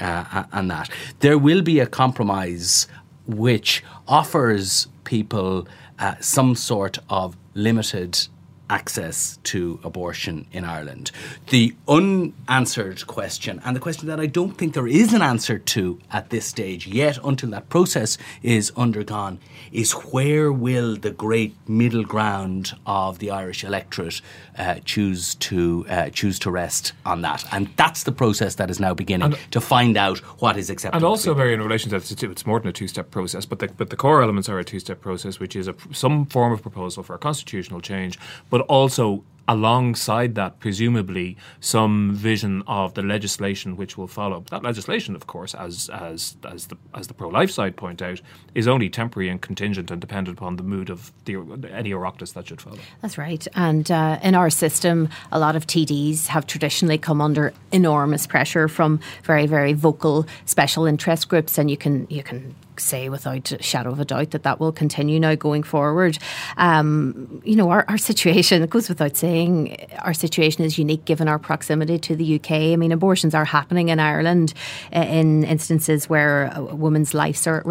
uh, 0.00 0.44
and 0.52 0.70
that. 0.70 0.90
There 1.20 1.38
will 1.38 1.62
be 1.62 1.78
a 1.78 1.86
compromise 1.86 2.88
which 3.34 3.82
offers 4.08 4.88
people 5.04 5.66
uh, 5.98 6.14
some 6.20 6.54
sort 6.54 6.98
of 7.08 7.36
limited 7.54 8.26
access 8.70 9.38
to 9.42 9.80
abortion 9.84 10.46
in 10.52 10.64
Ireland. 10.64 11.10
The 11.48 11.74
unanswered 11.88 13.06
question, 13.06 13.60
and 13.64 13.74
the 13.76 13.80
question 13.80 14.06
that 14.08 14.20
I 14.20 14.26
don't 14.26 14.56
think 14.56 14.74
there 14.74 14.86
is 14.86 15.12
an 15.12 15.22
answer 15.22 15.58
to 15.58 15.98
at 16.12 16.30
this 16.30 16.46
stage 16.46 16.86
yet 16.86 17.18
until 17.24 17.50
that 17.50 17.68
process 17.68 18.16
is 18.42 18.72
undergone, 18.76 19.38
is 19.72 19.92
where 19.92 20.52
will 20.52 20.96
the 20.96 21.10
great 21.10 21.54
middle 21.68 22.04
ground 22.04 22.72
of 22.86 23.18
the 23.18 23.30
Irish 23.30 23.64
electorate 23.64 24.20
uh, 24.58 24.76
choose 24.84 25.34
to 25.36 25.84
uh, 25.88 26.08
choose 26.10 26.38
to 26.40 26.50
rest 26.50 26.92
on 27.04 27.22
that? 27.22 27.44
And 27.52 27.68
that's 27.76 28.04
the 28.04 28.12
process 28.12 28.54
that 28.56 28.70
is 28.70 28.78
now 28.80 28.94
beginning 28.94 29.34
to 29.50 29.60
find 29.60 29.96
out 29.96 30.18
what 30.40 30.56
is 30.56 30.70
acceptable. 30.70 30.96
And 30.98 31.04
also, 31.04 31.34
very 31.34 31.54
in 31.54 31.60
relation 31.62 31.90
to 31.90 31.98
that, 31.98 32.10
it's- 32.12 32.30
it's 32.30 32.46
more 32.46 32.60
than 32.60 32.68
a 32.68 32.72
two-step 32.72 33.10
process, 33.10 33.44
but 33.46 33.58
the, 33.58 33.68
but 33.76 33.90
the 33.90 33.96
core 33.96 34.22
elements 34.22 34.48
are 34.48 34.58
a 34.58 34.64
two-step 34.64 35.00
process, 35.00 35.40
which 35.40 35.56
is 35.56 35.66
a, 35.68 35.74
some 35.92 36.26
form 36.26 36.52
of 36.52 36.62
proposal 36.62 37.02
for 37.02 37.14
a 37.14 37.18
constitutional 37.18 37.80
change, 37.80 38.18
but 38.50 38.59
also 38.62 39.24
alongside 39.50 40.36
that, 40.36 40.60
presumably, 40.60 41.36
some 41.58 42.14
vision 42.14 42.62
of 42.68 42.94
the 42.94 43.02
legislation 43.02 43.76
which 43.76 43.98
will 43.98 44.06
follow. 44.06 44.44
That 44.50 44.62
legislation, 44.62 45.16
of 45.16 45.26
course, 45.26 45.54
as 45.54 45.90
as 45.92 46.36
as 46.44 46.68
the 46.68 46.76
as 46.94 47.08
the 47.08 47.14
pro-life 47.14 47.50
side 47.50 47.76
point 47.76 48.00
out, 48.00 48.20
is 48.54 48.68
only 48.68 48.88
temporary 48.88 49.28
and 49.28 49.42
contingent 49.42 49.90
and 49.90 50.00
dependent 50.00 50.38
upon 50.38 50.56
the 50.56 50.62
mood 50.62 50.88
of 50.88 51.12
the 51.24 51.34
any 51.72 51.90
Oireachtas 51.90 52.32
that 52.34 52.46
should 52.46 52.60
follow. 52.60 52.78
That's 53.02 53.18
right. 53.18 53.44
And 53.56 53.90
uh, 53.90 54.20
in 54.22 54.36
our 54.36 54.50
system, 54.50 55.08
a 55.32 55.40
lot 55.40 55.56
of 55.56 55.66
TDs 55.66 56.28
have 56.28 56.46
traditionally 56.46 56.98
come 56.98 57.20
under 57.20 57.52
enormous 57.72 58.28
pressure 58.28 58.68
from 58.68 59.00
very, 59.24 59.46
very 59.46 59.72
vocal 59.72 60.26
special 60.44 60.86
interest 60.86 61.28
groups, 61.28 61.58
and 61.58 61.68
you 61.68 61.76
can 61.76 62.06
you 62.08 62.22
can 62.22 62.54
say 62.80 63.08
without 63.08 63.52
a 63.52 63.62
shadow 63.62 63.90
of 63.90 64.00
a 64.00 64.04
doubt 64.04 64.30
that 64.30 64.42
that 64.42 64.60
will 64.60 64.72
continue 64.72 65.20
now 65.20 65.34
going 65.34 65.62
forward. 65.62 66.18
Um, 66.56 67.40
you 67.44 67.56
know, 67.56 67.70
our, 67.70 67.84
our 67.88 67.98
situation, 67.98 68.62
it 68.62 68.70
goes 68.70 68.88
without 68.88 69.16
saying, 69.16 69.76
our 70.00 70.14
situation 70.14 70.64
is 70.64 70.78
unique 70.78 71.04
given 71.04 71.28
our 71.28 71.38
proximity 71.38 71.98
to 71.98 72.16
the 72.16 72.36
UK. 72.36 72.50
I 72.50 72.76
mean, 72.76 72.92
abortions 72.92 73.34
are 73.34 73.44
happening 73.44 73.88
in 73.88 74.00
Ireland 74.00 74.54
uh, 74.94 75.00
in 75.00 75.44
instances 75.44 76.08
where 76.08 76.52
a 76.54 76.62
woman's 76.74 77.14
lives 77.14 77.46
are, 77.46 77.62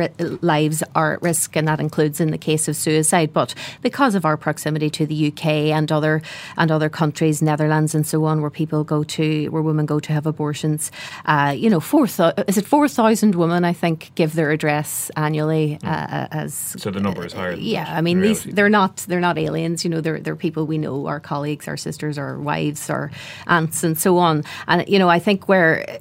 lives 0.41 0.83
are 0.95 1.13
at 1.13 1.21
risk, 1.21 1.55
and 1.55 1.67
that 1.67 1.79
includes 1.79 2.19
in 2.19 2.31
the 2.31 2.37
case 2.37 2.67
of 2.67 2.75
suicide. 2.75 3.33
But 3.33 3.55
because 3.81 4.15
of 4.15 4.25
our 4.25 4.37
proximity 4.37 4.89
to 4.91 5.05
the 5.05 5.27
UK 5.27 5.45
and 5.45 5.91
other 5.91 6.21
and 6.57 6.71
other 6.71 6.89
countries, 6.89 7.41
Netherlands 7.41 7.95
and 7.95 8.05
so 8.05 8.25
on, 8.25 8.41
where 8.41 8.49
people 8.49 8.83
go 8.83 9.03
to, 9.03 9.47
where 9.47 9.61
women 9.61 9.85
go 9.85 9.99
to 9.99 10.13
have 10.13 10.25
abortions, 10.25 10.91
uh, 11.25 11.53
you 11.57 11.69
know, 11.69 11.79
four 11.79 12.07
thou- 12.07 12.33
is 12.47 12.57
it 12.57 12.65
four 12.65 12.87
thousand 12.87 13.35
women? 13.35 13.63
I 13.65 13.73
think 13.73 14.11
give 14.15 14.33
their 14.33 14.51
address 14.51 14.98
annually 15.15 15.79
uh, 15.83 16.27
as 16.31 16.53
So 16.77 16.91
the 16.91 16.99
number 16.99 17.25
is 17.25 17.33
higher. 17.33 17.51
Than 17.51 17.63
yeah, 17.63 17.87
I 17.97 18.01
mean 18.01 18.21
these 18.21 18.43
they're 18.43 18.69
not 18.69 18.97
they're 19.07 19.19
not 19.29 19.37
aliens. 19.37 19.83
You 19.83 19.89
know, 19.91 20.01
they're 20.01 20.19
they're 20.19 20.35
people 20.35 20.65
we 20.65 20.77
know, 20.77 21.07
our 21.07 21.19
colleagues, 21.19 21.67
our 21.67 21.77
sisters, 21.77 22.17
our 22.17 22.39
wives, 22.39 22.89
our 22.89 23.11
aunts, 23.47 23.83
and 23.83 23.97
so 23.97 24.17
on. 24.17 24.43
And 24.67 24.87
you 24.87 24.99
know, 24.99 25.09
I 25.09 25.19
think 25.19 25.47
where 25.47 25.99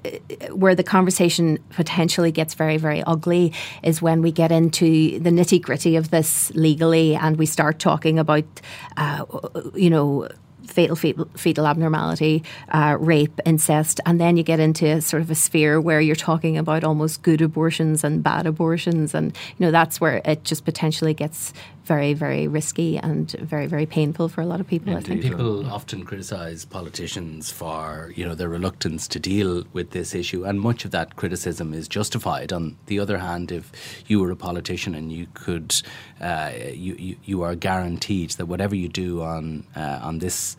where 0.53 0.75
the 0.75 0.85
conversation 0.85 1.59
potentially 1.71 2.33
gets 2.33 2.55
very 2.55 2.77
very 2.77 3.03
ugly 3.05 3.53
is 3.83 4.03
when 4.03 4.23
we 4.23 4.33
get 4.33 4.51
into 4.51 5.19
the 5.21 5.31
nitty 5.31 5.61
gritty 5.63 5.97
of 5.97 6.11
this 6.11 6.51
legally, 6.55 7.15
and 7.15 7.37
we 7.37 7.47
start 7.47 7.79
talking 7.79 8.19
about, 8.19 8.45
uh, 8.97 9.25
you 9.75 9.91
know 9.91 10.29
fatal 10.69 10.97
fetal, 10.97 11.29
fetal 11.37 11.67
abnormality, 11.67 12.43
uh, 12.71 12.97
rape, 13.01 13.41
incest, 13.45 14.01
and 14.07 14.21
then 14.21 14.37
you 14.37 14.43
get 14.43 14.61
into 14.61 15.01
sort 15.01 15.23
of 15.23 15.31
a 15.31 15.35
sphere 15.35 15.81
where 15.81 16.01
you're 16.01 16.17
talking 16.17 16.57
about 16.57 16.85
almost 16.85 17.23
good 17.23 17.41
abortions 17.41 18.05
and 18.05 18.23
bad 18.23 18.47
abortions, 18.47 19.15
and 19.15 19.37
you 19.59 19.67
know 19.67 19.71
that's 19.71 20.01
where 20.01 20.21
it 20.25 20.45
just 20.45 20.65
potentially 20.65 21.15
gets 21.15 21.53
very, 21.89 22.13
very 22.15 22.47
risky 22.47 22.99
and 22.99 23.33
very, 23.33 23.67
very 23.67 23.87
painful 23.87 24.29
for 24.29 24.43
a 24.43 24.47
lot 24.47 24.61
of 24.61 24.69
people. 24.69 24.93
Indeed. 24.93 25.05
I 25.05 25.09
think 25.09 25.23
people 25.23 25.67
often 25.67 26.05
criticise 26.05 26.65
politicians 26.67 27.51
for 27.51 28.13
you 28.15 28.25
know 28.27 28.35
their 28.35 28.49
reluctance 28.49 29.09
to 29.09 29.19
deal 29.19 29.65
with 29.73 29.91
this 29.91 30.15
issue, 30.15 30.45
and 30.45 30.61
much 30.61 30.85
of 30.85 30.91
that 30.93 31.17
criticism 31.17 31.75
is 31.75 31.89
justified. 31.89 32.53
On 32.53 32.77
the 32.87 33.01
other 33.01 33.19
hand, 33.19 33.51
if 33.51 33.73
you 34.07 34.21
were 34.21 34.31
a 34.31 34.37
politician 34.37 34.95
and 34.95 35.11
you 35.11 35.27
could, 35.35 35.75
uh, 36.21 36.53
you, 36.73 36.95
you, 36.95 37.17
you 37.25 37.43
are 37.43 37.55
guaranteed 37.55 38.31
that 38.33 38.47
whatever 38.47 38.77
you 38.77 38.89
do 38.89 39.23
on 39.23 39.65
uh, 39.75 39.99
on 40.03 40.19
this 40.19 40.57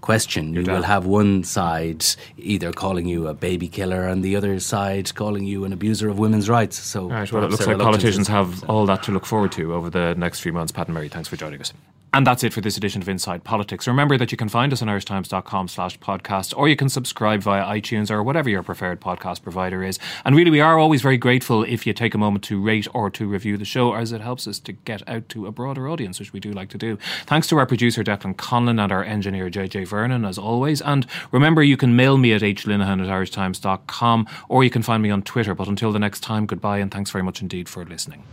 question. 0.00 0.54
you 0.54 0.62
will 0.62 0.82
have 0.82 1.06
one 1.06 1.44
side 1.44 2.04
either 2.38 2.72
calling 2.72 3.06
you 3.06 3.28
a 3.28 3.34
baby 3.34 3.68
killer 3.68 4.06
and 4.06 4.22
the 4.22 4.36
other 4.36 4.58
side 4.60 5.14
calling 5.14 5.44
you 5.44 5.64
an 5.64 5.72
abuser 5.72 6.08
of 6.08 6.18
women's 6.18 6.48
rights. 6.48 6.78
So, 6.78 7.08
right, 7.08 7.30
well, 7.30 7.44
it 7.44 7.50
looks 7.50 7.66
like 7.66 7.78
politicians 7.78 8.28
have 8.28 8.64
all 8.68 8.86
that 8.86 9.02
to 9.04 9.12
look 9.12 9.26
forward 9.26 9.52
to 9.52 9.74
over 9.74 9.90
the 9.90 10.14
next 10.14 10.40
few 10.40 10.52
months. 10.52 10.72
Pat 10.72 10.88
and 10.88 10.94
Mary, 10.94 11.08
thanks 11.08 11.28
for 11.28 11.36
joining 11.36 11.60
us. 11.60 11.72
And 12.12 12.26
that's 12.26 12.42
it 12.42 12.52
for 12.52 12.60
this 12.60 12.76
edition 12.76 13.00
of 13.00 13.08
Inside 13.08 13.44
Politics. 13.44 13.86
Remember 13.86 14.18
that 14.18 14.32
you 14.32 14.36
can 14.36 14.48
find 14.48 14.72
us 14.72 14.82
on 14.82 14.88
irishtimes.com 14.88 15.68
slash 15.68 15.98
podcast, 16.00 16.52
or 16.56 16.68
you 16.68 16.74
can 16.74 16.88
subscribe 16.88 17.40
via 17.40 17.64
iTunes 17.64 18.10
or 18.10 18.22
whatever 18.22 18.50
your 18.50 18.64
preferred 18.64 19.00
podcast 19.00 19.42
provider 19.42 19.84
is. 19.84 19.98
And 20.24 20.34
really, 20.34 20.50
we 20.50 20.60
are 20.60 20.76
always 20.76 21.02
very 21.02 21.16
grateful 21.16 21.62
if 21.62 21.86
you 21.86 21.92
take 21.92 22.14
a 22.14 22.18
moment 22.18 22.42
to 22.44 22.60
rate 22.60 22.88
or 22.92 23.10
to 23.10 23.28
review 23.28 23.56
the 23.56 23.64
show, 23.64 23.94
as 23.94 24.10
it 24.10 24.20
helps 24.20 24.48
us 24.48 24.58
to 24.60 24.72
get 24.72 25.08
out 25.08 25.28
to 25.28 25.46
a 25.46 25.52
broader 25.52 25.88
audience, 25.88 26.18
which 26.18 26.32
we 26.32 26.40
do 26.40 26.52
like 26.52 26.68
to 26.70 26.78
do. 26.78 26.98
Thanks 27.26 27.46
to 27.48 27.58
our 27.58 27.66
producer, 27.66 28.02
Declan 28.02 28.34
Conlon, 28.34 28.82
and 28.82 28.90
our 28.90 29.04
engineer, 29.04 29.48
JJ 29.48 29.86
Vernon, 29.86 30.24
as 30.24 30.36
always. 30.36 30.82
And 30.82 31.06
remember, 31.30 31.62
you 31.62 31.76
can 31.76 31.94
mail 31.94 32.16
me 32.18 32.32
at 32.32 32.42
hlinehan 32.42 33.00
at 33.00 33.08
irishtimes.com, 33.08 34.26
or 34.48 34.64
you 34.64 34.70
can 34.70 34.82
find 34.82 35.00
me 35.02 35.10
on 35.10 35.22
Twitter. 35.22 35.54
But 35.54 35.68
until 35.68 35.92
the 35.92 36.00
next 36.00 36.20
time, 36.20 36.46
goodbye, 36.46 36.78
and 36.78 36.90
thanks 36.90 37.12
very 37.12 37.22
much 37.22 37.40
indeed 37.40 37.68
for 37.68 37.84
listening. 37.84 38.24